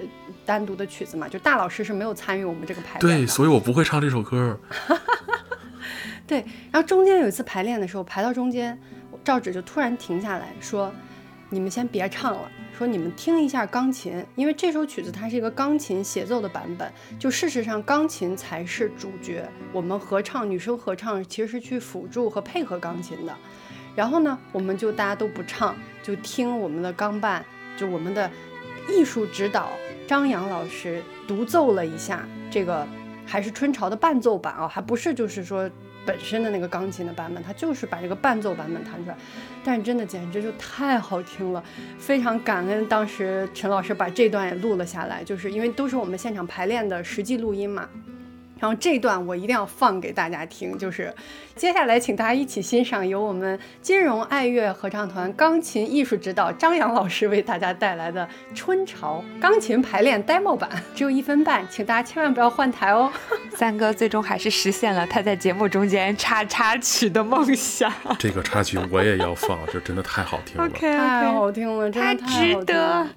[0.46, 4.56] 单独的曲子嘛，就大老师是没有参与我们这个排练，对，所以我不会唱这首歌。
[6.28, 6.38] 对，
[6.70, 8.80] 然后中间有一次排练的时候，排到中间。
[9.24, 10.92] 赵芷就突然停下来说
[11.48, 16.92] ：“你们先别唱了，说你们听一下钢琴，因为这首曲子它是一个钢琴协奏的版本。
[17.18, 23.32] 就事实上，钢琴才是主角，我们合唱，女生合唱其实是去辅助和配合钢琴的。
[23.94, 27.44] 然后呢，我们就大家都不唱，就听我们的钢伴，
[27.76, 28.28] 就我们的
[28.88, 29.70] 艺术指导
[30.08, 32.84] 张扬老师独奏了一下这个，
[33.24, 35.70] 还是春潮的伴奏版啊，还不是就是说。”
[36.04, 39.16] 本身的那个钢琴的版本，它就是把这个伴奏版本弹出来，
[39.64, 41.62] 但是真的简直就太好听了，
[41.98, 47.88] 非常感恩当时陈老师把这段也录了下来，就是因为都是我们现场排练的实际录音嘛。
[48.62, 51.12] 然后这段我一定要放给大家听，就是
[51.56, 58.24] 接下来请大家一起欣赏由我们金融爱乐合唱团钢琴艺术指导张扬老师为大家带来的
[58.56, 63.12] 《春潮》钢琴排练 demo 版，只有一分半，请大家千万不要换台哦。
[63.56, 67.92] 三哥最终还是实现了他在节目中间插插曲的梦想。
[68.16, 73.08] 这个插曲我也要放，这真的太好听了，太好听了，太值得。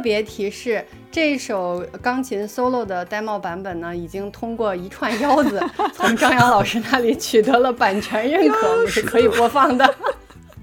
[0.00, 0.82] 特别提示：
[1.12, 9.94] 这首钢琴 solo 的 demo 版本呢，已经通过一串腰子 从张扬老师那里取得了版权认可，是可以播放的。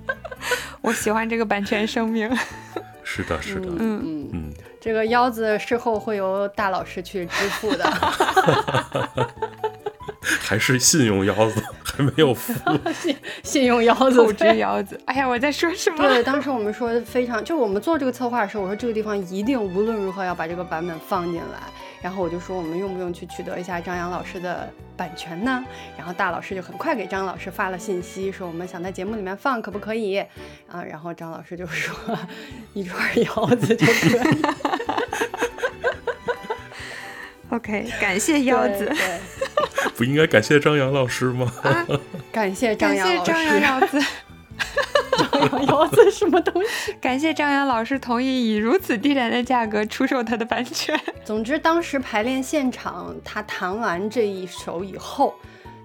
[0.82, 2.28] 我喜欢这个版权声明。
[3.04, 7.86] 是的，是的，嗯嗯嗯，这个腰子事后会由大老师去支付的。
[10.42, 11.64] 还是信用腰子
[11.98, 12.54] 还没有付，
[12.94, 15.00] 信信用腰子，透支腰子。
[15.06, 15.98] 哎呀，我在说什么？
[16.08, 21.60] 对，当时我们说非常，就我们做这个策划的时候，我说这个地方一定无论如何要把这个版本放进来。
[22.00, 25.66] 然后我就说我们用不用去取得一下张扬老师的版权呢？
[25.98, 30.20] 然后大老师就很快给张老师发了信息，说我们想在节目里面放，可不可以？
[30.70, 32.16] 啊，然后张老师就说
[32.76, 34.42] 一串腰子就可以。
[37.50, 38.92] OK，感谢腰子。
[39.96, 41.52] 不应该感谢张扬老师吗？
[42.32, 43.32] 感谢张扬老师。
[43.32, 44.00] 张扬腰子。
[45.18, 46.94] 张扬腰子什么东西？
[47.02, 51.00] 感谢张扬老师同意以如此低廉的价格出售他的版权。
[51.24, 55.34] 总之，当时排练现场，他弹完这一首以后，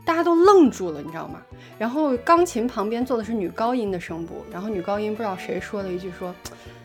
[0.04, 1.40] 大家都愣住了，你知道吗？
[1.78, 6.34] 然后钢琴旁边坐的是女高音的声部，然后女高音不知道谁说了一句说：“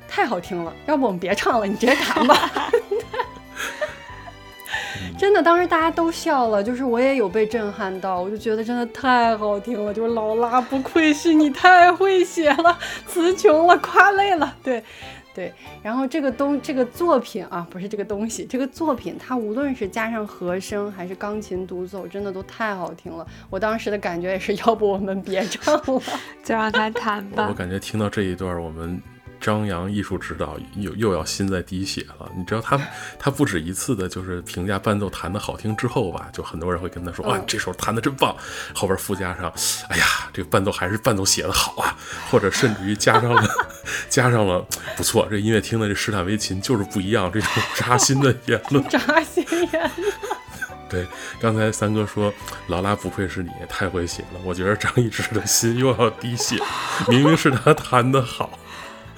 [0.07, 2.69] 太好听了，要不我们别唱了，你直接弹吧。”
[5.17, 14.83] 真的，当时大家都笑了，就是我也有被震撼到，我就觉得真的太好听了，就是劳拉不愧是你，太会写了，词穷了，夸累了，对，
[15.33, 15.53] 对。
[15.81, 23.25] 然后这个东这个作品啊，不是这个东西，这个作品它无论是加上和声还是钢琴独奏，真的都太好听了。
[23.49, 26.01] 我当时的感觉也是，要不我们别唱了，
[26.43, 27.47] 就让他弹吧。
[27.49, 29.01] 我感觉听到这一段，我们。
[29.39, 32.79] 张扬艺术指导又又要心在滴血了，你知道他
[33.19, 38.35] 他不止一次的，就是评价伴奏弹的好听之后吧，就很多人会跟他说啊，这首弹的真棒，
[38.73, 39.51] 后边附加上，
[39.89, 41.95] 哎呀，这个伴奏还是伴奏写的好啊，
[42.29, 43.43] 或者甚至于加上了
[44.09, 44.65] 加上了
[44.95, 50.13] 不错，这音乐厅的这施坦威琴就是不一样，这种扎心的言论， 扎心言论。
[50.89, 51.05] 对，
[51.41, 52.33] 刚才三哥说
[52.67, 56.57] 劳拉不愧是你，太会写了，我觉得张一直的心又要滴血，
[57.09, 58.57] 明明是他弹的好。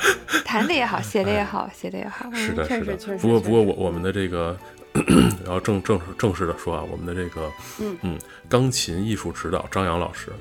[0.46, 3.18] 弹的也好，写的也好，写的也好，是的，是的。
[3.18, 4.58] 不过，不过我我们的这个，
[5.44, 10.32] 然后正正正式的说啊，我们的这个，嗯嗯，钢琴艺术指导张扬老师，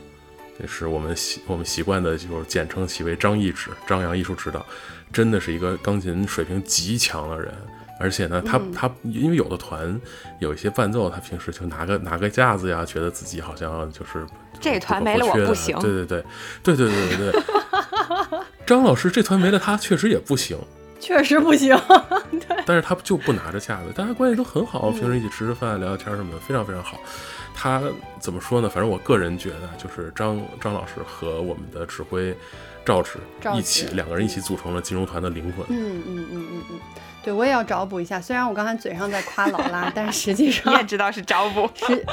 [0.60, 4.64] 也是我们习我们习惯的，就是简称其为张艺指，张扬艺术指导，
[5.12, 7.52] 真的是一个钢琴水平极强的人。
[8.00, 10.00] 而且呢，他他因为有的团
[10.38, 14.24] 有一些伴奏，他平时就拿个拿个架子呀，觉得自己好像就是
[14.60, 15.76] 这团没了我不行。
[15.80, 16.24] 对对对
[16.62, 17.42] 对对对对对。
[18.68, 20.58] 张老师这团没了他确实也不行，
[21.00, 21.74] 确实不行。
[22.30, 22.56] 对。
[22.66, 27.00] 但是他就不拿着架子，大家关系都很好，平时一起吃吃饭、聊聊天什么的，非常非常好。
[27.54, 27.80] 他
[28.20, 28.68] 怎么说呢？
[28.68, 32.36] 反正我个人觉得，就是张张老师和我们的指挥
[32.84, 33.18] 赵志
[33.56, 35.64] 一起两个人一起组成了金融团的灵魂。
[35.70, 36.78] 嗯嗯嗯嗯嗯。
[37.22, 38.20] 对，我也要找补一下。
[38.20, 41.68] 虽然我刚才嘴上在夸劳拉， 但实际上你也知道是找补。
[41.74, 42.04] 实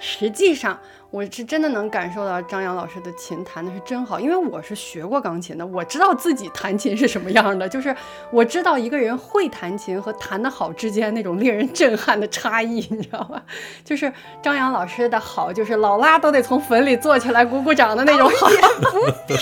[0.00, 0.78] 实际上，
[1.12, 7.68] 我是真的能感受到张扬老师的琴弹的是真好，因为我是学过钢琴的，我知道自己弹琴是什么样的。
[7.68, 7.94] 就是
[8.30, 13.42] 我知道一个人会弹琴和弹得好之间那种令人震撼的差异，你知道吧？
[13.84, 14.10] 就是
[14.42, 18.48] 张扬老师的好，就是老拉都得从坟里坐起来鼓鼓掌的那种好。
[18.80, 19.36] 不必，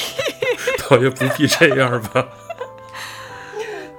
[0.89, 2.27] 倒也不必这样吧。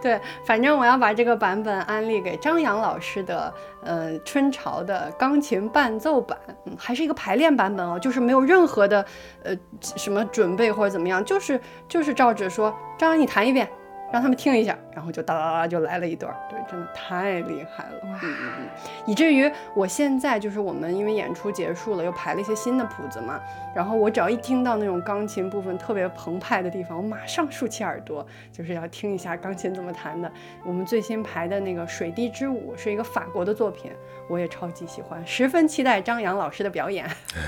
[0.02, 9.06] 对，反正我要把这个版本安利给张扬老师的，呃，春潮的钢琴伴奏版，嗯，还是一个排练版本哦，就是没有任何的，
[9.44, 13.70] 呃，什么准备或者怎么样，就是就是照着说，张扬你弹一遍。
[14.12, 18.68] 让他们听一下，然后就哒哒哒就来了一段，对，真的太厉害了，嗯嗯嗯，
[19.06, 23.40] 以至于我现在就是我们因为演出结束了，又排了一些新的谱子嘛，
[23.74, 30.32] 然后我只要一听到那种钢琴部分特别澎湃的地方，我马上竖起耳朵，就是要听一下钢琴怎么弹的。
[30.66, 33.92] 我们最新排的那个《水滴之舞》是一个法国的作品，
[34.28, 37.06] 我也超级喜欢，十分期待张扬老师的表演。
[37.36, 37.42] 哎，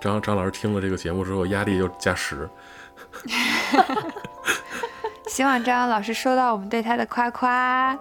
[0.00, 2.48] 张张老师听了这个节目之后，压力又加十。
[5.28, 7.98] 希望张扬老师收到我们对他的夸夸，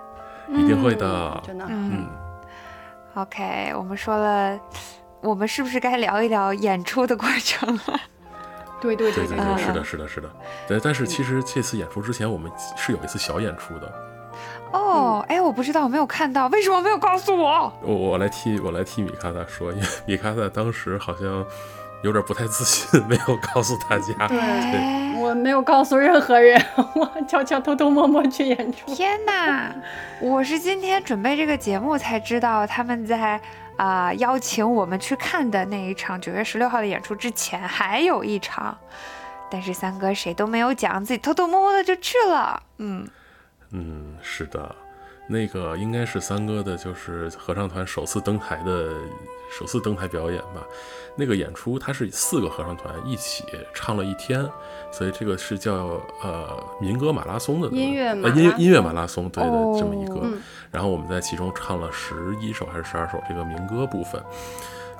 [0.50, 1.66] 一定会的，真的。
[1.70, 2.06] 嗯
[3.16, 4.60] ，OK，我们说了，
[5.22, 8.00] 我们是不是该聊一聊演出的过程了？
[8.82, 10.30] 对对对对对，是的，是的，是的。
[10.68, 13.92] 对，但是其实这次演出之前，我们是有一次小演出的。
[14.74, 17.72] 哦，哎，我不知道，我没有看到，为什么没有告诉我？
[17.82, 21.46] 我我来替我来替米卡萨说，因为米卡萨当时好像。
[22.04, 24.28] 有点不太自信， 没有告诉大家。
[24.28, 26.62] 对，我没有告诉任何人，
[26.96, 28.94] 我悄悄偷偷摸摸去演出。
[28.94, 29.74] 天哪！
[30.20, 33.40] 我是今天准备这个节目才知道，他们在
[33.78, 38.78] 啊邀请我们去看的那一场九月十六号的演出之前还有一场，
[39.50, 42.62] 但是三哥谁都没有讲，自己偷偷摸摸的就去了。
[42.80, 43.08] 嗯
[43.72, 44.76] 嗯，是的，
[45.28, 48.92] 那个应该是三哥的，就是合唱团首次登台的
[49.58, 50.66] 首次登台表演吧。
[51.16, 53.44] 那个演出，它是四个合唱团一起
[53.74, 54.44] 唱了一天，
[54.92, 60.28] 所以这个是叫呃民歌马拉松的音乐呃音音乐马拉松对的这么一个。
[60.72, 64.20] 然后我们在其中唱了十一首还是十二首这个民歌部分。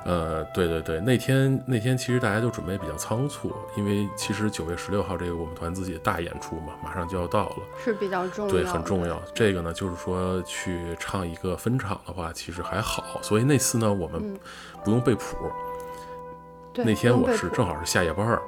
[0.04, 9.20] 呃，对对对，那天那天其实大家就准备比较仓促，因为其实九月十六号这个我们团自己的大演出嘛，马上就要到了，是比较重要，对，很重要。
[9.34, 14.38] 这个呢，就是说去唱一个分场的话，其实还好，所以那次呢，我们
[14.84, 15.36] 不用背谱。
[16.76, 18.42] 那天我是正好是下夜班儿。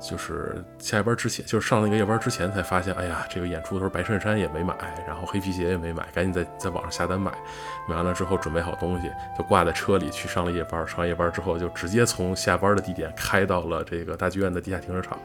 [0.00, 4.74] 就是下班之前，就是上那个夜班之前才发现，哎呀，这个演出的时候白衬衫也没买，
[5.06, 7.32] 然后黑皮鞋也没买，赶紧在在网上下单买。
[7.88, 10.86] 买完了之后准备好东西，就挂在车里去上了夜班。
[10.86, 15.18] 上完夜班之后，就直接从下班的地点开到了这个大剧院的地下停车场，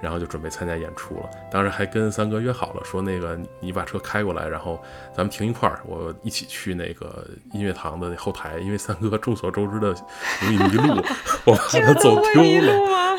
[0.00, 1.30] 然后就准备参加演出了。
[1.50, 4.82] 当时还跟三哥约好了，说那个你把车开过来，然后
[5.14, 9.94] 咱们停一块儿，我一起去那个音乐堂的后台，因为三哥众所周知的
[10.40, 11.02] 容易迷路，
[11.44, 13.16] 我怕他走丢了。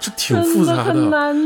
[0.00, 0.92] 就挺复杂的，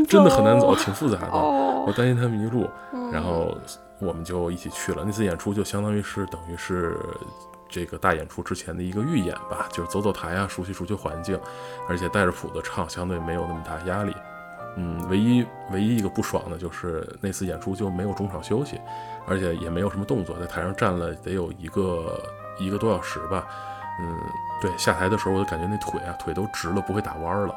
[0.07, 1.31] 真的很难走，挺复杂的。
[1.31, 2.69] 我担心他迷路，
[3.11, 3.57] 然后
[3.99, 5.03] 我们就一起去了。
[5.05, 6.97] 那次演出就相当于是等于是
[7.69, 11.39] 这个大演出之前的一个预演吧，就是走走台啊，熟悉熟悉环境，
[11.87, 14.15] 而且带着谱子唱，相对没有那么大压力。
[14.77, 18.79] 嗯，唯一唯一一个不爽的就是那次演出就没有中场休息，
[19.27, 22.21] 而且也没有什么动作，在台上站了得有一个
[22.57, 23.45] 一个多小时吧。
[23.99, 24.17] 嗯，
[24.61, 27.53] 对，下台的时候我就感觉那腿啊腿都直了，不会打弯了。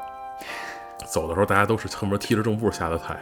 [1.06, 3.14] 走的时候，大家都是侧门踢着正步下的台，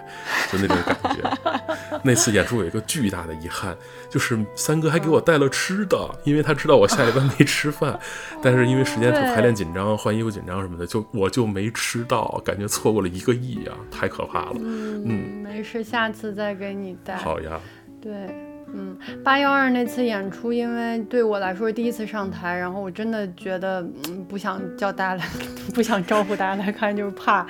[0.50, 1.30] 就那种感觉。
[2.04, 3.76] 那次演出有一个巨大的遗憾，
[4.10, 7.98] 就是三哥还给我带了吃的，因为他知道我下一班没吃饭。
[8.42, 14.56] 但是因为时间排练紧张、换衣服紧张什么的，就我就没吃到，感觉错过了一个亿啊，太可怕了。
[14.56, 17.16] 嗯，没事，下次再给你带。
[17.16, 17.60] 好呀。
[18.00, 18.51] 对。
[18.74, 25.30] 嗯，八幺二那次演出，因为对我来说是第一次上台，然后我真的觉得嗯不想叫大家来，
[25.74, 27.46] 不想招呼大家来看，就是怕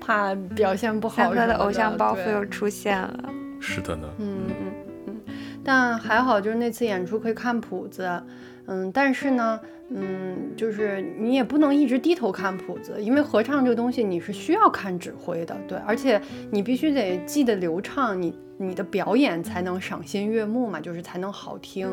[0.00, 1.16] 怕表现不好。
[1.16, 3.24] 三哥的偶像包袱又出现了。
[3.60, 4.08] 是的呢。
[4.18, 4.72] 嗯嗯
[5.06, 5.20] 嗯，
[5.64, 8.22] 但还好，就是那次演出可以看谱子。
[8.70, 9.60] 嗯，但是呢，
[9.90, 16.18] 嗯，就是你也不能一直低头看谱子，因为合唱这个东西你是需要看指挥的，对，而且
[16.50, 18.34] 你必须得记得流畅，你。
[18.62, 21.88] 你的表演才能赏心悦目嘛，就是才能好听。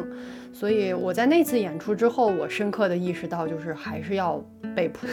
[0.58, 4.44] 所以我在那次演出之后，我深刻的意识到，就是还是要
[4.76, 5.06] 背谱。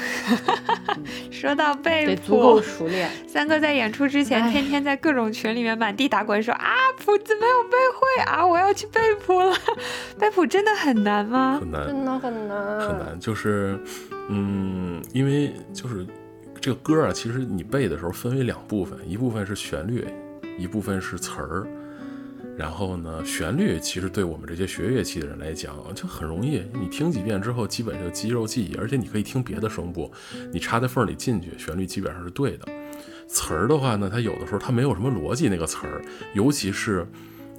[1.31, 3.11] 说到背谱，得足够熟练。
[3.29, 9.55] 三哥在演出之前，天天在各种群里面满地打滚，说啊，谱子没有背会啊，我要去背谱了。
[10.19, 11.59] 背谱真的很难吗？
[11.61, 13.21] 很难，真的很难，很难。
[13.21, 13.79] 就是，
[14.31, 16.07] 嗯，因为就是
[16.59, 20.07] 这个歌啊，其实你背的时候分为两部分，一部分是旋律。
[20.57, 21.67] 一部分是词儿，
[22.57, 30.11] 然后呢，旋律其实对我们这些学乐器的人来讲就很容易，你听几遍之后，基本就肌肉记忆，而且你可以听别的声部，
[30.53, 32.67] 你插在缝里进去，旋律基本上是对的。
[33.27, 36.03] 词儿的话呢，它有的时候它没有什么逻辑，那个词儿，
[36.35, 37.07] 尤其是。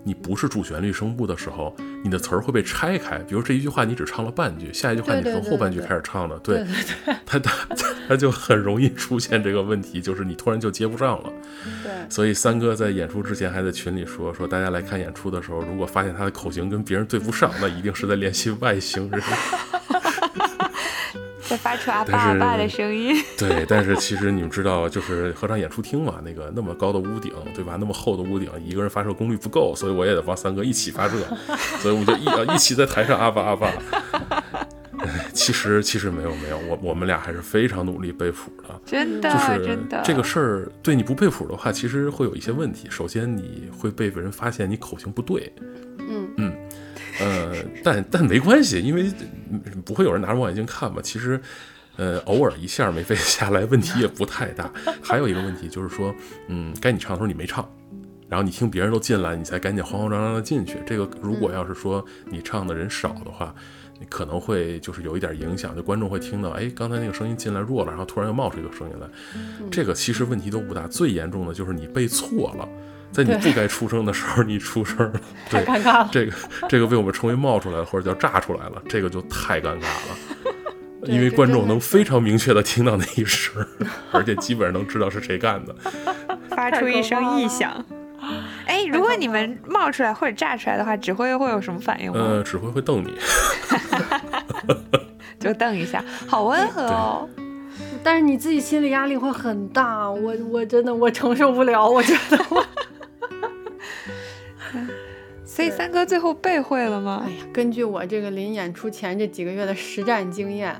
[0.07, 3.17] 你不是主旋律声部的时候，你的词儿会被拆开。
[3.27, 6.63] 比如这一句话你只唱了半句，下一句话你从后半句开始唱的，对，
[7.25, 7.75] 它它
[8.07, 11.33] 它就很容易出现这个问题，就是你突然就接不上了。
[11.83, 19.19] 对，所以三哥在演出之前还在群里说说，大家来看演出的时候，如果发现他的口型跟别人对不上，那一定是在练习外星人。
[21.47, 23.15] 在发出阿爸阿爸的声音。
[23.37, 27.77] 对，但是其实你们知道，就是合唱演出厅嘛，那个那么高的屋顶，对吧？
[27.79, 31.17] 那么厚的屋顶，一个人发射功率不够，所以我也得帮三哥一起发射，
[31.79, 33.71] 所以我们就一啊一起在台上阿爸阿爸。
[35.33, 42.87] 其实其实没有没有，我我们俩还是非常努力背谱的，真的，就是这个事儿，对你不背谱的话，其实会有一些问题。
[42.89, 45.53] 首先你会被人发现你口型不对，
[45.99, 46.44] 嗯嗯。
[47.25, 49.11] 呃，但但没关系，因为
[49.83, 51.01] 不会有人拿着望远镜看嘛。
[51.01, 51.41] 其实，
[51.95, 54.71] 呃，偶尔一下没背 下来，问题也不太大。
[55.01, 56.13] 还有一个问题就是说，
[56.49, 57.67] 嗯，该你唱的时候你没唱，
[58.29, 60.77] 然后你听别人都进来，你才赶紧慌慌张张的进去。
[60.85, 63.55] 这个如果要是说你唱的人少的话，
[63.99, 69.07] 你可能会就是有一点影响，就观众会听到，哎，刚才那个声音进来弱了，然后突然又冒出一个声音来。
[69.71, 72.67] 这个其实问题都不大，最严重的就是你背错了。
[73.15, 75.13] 在你不该出声的时候，你出声了，
[75.49, 76.09] 太尴尬了。
[76.11, 76.33] 这个
[76.67, 80.17] 这个被我们称为冒出来了，或者叫炸出来了，这个就太尴尬了。
[81.07, 83.65] 因为观众能非常明确的听到那一声，
[84.11, 85.73] 而且基本上能知道是谁干的，
[86.49, 87.85] 发出一声异响。
[88.65, 92.17] 哎，如果你们冒出来或者炸出来的话，指挥会有什么反应吗？
[92.19, 93.13] 呃，指挥会瞪你，
[95.39, 97.29] 就瞪一下，好温和哦。
[98.03, 102.65] 但是你自己心理压力会很大，我我真的我承受不了，我觉得我。
[105.55, 107.23] 所以三哥最后背会了吗？
[107.25, 110.75] 哎呀，根据我这个临演出前这几个月的实战经验，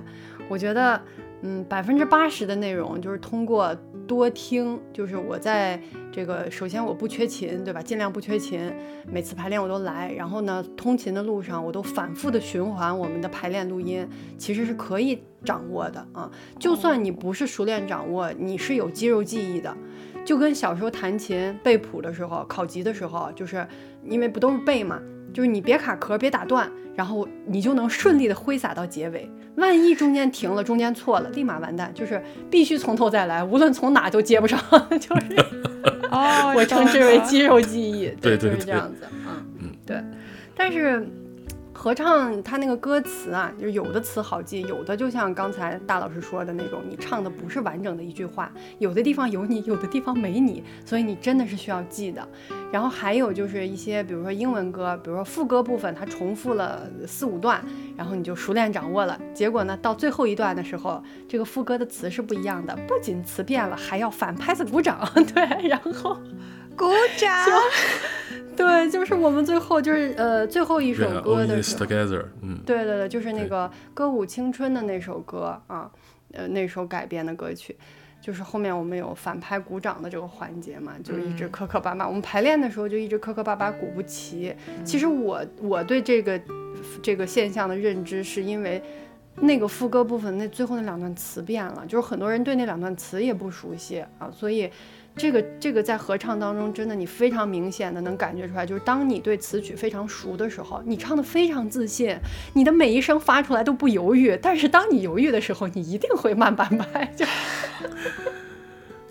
[0.50, 1.02] 我觉得，
[1.44, 3.74] 嗯，百分之八十的内容就是通过
[4.06, 5.80] 多听，就是我在
[6.12, 7.82] 这个首先我不缺琴，对吧？
[7.82, 8.70] 尽量不缺琴，
[9.10, 10.12] 每次排练我都来。
[10.12, 14.06] 然后呢，通勤的路上我都反复的循环我们的排练录音，
[14.38, 16.30] 其实是可以掌握的啊。
[16.60, 19.74] 就算你不是熟练掌握，你是有肌肉记忆的，
[20.26, 23.66] 就跟小时候弹琴背谱的时候、考级的时候，就是
[24.08, 25.00] 因为不都是背嘛，
[25.34, 29.30] 就是你别卡壳，别打断，然后你就能顺利的挥洒到结尾。
[29.56, 34.60] 万一中间停了，中间错了，立马完蛋，就是必须从头再来，无论从哪都接不上，
[35.00, 35.36] 就是
[36.12, 40.04] 哦，我称之为肌肉记忆，对对就是这样子，嗯嗯，对，
[40.56, 41.08] 但是。
[41.86, 52.28] 合唱它那个歌词啊，就是有的词好记，有的就像刚才大老师说的那种，你唱的不是完整的一句话，有的地方有你，有的地方没你，所以你真的是需要记的。
[52.72, 57.64] 然后还有就是一些，比如说英文歌，比如说副歌部分它重复了四五段，
[57.96, 59.22] 然后你就熟练掌握了。
[59.32, 66.18] 结果呢，到最后一段的时候，这个副歌的词是不一样的，不仅词变了，还要反拍子鼓掌，对，然后。
[66.78, 67.32] 鼓掌，
[68.56, 71.86] 对，就是我们最后就是呃最后一首歌的时候，
[72.42, 75.90] 嗯，对对对，就是那个歌舞青春的那首歌啊，
[76.34, 77.76] 呃那首改编的歌曲，
[78.22, 84.54] 就是后面我们有反拍鼓掌的这个环节嘛，就一直磕磕巴巴，我们排练的时候就一直磕磕巴巴鼓不齐。
[84.84, 86.40] 其实我我对这个
[87.02, 88.82] 这个现象的认知是因为
[89.38, 94.70] 那个副歌部分那最后那两段词变了，就是很多人对那两段词也不熟悉啊，所以。
[95.18, 102.18] 这个这个在合唱当中，真的你非常明显的能感觉出来，就是当你对词曲非常熟的时候，你唱的非常自信，
[102.54, 104.38] 你的每一声发出来都不犹豫。
[104.42, 107.06] 但是当你犹豫的时候，你一定会慢半拍。
[107.16, 107.26] 就，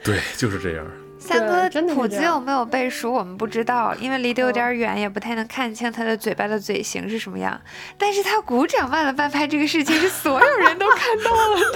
[0.02, 0.86] 对，就是这样。
[1.24, 7.58] 三哥谱子有没有背熟，我们不知道，因为离得有点远，也不太能看清他的嘴巴的嘴型是什么样。
[7.96, 11.66] 但是他鼓掌慢了半拍这个事情，是所有人都看到了的。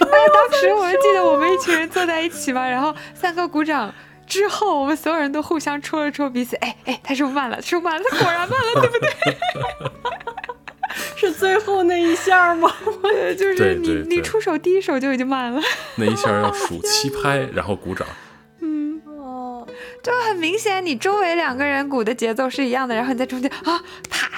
[0.10, 3.94] 那当时我还记得我们一群人坐在一起嘛，然后三哥鼓掌
[4.26, 7.62] 之后，我们所有人都互相戳了戳彼此，哎哎，他是不是慢了？
[7.62, 8.04] 是不是慢了？
[8.10, 9.10] 他果然慢了，对不对？
[11.16, 12.70] 是最后那一下吗？
[13.38, 15.60] 就是你你出手第一手就已经慢了。
[15.96, 18.06] 那一下要数七拍，然后鼓掌。
[20.02, 24.28] 就很明显，你周围两个人鼓的节奏是一样的，然后你在中间啊，啪，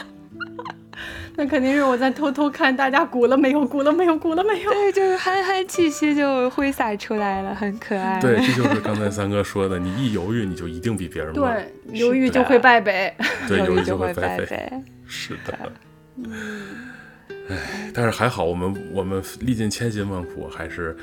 [1.36, 4.70] 那肯定是我在偷偷看大家鼓了没有，鼓了没有，鼓了没有。
[4.70, 8.20] 对，就是憨憨气息就挥洒出来了，很可爱。
[8.20, 11.64] 对，这就是刚才三哥说的，你一犹豫，你就一定比别人慢。
[11.86, 13.14] 对，犹豫就会败北。
[13.46, 14.68] 对， 犹豫就会败北。
[15.06, 15.56] 是的。
[17.50, 17.56] 哎，
[17.94, 20.94] 但是还好，我们我们历尽千辛万苦，还是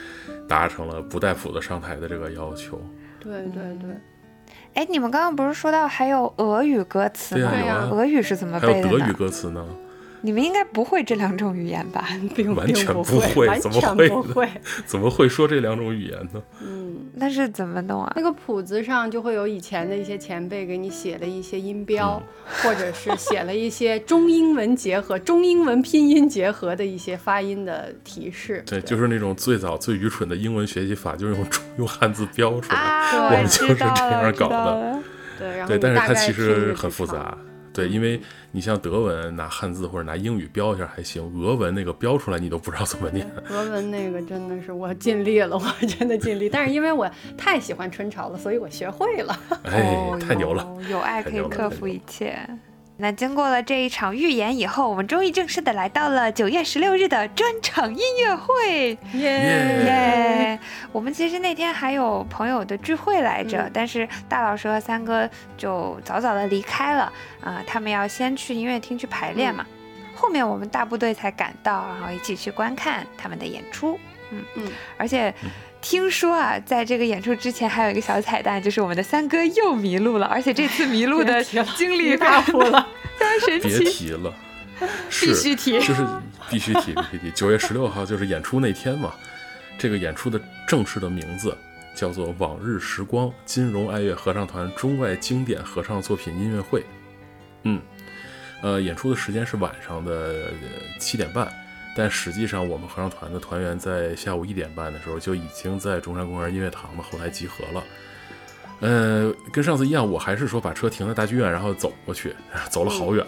[0.47, 2.79] 达成了不带谱子上台的这个要求。
[3.19, 3.89] 对对对，
[4.75, 7.49] 哎，你们刚刚不是说到还有俄语歌词吗？
[7.51, 8.73] 对呀，俄语是怎么背的？
[8.73, 9.65] 还有德语歌词呢？
[10.25, 12.03] 你们应该不会这两种语言吧？
[12.35, 14.49] 并完全不会，怎么会？
[14.87, 16.41] 怎么会说这两种语言呢？
[16.61, 18.11] 嗯，那是怎么弄啊？
[18.15, 22.19] 那个谱子上就会有以前的一些前辈给你写了一些音标，
[22.63, 28.63] 或者是写了一些中英文结合、中英文拼音结合的一些发音的提示。
[28.65, 31.45] 对，就是那种最早最愚蠢的英文学习法，就是用
[31.77, 32.79] 用汉字标出来。
[33.27, 34.99] 我们就是这样搞的。
[35.37, 37.37] 对，然后对，但是它其实很复杂。
[37.75, 38.21] 对，因为
[38.51, 43.29] 你像德文拿汉字或者拿英语标一下还行，俄文那个标出来你都不知道怎么念。
[43.49, 46.49] 俄文那个真的是我尽力了，我真的尽力。
[46.49, 49.37] 但是因为我太喜欢春潮了，所以我学会了。
[49.63, 50.65] 哎，太牛了！
[50.89, 52.39] 有爱可以克服一切。
[52.97, 60.57] 那经过了这一场预演以后，我们终于正式的来到了九月十六日的专场音乐会，耶！
[60.93, 69.65] 我们其实那天还有朋友的聚会来着，但是大老师和三哥就早早的离开了啊，他们要先去音乐厅去排练嘛，
[70.15, 73.99] 后面我们大部队才赶到，然后一起去观看他们的演出，
[74.31, 74.43] 嗯。
[74.55, 75.33] 嗯，而且。
[75.85, 81.43] 听说啊，在这个演出之前还有一个小彩蛋，就是我们的三哥又迷路了，而且这次迷路的
[81.77, 82.87] 经历 大火了，
[83.19, 83.83] 非常神奇。
[83.83, 84.33] 别提了，
[85.11, 86.03] 必须提，就是
[86.49, 87.31] 必须提，必须提。
[87.35, 89.13] 九月十六号就是演出那天嘛，
[89.77, 91.55] 这个演出的正式的名字
[91.95, 96.79] 叫做《往日时光金融爱乐合唱团中外经典合唱作品音乐会》。
[97.61, 97.79] 嗯，
[98.63, 100.49] 呃，演出的时间是晚上的
[100.99, 101.47] 七点半。
[101.95, 107.81] 但实际上，我们合唱团的团员在下午一点半的时候就已经在中山公园音乐堂的后台集合了。
[108.79, 112.35] 呃，跟上次一样，我还是说把车停在大剧院，然后走过去，
[112.69, 113.25] 走了好远。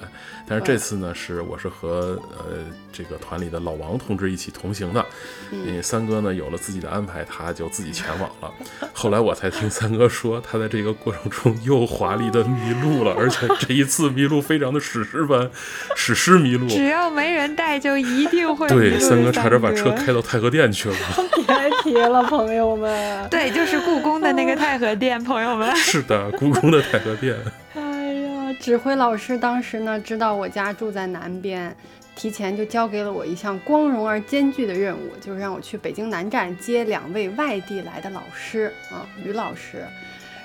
[0.49, 5.05] 但是这次呢，是我是和呃这个团里的老王同志一起同行的。
[5.51, 8.49] 嗯，三哥呢有了自己的安排，他就自己前往了。
[8.93, 15.49] 后来我才听三哥说，他在这个过程中又华丽的迷路了，而且这一次迷路非常的史诗般，
[15.95, 16.65] 史诗迷路。
[16.67, 18.97] 只要没人带，就一定会对。
[18.99, 20.95] 三哥差点把车开到太和殿去了。
[21.47, 23.27] 别提了，朋友们。
[23.29, 25.75] 对，就是故宫的那个太和殿，朋友们。
[25.75, 27.35] 是的，故宫的太和殿。
[27.75, 31.75] 哎呀，指挥老师当时呢，知道我家住在南边，
[32.15, 39.83] 提前就交给了我一项光荣而艰巨的任务，就是让我去北京南站接两位外地来的老师啊，于老师。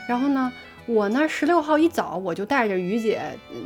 [0.09, 0.53] 然后呢，
[0.87, 3.23] 我呢十六号一早我就带着于姐，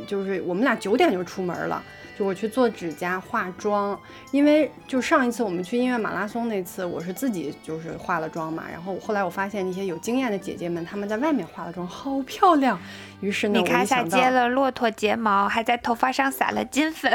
[0.06, 1.82] 就是我们俩九点就出门了。
[2.18, 3.98] 就我去做指甲、化妆，
[4.30, 8.64] 因为就上一次我们去音乐马拉松那次，我是自己就是化了妆嘛。
[8.72, 12.78] 然后后来我发现那些有经验的姐姐们，她们在外面化了妆，好漂亮。
[13.20, 17.12] 于是呢，米卡莎接了骆驼睫毛，还在头发上撒了金粉。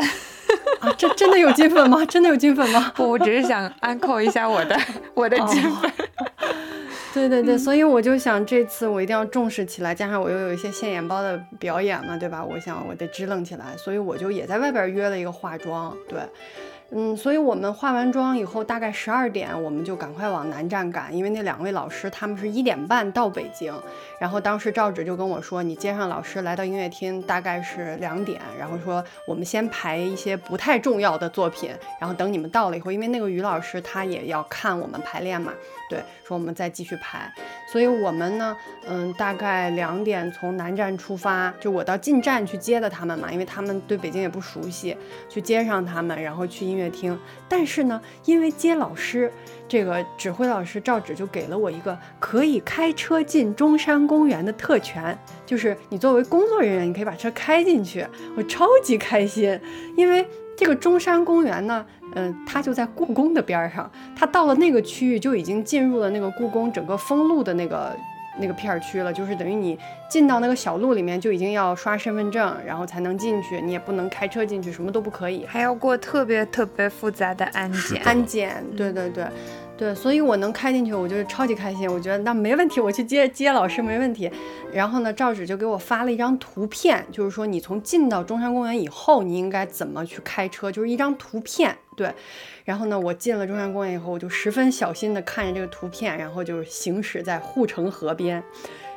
[0.80, 2.04] 啊，这真的有金粉吗？
[2.06, 2.92] 真的有金粉吗？
[2.96, 4.78] 不，我只是想安扣一下我的
[5.14, 5.92] 我的金粉。
[7.14, 12.44] 对对对，所以我就想这次我一定要重视起来，加上我又有一些现眼包的表演嘛，对吧？
[12.44, 16.20] 我想我得支棱起来，所以我就也在外边约了一个化妆，对。
[16.94, 23.74] 嗯，所以我们化完妆以后，大概十二点，我们就赶快往南站赶，因为那两位老师他们是一点半到北京，
[24.20, 35.54] 然后当时赵芷就跟我说，你接上老师来到音乐厅大概是两点，然后说我们先排一些不太重要的作品，然后等你们到了以后，因为那个于老师他也要看我们排练嘛，
[35.92, 37.30] 对，说我们再继续排，
[37.70, 38.56] 所以我们呢，
[38.88, 44.96] 嗯，大概两点从南站出发，就我到进站去接的他们嘛，因为他们对北京也不熟悉，
[45.28, 46.90] 去接上他们，然后去音乐。
[46.92, 49.32] 厅，但是呢，因为接老师，
[49.68, 58.06] 这个指挥老师赵指就给了我一个可以开车进中山公园的特权，就是你作为工作人员，你可以把车开进去。
[58.36, 59.60] 我超级开心，
[59.96, 60.28] 因为
[60.58, 61.86] 这个中山公园呢，
[62.16, 67.96] 嗯，它就在故宫的边上，它到了那个区域就已经进入了那个故宫整个封路的那个。
[68.40, 69.78] 那个片区了，就是等于你
[70.10, 78.02] 进到那个小路里面就已经要刷身份证，然后才能进去，你也不能开车进去，什么都不可以，还要过特别特别复杂的安检。
[78.04, 79.26] 安检，对对对。
[79.82, 81.92] 对，所以我能开进去，我就是超级开心。
[81.92, 84.32] 我觉得那没问题，我去接接老师没问题。
[84.72, 91.76] 然后呢，赵芷就给我发了一张图片，就是说你从进到中山公园以后，你应该怎么去开车，就是一张图片。
[91.96, 92.14] 对，
[92.64, 98.44] 然后呢，我进了中山公园以后，我就十分小心的看着这个图片，然后就是行驶在护城河边，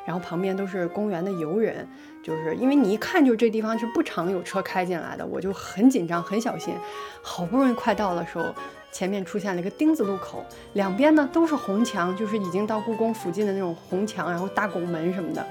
[0.05, 1.89] 然后旁边都是公园的游人，
[2.21, 6.75] 就是因为你一看就这地方是不常有车开进来的，我就很紧张，很小心。
[7.23, 8.53] 好不容易快到的时候。
[8.95, 10.41] 前面出现了一个丁字路口，
[10.71, 15.45] 两边呢都是红墙，就是已经到故宫附近的那种红墙，然后大拱门什么的。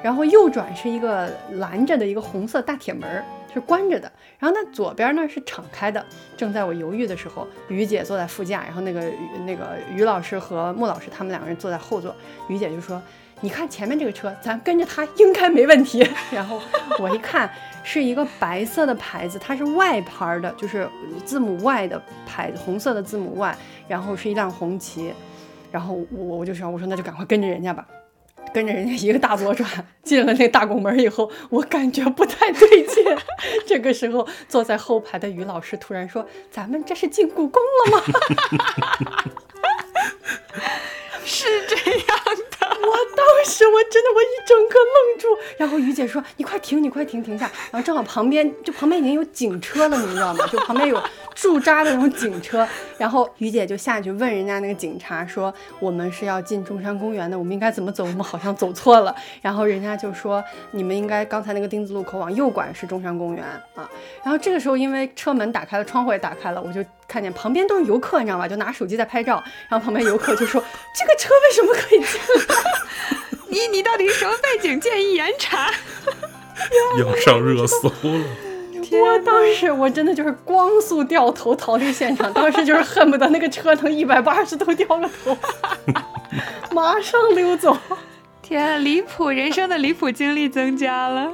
[0.00, 4.08] 然后右转是一个拦着的一个红色大铁门，是关着的。
[4.38, 6.06] 然后那左边呢是敞开的。
[6.36, 9.02] 正在我犹豫的时候，于姐坐在副驾，然后那个
[9.44, 12.14] 那个于老师和穆老师他们两个人坐在后座。
[12.46, 13.02] 于姐就说。
[13.40, 16.08] 你看前面这个车，咱跟着它应该没问题。
[16.32, 16.58] 然后
[16.98, 17.50] 我一看，
[17.84, 20.88] 是一个白色的牌子，它是外牌的，就是
[21.24, 23.56] 字母 Y 的牌子，红色的字母 Y，
[23.86, 25.12] 然后是一辆红旗。
[25.70, 27.86] 然后我我就想，我说那就赶快跟着人家吧，
[28.52, 29.68] 跟着人家一个大左转，
[30.02, 33.04] 进了那大拱门以后，我感觉不太对劲。
[33.66, 38.02] 这个时候，坐在后排的于老师突然说：“咱们这是进故宫了吗？”
[41.26, 42.18] 是这样
[42.50, 45.28] 的， 我当时我真的我一整个愣住，
[45.58, 50.46] 然后于姐说：“你快停，你快停，停下。”然后正好旁边就旁边已经有警车了，你知道吗？
[50.50, 51.00] 就旁边有
[51.34, 52.66] 驻扎的那种警车，
[52.98, 58.04] 然后于姐就下去问人家那个警察说：“我们是要进中山公园的，我们应该怎么走？
[58.04, 59.14] 我们好像走错了。
[59.40, 60.42] ”然后人家就说
[60.72, 63.44] ：“你们应该刚才那个丁字路口往右拐是中山公园
[63.74, 63.88] 啊。”
[64.22, 66.84] 然后这个时候因为车门打开了，窗户也打开了，我就。
[67.06, 68.48] 看见旁边都是游客，你知道吧？
[68.48, 70.62] 就拿手机在拍照，然后旁边游客就说
[70.98, 72.20] ：“这个车为什么可以进？
[73.48, 74.80] 你你到底是什么背景？
[74.80, 75.70] 建议严查。
[76.98, 78.24] ”要上热搜了！
[78.92, 85.36] 我当时我真的就是光速掉头逃离现场，当时就是恨不得那个车能一百八十度掉个头，
[86.72, 87.76] 马上溜走。
[88.42, 89.30] 天，离谱！
[89.30, 91.32] 人生的离谱经历增加了。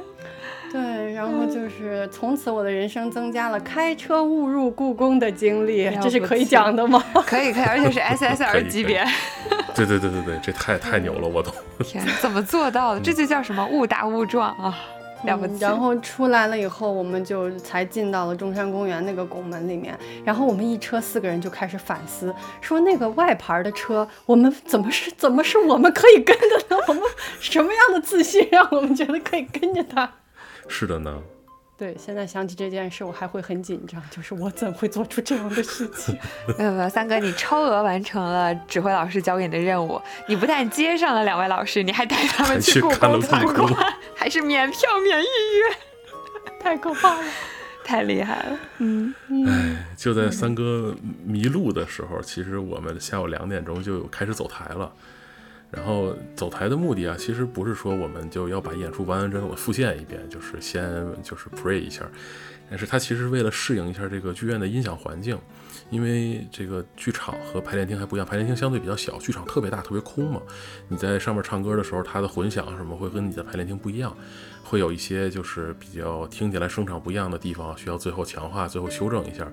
[0.71, 7.03] 对，然后就是从此我的人生增加了开车误入故宫的经历，这是可以讲的吗？
[7.27, 9.05] 可以，可以，而且是 SSR 级别。
[9.75, 11.51] 对对对对对，这太太牛了，我都。
[11.83, 13.01] 天，怎么做到的？
[13.01, 14.77] 这就叫什么误打误撞啊！
[15.25, 15.59] 了不起。
[15.59, 19.97] 然后出来了以后，我们就才进到了中山公园那个拱门里面。
[20.23, 26.81] 然后我们一车四个人就开始反思，说那个外牌的车，我们怎么是怎么是我们可以跟的呢？
[26.87, 27.03] 我们
[27.39, 30.09] 什么样的自信让我们觉得可以跟着他？
[30.71, 31.21] 是的呢。
[31.77, 36.15] 对，现在想起这件事，我还会很紧张，就是我怎会做出这样的事情？
[36.57, 39.99] 没有没有，三哥，你超额完成了指挥老师交给你的任务。
[40.27, 45.75] 你不但接上了两位老师，你还带他们去故宫参观，还是免票免预约，
[46.61, 47.23] 太可怕了，
[47.83, 48.59] 太厉害了。
[48.77, 49.11] 嗯，
[49.47, 50.95] 哎，就在三哥
[51.25, 54.93] 迷路的时候，其实我们下午两点钟就开始走台了。
[55.71, 60.83] 然后走台的目的啊，其实不是说我们就要把演出完完整整的复现一遍，就是先
[61.23, 62.05] 就是 pray 一下，
[62.69, 65.39] 但是它其实为了适应一下这个剧院的音响环境，
[65.89, 70.41] 因为这个剧场和排练厅还不一样，排练厅相对比较小，剧场特别大，特别空嘛。
[70.89, 74.13] 你在上面唱歌的时候，它的混响什么会跟你的排练厅不一样，
[74.63, 79.49] 会有一些就是比较听起来声场不一样的地方，需要最后强化，最后修正一下。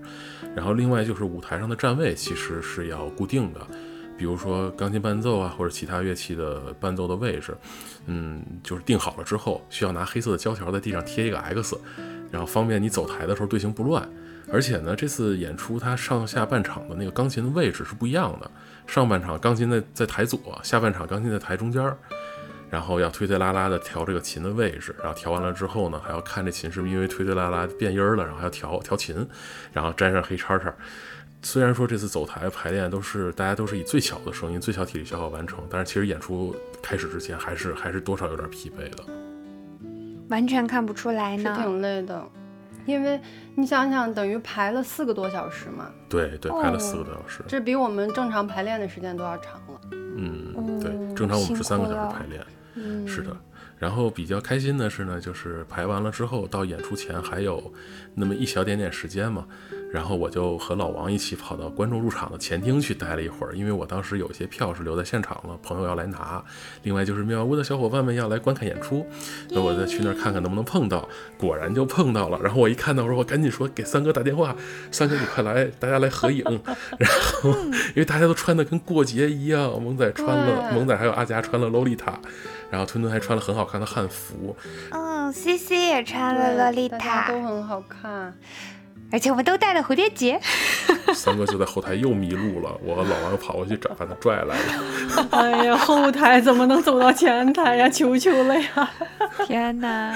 [0.56, 3.60] 然后另外就是舞台上的站位其实是要固定的。
[4.18, 7.56] 比如说钢琴伴奏啊，或者其他乐器的伴奏的位置，
[8.06, 11.78] 嗯，就是定好了之后，需要拿黑色的胶条在地上贴一个 X，
[12.32, 14.06] 然后方便你走台的时候队形不乱。
[14.50, 18.50] 而且呢，这次演出它上下半场的那个钢琴的位置是不一样的，
[18.86, 21.96] 上半场钢琴在在台左，下半场钢琴在台中间儿，
[22.70, 29.28] 然后要推推拉拉的调这个琴的位置，然后调完了之后呢，还要看这琴是不是因为推推拉拉变音儿了，然后还要调调琴，
[29.70, 30.74] 然后粘上黑叉叉。
[31.42, 39.04] 虽然说这次走台排练都是大家都是以最小的声音、最小体力消耗完成，但是其实演出开始之前还是还是多少有点疲惫的。
[40.28, 42.22] 完全看不出来呢，是挺累的，
[42.84, 43.18] 因为
[43.54, 45.90] 你想想，等于排了四个多小时嘛。
[46.08, 49.80] 对对，排了四个多小时，这比我们正常排练的时间都要长了。
[49.92, 52.44] 嗯，对，正常我们是三个小时排练。
[52.74, 53.34] 嗯，是的。
[53.78, 57.72] 然后比较开心的是呢，就是排完了之后到演出前还有
[58.14, 59.46] 那么一小点点时间嘛。
[59.92, 66.44] 然后我就和老王一起跑到观众入场的前厅去待了一会儿，因为我当时有些票是留在现场了，朋友要来拿。
[66.82, 69.06] 另外就是妙屋的小伙伴们要来观看演出，
[69.50, 71.08] 那我再去那儿看看能不能碰到。
[71.38, 72.38] 果然就碰到了。
[72.42, 74.54] 然后我一看到，我说我赶紧说给三哥打电话，
[74.90, 76.44] 三哥你快来，大家来合影。
[76.98, 77.50] 然后
[77.94, 82.18] 因为大家都穿的跟过节一样，萌仔穿了，萌仔还有阿佳穿了洛丽塔，
[82.70, 84.54] 然后吞吞还穿了很好看的汉服。
[84.90, 88.36] 嗯，C C 也穿了洛丽塔，都很好看。
[89.10, 90.38] 而且我们都带了蝴蝶结，
[91.14, 95.28] 三哥就在后台又迷路了，我和老王又跑过去找，把他拽来了。
[95.30, 97.88] 哎呀，后台怎么能走到前台呀？
[97.88, 98.90] 求求了呀！
[99.46, 100.14] 天哪，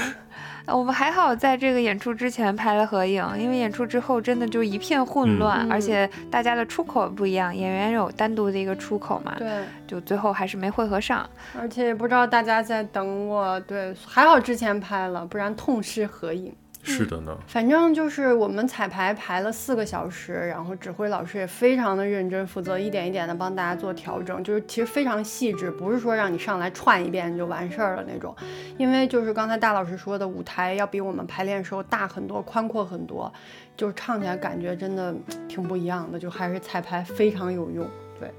[0.67, 11.29] 我们还好在这个演出之前拍了合影，因为演出之后真的就一片混乱，而且大家的出口不一样，演员有单独的一个出口嘛，对，就最后还是没汇合上，
[11.59, 16.55] 而且也不知道大家在等我，对，还好之前拍了，不然痛失合影。
[16.85, 28.35] 是的呢，反正就是我们彩排排了四个小时，然后指挥老师也非常的认真负责，一点一点的帮大家做调整，就是其实非常细致，不是说让你上来串一遍就完事儿了那种。
[28.79, 33.33] 因为就是刚才大老师说的，舞台要比我们排练时候大很多，宽阔很多，
[33.77, 35.15] 就是唱起来感觉真的
[35.49, 37.87] 挺不一样的，就还是彩排非常有用。
[38.19, 38.33] 对，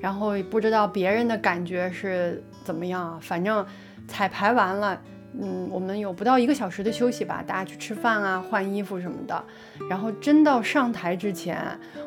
[0.00, 3.64] 然后不知道别人的感觉是怎么样啊，反正
[4.08, 5.00] 彩排完了。
[5.40, 9.44] 嗯，我们有不到一个小时的休息吧，大家去吃饭啊、换衣服什么的。
[9.90, 11.60] 然后真到上台之前，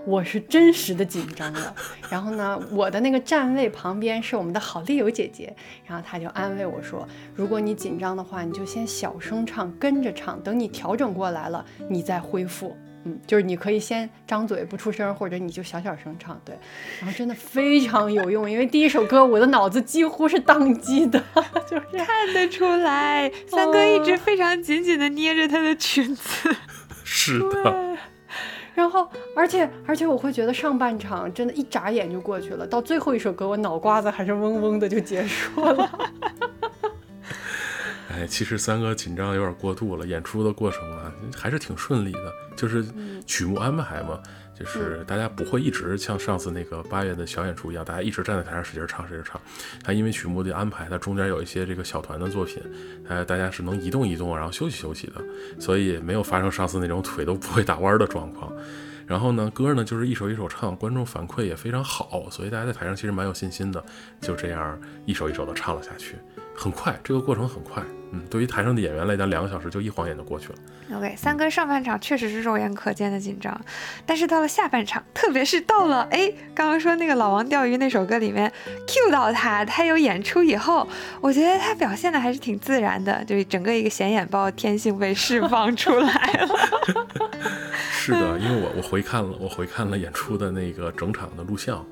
[0.05, 1.75] 我是真实的紧张了。
[2.09, 5.53] 然后呢，我的那个站位旁边是我们的好丽友姐姐，
[5.85, 7.05] 然后她就安慰我说
[7.35, 16.57] ：“如果你紧张的话，你就先小声唱，跟着唱，等你调整过来了，你再恢复。”嗯，就是你可以先张嘴不出声，或者你就小小声唱，对，
[16.99, 21.23] 然后真的非常有用，因为第一首歌我的脑子几乎是宕机的，
[21.69, 22.05] 就是。
[22.05, 26.55] 看得出来，三哥一直非常紧紧的捏着他的裙子，
[27.03, 27.97] 是的，
[28.73, 36.09] 然后而且而且我会觉得上半场真的，一眨眼就过去了，到最后一首歌，我脑瓜子还是嗡嗡的就结束了。
[38.17, 40.07] 哎，其实三哥紧张有点过度了。
[40.07, 42.33] 演出的过程啊，还是挺顺利的。
[42.55, 42.83] 就是
[43.27, 44.19] 曲目安排嘛，
[44.57, 49.39] 就是大家不会一直像上次那个八月的小演出一样，大家一直站在台上使劲唱使劲唱。
[49.83, 52.59] 他因为曲目的安排，它中间有一些这个小团的作品，
[53.07, 55.23] 呃，大家是能移动移动，然后休息休息的，
[55.59, 58.51] 所以没有发生上次那种腿都不会打弯的状况。
[59.05, 63.83] 然后呢，歌呢就是一首一首唱，观众反馈也非常好，所以大家在台上其实蛮有信心的。
[64.19, 66.15] 就这样一首一首的唱了下去，
[66.57, 67.83] 很快，这个过程很快。
[68.11, 70.55] 嗯，对于台上的演员来讲，两个小时就一晃眼就过去了。
[70.95, 73.59] OK，三哥上半场确实是肉眼可见的紧张，
[74.05, 78.49] 但是到了下半场，特别是到了哎，刚刚说那个老王钓鱼那首歌里面
[78.87, 80.87] Q 到他，他有演出以后，
[81.19, 86.55] 我觉得他表现的还是挺自然的，就是整个一个显眼包天性被释放出来了。
[87.91, 91.85] 是的，因为我我回看了我回看了演出的那个整场的录像。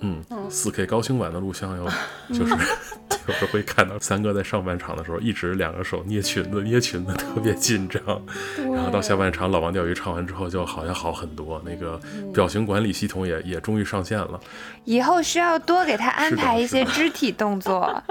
[0.00, 1.84] 嗯，四 K 高清版的录像要
[2.32, 2.56] 就是
[3.26, 8.00] 就是会看到三哥在上半场的时候一直两个手捏裙子，捏裙子特别紧张，
[8.72, 12.00] 然后到下半场老王钓鱼唱完之后就好像好很多，那个
[12.32, 14.40] 表情管理系统也也终于上线了。
[14.84, 17.78] 以后需要多给他安排一些肢体动作。
[17.78, 18.02] 啊，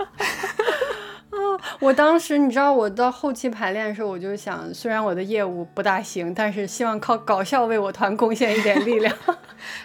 [1.79, 9.15] 我当时你知道我到后期排练的时候，我就想，虽然我的业务不大行，但是希望靠搞笑为我团贡献一点力量。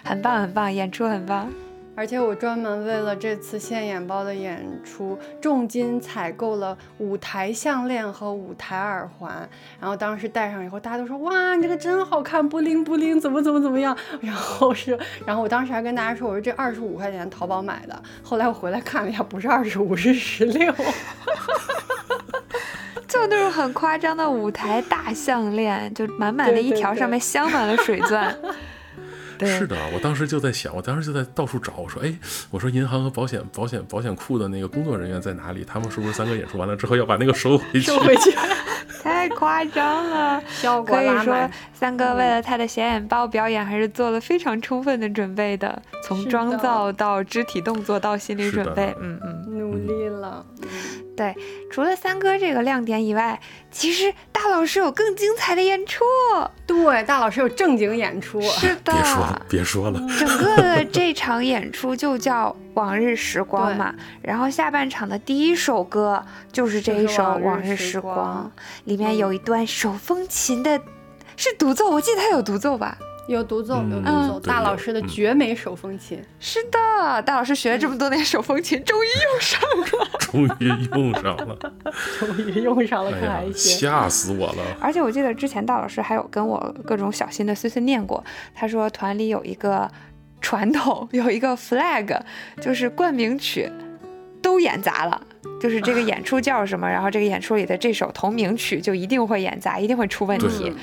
[0.03, 1.49] 很棒很棒，演出很棒。
[1.95, 9.47] 而且我专门为了这次现眼包的演出，重金采购了舞台项链和舞台耳环。
[9.79, 20.73] 然后当时戴上以后，大家都说：“哇，你这个真好看，不灵不灵，怎么怎么怎么样？”然后是，然后我当时还跟大家说：“我说这二十五块钱淘宝买的。”后来我回来看了一下，不是二十五，是十六。
[23.07, 28.35] 就那种很夸张的舞台大项链，就满满的一条，上面镶满了水钻。
[29.39, 32.13] 是的，我当时就在想，我当时就在到处找，我说，哎，
[32.49, 35.63] 我说银行和保险、保险、保险库的那个工作人员在哪里？
[35.63, 37.81] 他们是不是三个演出完了之后要把那个收回去？
[37.81, 38.31] 收回去，
[39.03, 40.41] 太夸张了。
[40.85, 50.45] 可以说，三哥为了他的显眼包表演，还是做了非常充分的准备的，从妆造到肢体动作到心理准备，嗯嗯，努力了。
[51.15, 51.35] 对，
[51.71, 56.03] 除了三哥这个亮点以外，其实大老师有更精彩的演出。
[56.65, 58.41] 对，大老师有正经演出。
[58.41, 60.01] 是的，别说了，别说了。
[60.17, 68.51] 整个的这场演出就叫《往日时光》嘛，然后下半场的第一首歌就是这一首《往日时光》，
[68.85, 70.81] 里面有一段手风琴的，
[71.37, 72.97] 是独奏，我记得他有独奏吧。
[73.27, 76.21] 有独奏，有独奏，大老师的绝美手风琴。
[76.39, 80.19] 是的，大老师学了这么多年手风琴，终于用上了。
[80.19, 81.57] 终于用上了，
[82.19, 83.77] 终于用上了，可爱一些。
[83.77, 84.63] 吓死我了！
[84.81, 88.23] 而且我记得之前大老师还有跟我各种小心的碎碎念过，
[88.53, 89.89] 他说团里有一个
[90.41, 92.19] 传统，有一个 flag，
[92.59, 93.71] 就是冠名曲
[94.41, 95.21] 都演砸了。
[95.59, 100.73] 就是这个演出叫什么，然后这个演出里的这首同名曲就一定会演砸，一定会出问题，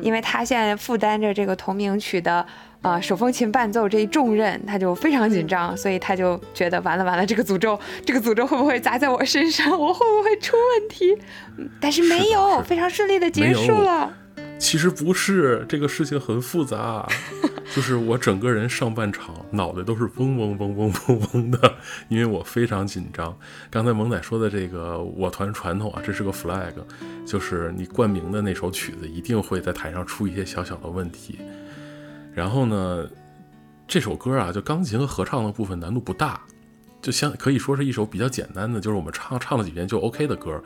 [0.00, 2.44] 因为他现在负担着这个同名曲的
[2.80, 11.16] 呃手风琴伴奏这一重任，他就非常紧张，所以他就觉得完了完了，这个诅咒，这个诅咒会不会砸在我身上， 我会不会出问题？
[11.80, 14.12] 但是没有，非常顺利的结束了。
[14.58, 17.06] 其实不是，这个事情很复杂。
[17.74, 21.74] 就是我整个人上半场脑袋都是嗡嗡嗡嗡嗡嗡的，
[22.08, 23.34] 因为我非常紧张。
[23.70, 26.74] 刚才萌仔说的这个我团传统啊，这是个 flag，
[27.26, 31.38] 就是你冠名的那首曲子一定会在台上出一些小小的问题。
[32.34, 33.08] 然后呢，
[33.88, 36.42] 这首歌啊，就钢琴和合唱的部分难度不大，
[37.00, 40.62] 就相可以说是一首比较简单的，就是我们唱唱了几遍就 OK 的歌。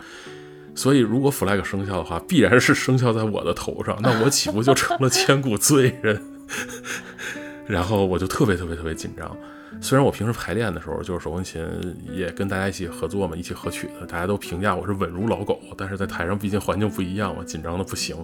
[0.74, 6.20] 所以如果 flag 生效的话，必然是生效在我的头上，那我岂不就成了千古罪人？
[7.66, 9.36] 然后我就特别特别特别紧张，
[9.81, 11.64] 虽然我平时排练的时候就是手风琴
[12.10, 18.16] 也跟大家一起合作嘛，一起合曲子，大家都评价我是稳如老狗，但是在台上毕竟环境不一样嘛，紧张的不行。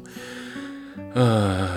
[1.15, 1.69] 呃，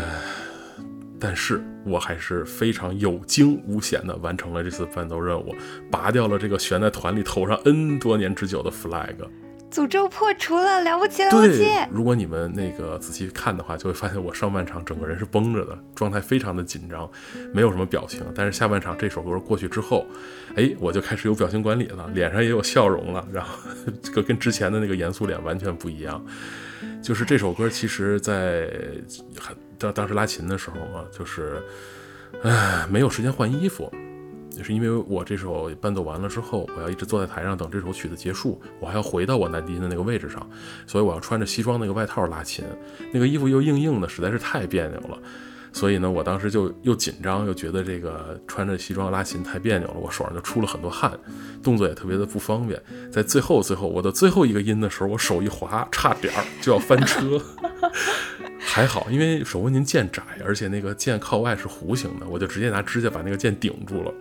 [1.20, 5.56] 但是我还是非常有惊无险的完成了这次伴奏任务，
[5.90, 9.16] 拔掉了这个悬在团里头上 N 多年之久的 flag。
[9.72, 11.68] 诅咒破除了，了不起了不起！
[11.92, 17.10] 如果你们那个仔细看的话，就会发现我上半场整个人是绷着的，状态非常的紧张，
[17.54, 18.22] 没有什么表情。
[18.34, 20.06] 但是下半场这首歌过去之后，
[20.56, 23.58] 哎，我就开始有表情管理了，脸上也有笑容了，然后
[24.02, 26.24] 这个跟之前的那个严肃脸完全不一样。
[27.02, 28.70] 就是这首歌，其实在
[29.40, 31.62] 很当当时拉琴的时候嘛，就是
[32.44, 33.92] 唉，没有时间换衣服。
[34.56, 40.50] 也是因为我这首伴奏完了之后，我要一直坐在台上等这首曲子结束，我还要回到我男低音的那个位置上，
[40.88, 42.64] 所以我要穿着西装那个外套拉琴，
[43.12, 45.18] 那个衣服又硬硬的，实在是太别扭了。
[45.74, 51.12] 所以呢，我当时就又紧张，又觉得这个穿着西装拉琴太别扭了，我手上就出了很多汗，
[51.62, 52.82] 动作也特别的不方便。
[53.12, 57.42] 在最后最后我的最后一个音的时候，我手一滑，差点儿就要翻车。
[58.66, 64.12] 还好，因为手风琴键窄，而且那个键靠外是弧形的，我就直接拿指甲把那个键顶住了。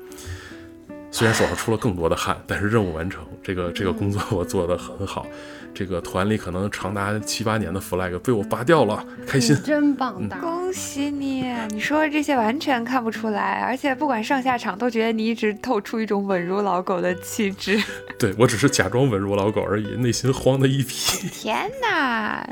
[1.10, 5.26] 虽然手上出了更多的汗，但是任务完成，这个这个工作我做得很好。
[5.72, 10.36] 这个团里可能长达七八年的 flag 被我拔掉了，开心，真棒的！
[10.40, 11.44] 恭喜你！
[11.70, 17.80] 你说的这些完全看不出来，而且不管上下场都觉得你一直透出一种稳如老狗的气质。
[18.18, 21.28] 对我只是假装稳如老狗而已，内心慌的一批。
[21.28, 22.48] 天哪！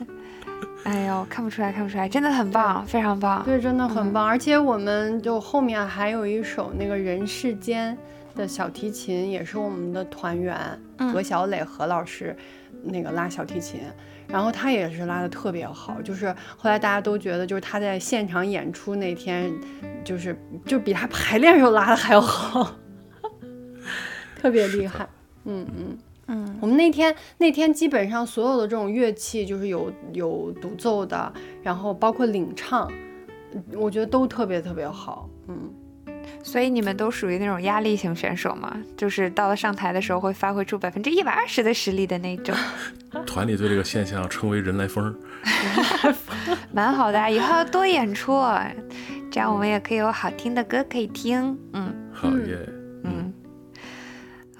[0.84, 3.42] 哎呦，看不出来，看不出来，真的很棒，非常棒。
[3.44, 4.26] 对，真的很棒。
[4.26, 7.96] 而且我们就后面还有一首那个人世间
[8.34, 10.58] 的小提琴，也是我们的团员
[11.12, 12.36] 何小磊何老师。
[12.84, 13.78] 那个拉小提琴，
[14.26, 19.52] 然后他也是拉的特别好，就是后来大家都觉得，就是他在现场演出那天，
[20.02, 20.36] 就是
[20.66, 22.74] 就比他排练时候拉的还要好，
[24.34, 25.08] 特别厉害。
[25.44, 25.96] 嗯嗯
[26.28, 31.32] 嗯，我们那天那天基本上所有的这种乐器，就是有有独奏的，
[31.62, 32.90] 然后包括领唱，
[33.74, 35.28] 我觉得都特别特别好。
[35.48, 35.72] 嗯。
[36.44, 38.76] 所以你们都属于那种压力型选手嘛？
[38.96, 42.54] 就是到了上台的时候会发挥出百分之一百二十的实力的那种。
[43.26, 45.14] 团里对这个现象称为“人来疯”，
[46.72, 48.40] 蛮好的，以后要多演出，
[49.30, 51.56] 这样我们也可以有好听的歌可以听。
[51.74, 52.58] 嗯，好耶。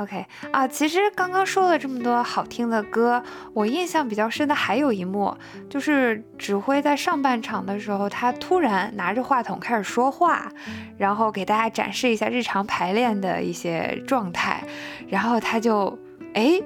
[0.03, 3.23] OK 啊，其实刚刚说了这么多好听的歌，
[3.55, 5.33] 我印象比较深的还有一幕，
[5.71, 10.51] 就是指挥在上半场的时候，他突然拿着话筒开始说话，
[10.99, 14.65] 然后给大家展示一下日常排练的一些状态，
[15.09, 15.97] 然后他就
[16.35, 16.61] 哎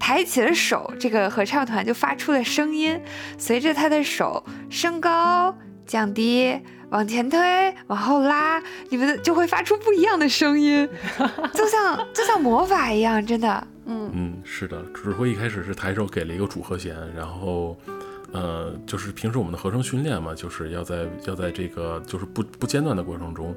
[0.00, 3.00] 抬起了手，这个合唱团就发出了声音，
[3.38, 5.56] 随着他的手升高
[5.86, 6.60] 降低。
[6.94, 10.88] 往前推，往后拉，你们就会发出不一样的声音，
[11.52, 13.66] 就像就像魔法一样，真的。
[13.86, 17.76] 嗯嗯，是的，指挥一开始是抬手给了一个主和弦，然后。
[18.34, 23.54] 呃，就是平时我们的合成训练嘛，就是要在要在这个就是不不间断的过程中，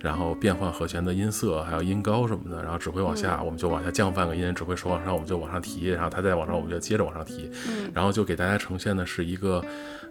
[0.00, 2.62] 然后变换和弦的音色，还有音高什么的。
[2.62, 5.88] 然后指挥往下，我们就往下降半个音；指挥手往上，我们就往上提。
[5.88, 7.50] 然后他再往上，我们就接着往上提。
[7.68, 9.60] 嗯，然后就给大家呈现的是一个，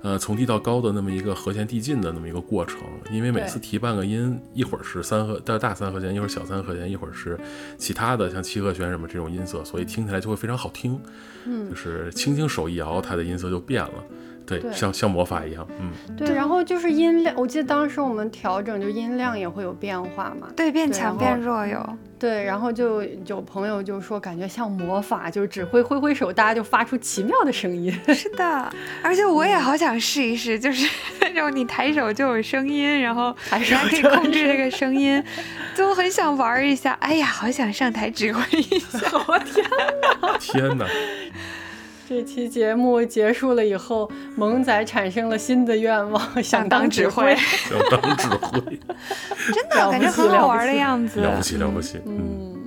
[0.01, 2.77] 呃，从低到高的那么一个和弦递进的那么一个过程。
[3.09, 7.39] 因为每次提半个音，一会儿是三和大大三和弦，一会儿小三和弦，一会儿是
[7.77, 10.99] 其他的像七和弦什么这种音色，所以听起来就会非常好听。
[11.45, 14.03] 嗯，就是轻轻手一摇，它的音色就变了。
[14.57, 27.91] 对，像像魔法一样，嗯，对，然后就是音量，我记得当时我们调整，就音量也会有变化嘛，对，变强变弱有，对，然后就有朋友就说感觉像魔法，就是只会挥挥手，大家就发出奇妙的声音。
[28.13, 28.71] 是的，
[29.03, 30.89] 而且我也好想试一试，就是
[31.21, 35.23] 那种你抬手就有声音，然后还可以控制这个声音，
[35.75, 36.93] 就很想玩一下。
[36.93, 38.99] 哎呀，好想上台指挥一下！
[39.27, 39.65] 我天
[40.21, 40.85] 哪，天哪！
[42.09, 47.35] 这期节目结束了以后，萌仔产生了新的愿望，想当指挥。
[47.35, 48.59] 想当指挥，
[49.53, 51.19] 真的感觉很好玩的样子。
[51.19, 52.58] 了不起，了不起，嗯。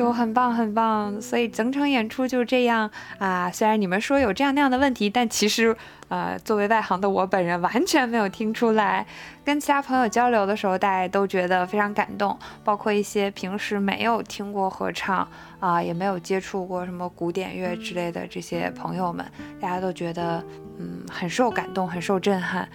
[0.00, 3.50] 就很棒很棒，所以整场演出就这样啊。
[3.50, 5.76] 虽然你们说有这样那样的问题，但其实，
[6.08, 9.06] 呃，作为外行的我本人完全没有听出来。
[9.44, 15.28] 跟其他朋友交流的时候，大家都觉得非常感动，包括一些平时没有听过合唱
[15.58, 19.22] 啊，也没有接触过什么古典乐之类的这些朋友们，
[19.60, 20.42] 大家都觉得
[20.78, 22.66] 嗯很受感动，很受震撼。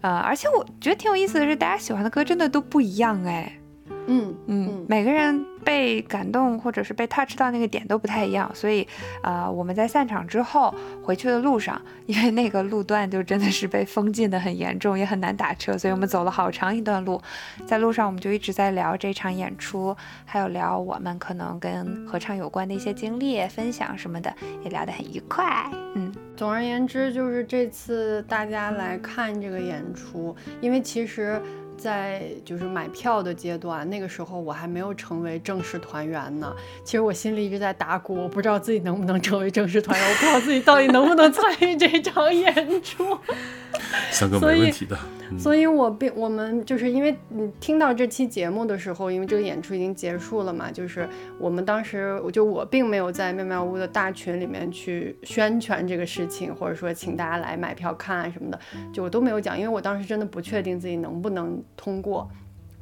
[0.00, 3.52] 呃，而且我觉得挺有意思的是，大家喜欢的歌真的都不一样哎。
[4.10, 8.88] 嗯嗯，每个人被感动或者是被 touch 到那个点都不太一样，所以，
[9.22, 10.74] 呃，我们在散场之后
[11.04, 17.20] 回去的路上，因为那个路段就真的是被封禁的很严重，也很难打车，所以我们走了好长一段路，
[17.66, 24.34] 在路上我们就一直在聊这场演出，还有聊我们可能跟合唱有关的一些经历分享什么的，
[24.64, 25.70] 也聊得很愉快。
[25.96, 31.38] 嗯，总而言之，就是这次大家来看这个演出，因为其实。
[31.78, 36.52] 在就是买票的阶段，那个时候我还没有成为正式团员呢。
[36.84, 43.16] 其实我心里一直在打鼓，我不知道自己能不能成为正式团员，我不知道自己到底能不能参与这场演出。
[44.10, 44.98] 三哥没问题的。
[45.36, 58.58] 所以，我并我们就是因为你听到这期节目的时候，因为这个演出已经结束了嘛，就是我们当时我就我并没有在妙妙屋的大群里面去宣传这个事情，或者说请大家来买票看什么的，
[58.92, 62.30] 就我都没有讲，因为我当时真的不确定自己能不能通过。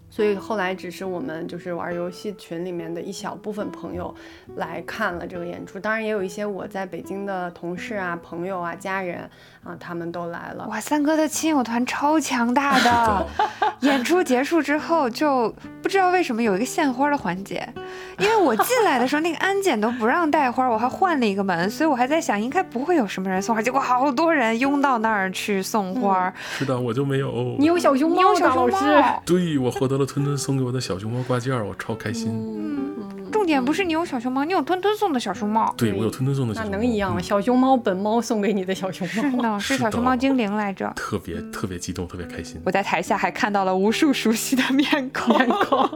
[0.08, 4.14] 所以后来只是我们就是玩游戏群里面的一小部分朋友
[4.54, 9.28] 来看了这个演出，当然也有一些我在北京的同事啊、朋友啊、家人
[9.66, 10.66] 啊，他们都来了。
[10.68, 13.26] 哇，三哥的亲友团超强大的！
[13.80, 15.52] 演出结束之后，就
[15.82, 17.68] 不知道为什么有一个献花的环节，
[18.18, 26.32] 因为我进来的时候那个安检都不让带花，我还换了一个门，所以我还在想应该不会有什么人送花，结果好多人拥到那儿去送花。
[26.56, 27.56] 是的，我就没有。
[27.58, 29.22] 你有小熊猫，小熊猫。
[29.26, 30.06] 对，我获得了。
[30.06, 32.30] 吞吞送给我的小熊猫挂件，我超开心。
[32.30, 35.74] 嗯重点不是你有小熊猫，你有吞吞送的小熊猫。
[35.76, 36.78] 对，我有吞吞送的小那熊猫。
[36.78, 37.20] 能一样吗？
[37.20, 40.90] 嗯小熊猫本猫送给你的小熊是猫，呢，是是小熊猫精灵来着。
[40.96, 42.58] 特别特别激动，特别开心。
[42.64, 45.86] 我在台下还看到了无数熟悉的面孔，面孔。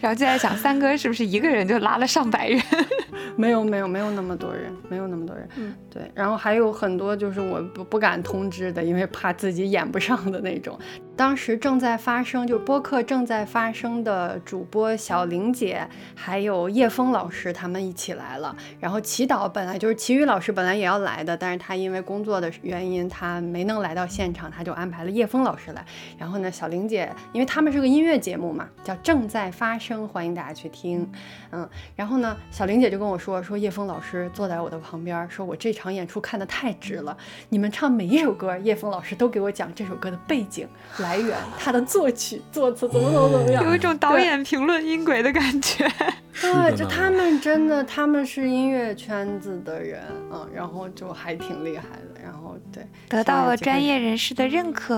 [0.00, 2.60] 然后就在想，三哥是不是一个人就拉了上百人？
[3.36, 5.48] 没有没有没有那么多人，没有那么多人。
[5.56, 10.78] 嗯，对，然后还有很多就是我不不敢通知的，因为怕自己演不上的那种。
[11.16, 18.56] 当时正在发生，就播客正在发生的主播小玲姐，还有叶峰老师他们一起来了。
[18.78, 25.84] 然后祈祷本来就是齐宇老师本来也要来的，但是他因为工作的原因，他没能来到现场，他就安排了叶峰老师来。
[26.16, 31.10] 然后呢，小玲姐，因为他们是个音乐节目嘛，叫正在发声，欢迎大家去听。
[31.50, 37.16] 嗯，然后呢，小玲姐就跟我说，说叶枫老师坐在我的旁边，说我这场演出看得太值了，
[37.48, 40.68] 你们唱每一首歌，叶枫老师都给我讲这首歌的背景、
[40.98, 45.90] 来源、他的作曲、作词怎么怎么怎么样，有一种导演评论音轨的感觉。
[46.40, 51.82] 对，就他们真的，他们是音乐圈子的人，嗯，然后就还挺厉害
[52.14, 54.94] 的，然后对，得到了专业，业人士的认可，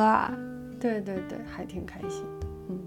[0.79, 2.27] 对对对，还挺开心。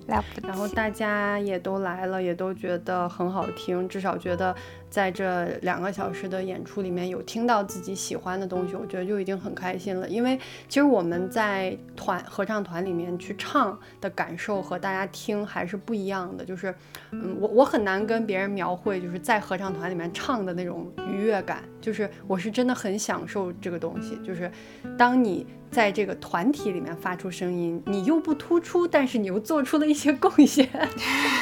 [0.07, 4.55] 然后大家也都来了，也都觉得很好听，至少觉得
[4.93, 10.07] 在这两个小时的演出里面有听到自己喜欢的东西，我觉得就已经很开心了。
[10.07, 10.37] 因为
[10.69, 16.71] 其实我们在团合唱团里面去唱的感受和大家听还是不一样的，就是，
[17.09, 24.51] 嗯，我我很难跟别人描绘就是在合唱团里面唱的那种愉悦感，就是我是真的很享受这个东西，就是
[24.95, 30.69] 当你在这个团体里面发出声音，你又不突出，但是你又做出了一些贡献，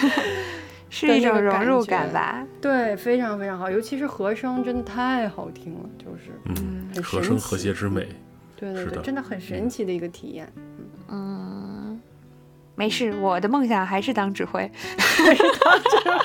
[0.94, 2.46] 是一种融入感吧？
[2.62, 8.08] 对，非常非常好，尤其是和声真的太好听了，就是嗯，很神和声和奇谐之美。
[8.58, 10.52] 对对对，真的很神奇的一个体验。
[11.08, 12.00] 嗯，
[12.76, 14.70] 没事，我的梦想还是当指挥。
[14.98, 16.20] 还是当指挥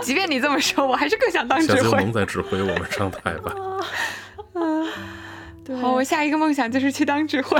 [0.00, 2.12] 即便你这么说，我还是更想当指挥下次由萌。
[2.12, 3.54] 仔指挥我们上台吧。
[5.64, 7.56] 对好，我下一个梦想就是去当指挥。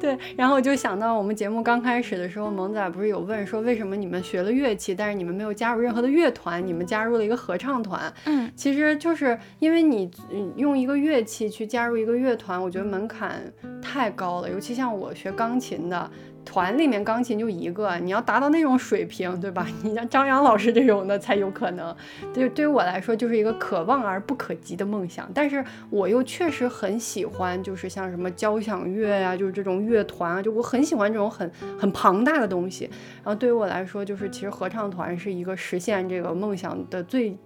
[0.00, 8.12] 对，然后我就想到我们节目刚开始的时候，萌仔不是有问说为什么你们学了乐器，但是你们没有加入任何的乐团，你们加入了一个合唱团。
[8.24, 13.42] 嗯，其实就是因为你嗯用一个乐器去加入一个乐团，我觉得门槛
[13.82, 16.10] 太高了，尤其像我学钢琴的。
[16.44, 19.66] 团里面钢琴就一个，你要达到那种水平，对吧？
[19.82, 21.94] 你像张扬老师这种的才有可能。
[22.34, 25.30] 对，对于我来说就是一个可望而不可及的梦想。
[25.32, 31.48] 但是我又确实很喜欢，就是像什么交响乐呀、就是这种乐团啊，就我很喜欢这种很
[31.78, 32.84] 很庞大的东西。
[33.22, 37.36] 然后对于我来说，就是其实合唱团是一个实现这个梦想的最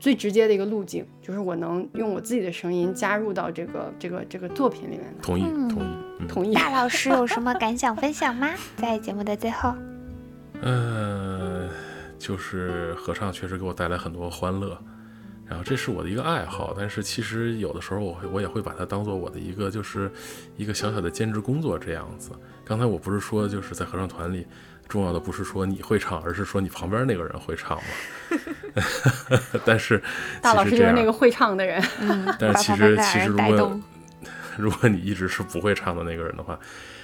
[0.00, 5.22] 最直接的一个路径，就是我能用我自己的声音加入到这个这个这个作品里面来。
[5.22, 5.86] 同意，嗯同意。
[6.18, 6.54] 嗯，同意。
[6.54, 8.50] 大老师有什么感想分享吗？
[8.76, 9.74] 在节目的最后，
[10.60, 11.68] 呃，
[12.18, 14.78] 就是合唱确实给我带来很多欢乐，
[15.46, 20.10] 然后这是我的一个爱好，但是其实有的时候我会我也会把它当做我的一个就是
[20.56, 22.30] 一个小小的兼职工作这样子。
[22.64, 24.46] 刚才我不是说就是在合唱团里，
[24.88, 27.84] 重要的不是说你会唱，而是说你旁边那个人会唱嘛。
[29.64, 30.02] 但是
[30.42, 31.82] 大老师就是那个会唱的人。
[32.00, 33.82] 嗯，但是其把旁边的实其实如果人带动。
[34.60, 36.58] 如果你一直是不会唱的那个人的话，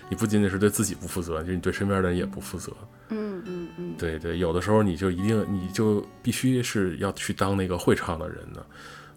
[0.09, 2.73] 你不仅仅是对自己不负责，就是你对身边的人也不负责。
[3.09, 8.65] 嗯嗯嗯，对对，有的时候你就一定你就必须是要去当那个会唱的人的。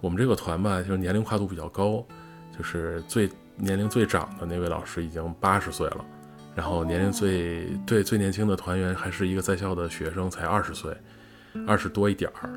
[0.01, 2.05] 我们这个团吧，就是年龄跨度比较高，
[2.57, 6.05] 就是最年龄最长的那位老师已经八十岁了，
[6.53, 10.95] 然后年龄最对最年轻的团员还是一个在校的学生，才二十岁，
[11.65, 12.49] 二十多一点儿。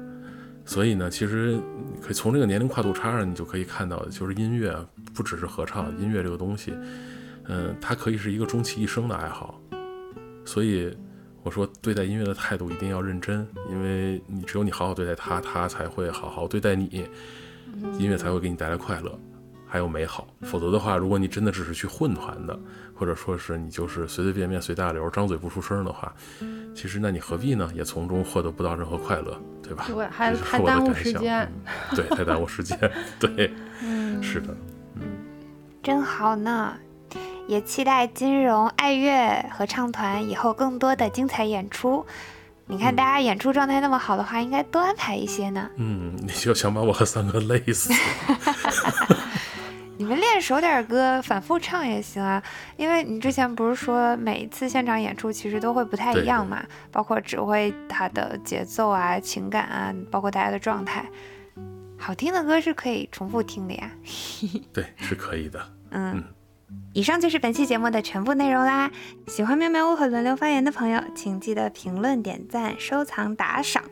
[0.69, 4.77] 所以呢，其实你可以从这个年龄跨度差上，你就可以看到，就是音乐
[5.15, 6.74] 不只是合唱，音乐这个东西，
[7.47, 9.59] 嗯，它可以是一个终其一生的爱好。
[10.45, 10.95] 所以
[11.43, 17.09] 我说，对待音乐的态度一定要认真，因为你只有你好好对待它，它才会好好对待你，
[17.99, 19.19] 音乐才会给你带来快乐，
[19.69, 20.27] 还有美好。
[20.43, 22.59] 否则的话，如果你真的只是去混团的，
[22.95, 26.12] 或者说是你就是随随便便随大流，张嘴不出声的话，
[26.74, 27.70] 其实那你何必呢？
[27.74, 29.85] 也从中获得不到任何快乐，对吧？
[29.86, 31.49] 对，还还耽误时间。
[31.66, 32.78] 嗯对，太耽误时间。
[33.20, 34.57] 对，嗯，是的，
[34.95, 35.03] 嗯
[35.82, 36.74] 真好呢。
[37.47, 42.05] 也期待金融爱乐合唱团以后更多的精彩演出。
[42.66, 45.70] 你看，大家演出状态那么好的话，应该多安排一些呢。
[45.77, 47.90] 嗯，你就想把我和三哥累死。
[49.98, 52.40] 你们练熟点歌，反复唱也行啊。
[52.76, 61.04] 因为你之前不是说每一次现场演出其实都会不太一样嘛，包括指挥它的节奏啊、情感啊，包括大家的状态。
[61.98, 63.90] 好听的歌是可以重复听的呀。
[64.72, 65.60] 对，是可以的。
[65.90, 66.22] 嗯，
[66.93, 68.90] 以上就是本期节目的全部内容啦！
[69.27, 73.85] 喜欢喵喵屋和轮流发言的朋友，请记得评论、点赞、收藏、打赏。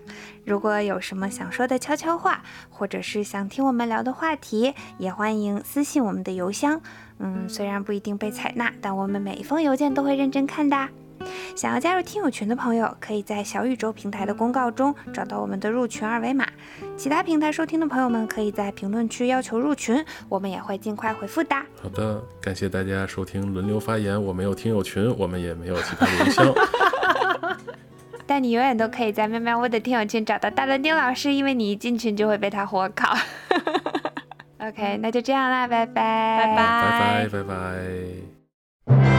[0.45, 6.81] 如果有什么想说的悄悄话，或者是想听我们聊的话题，也欢迎私信我们的邮箱。
[7.19, 10.89] 嗯，虽然不一定被采纳，但我们每一封邮件都会认真看的。
[11.55, 16.47] 想要加入听友群的朋友，可以在小宇宙平台的公告中找到我们的入群二维码。
[16.97, 21.57] 其他平台收听的朋友们，可以在评论区要求入群，我们也会尽快回复的。
[21.83, 24.23] 好的，感谢大家收听轮流发言。
[24.23, 26.55] 我没有听友群，我们也没有其他邮箱。
[28.29, 33.17] 但你永远都可以在喵喵屋的听友群找到大伦丁老师，因为你一进群就会被他火烤。
[34.59, 37.55] OK，那就这样啦，拜拜，拜拜，拜拜，
[38.89, 39.16] 拜拜。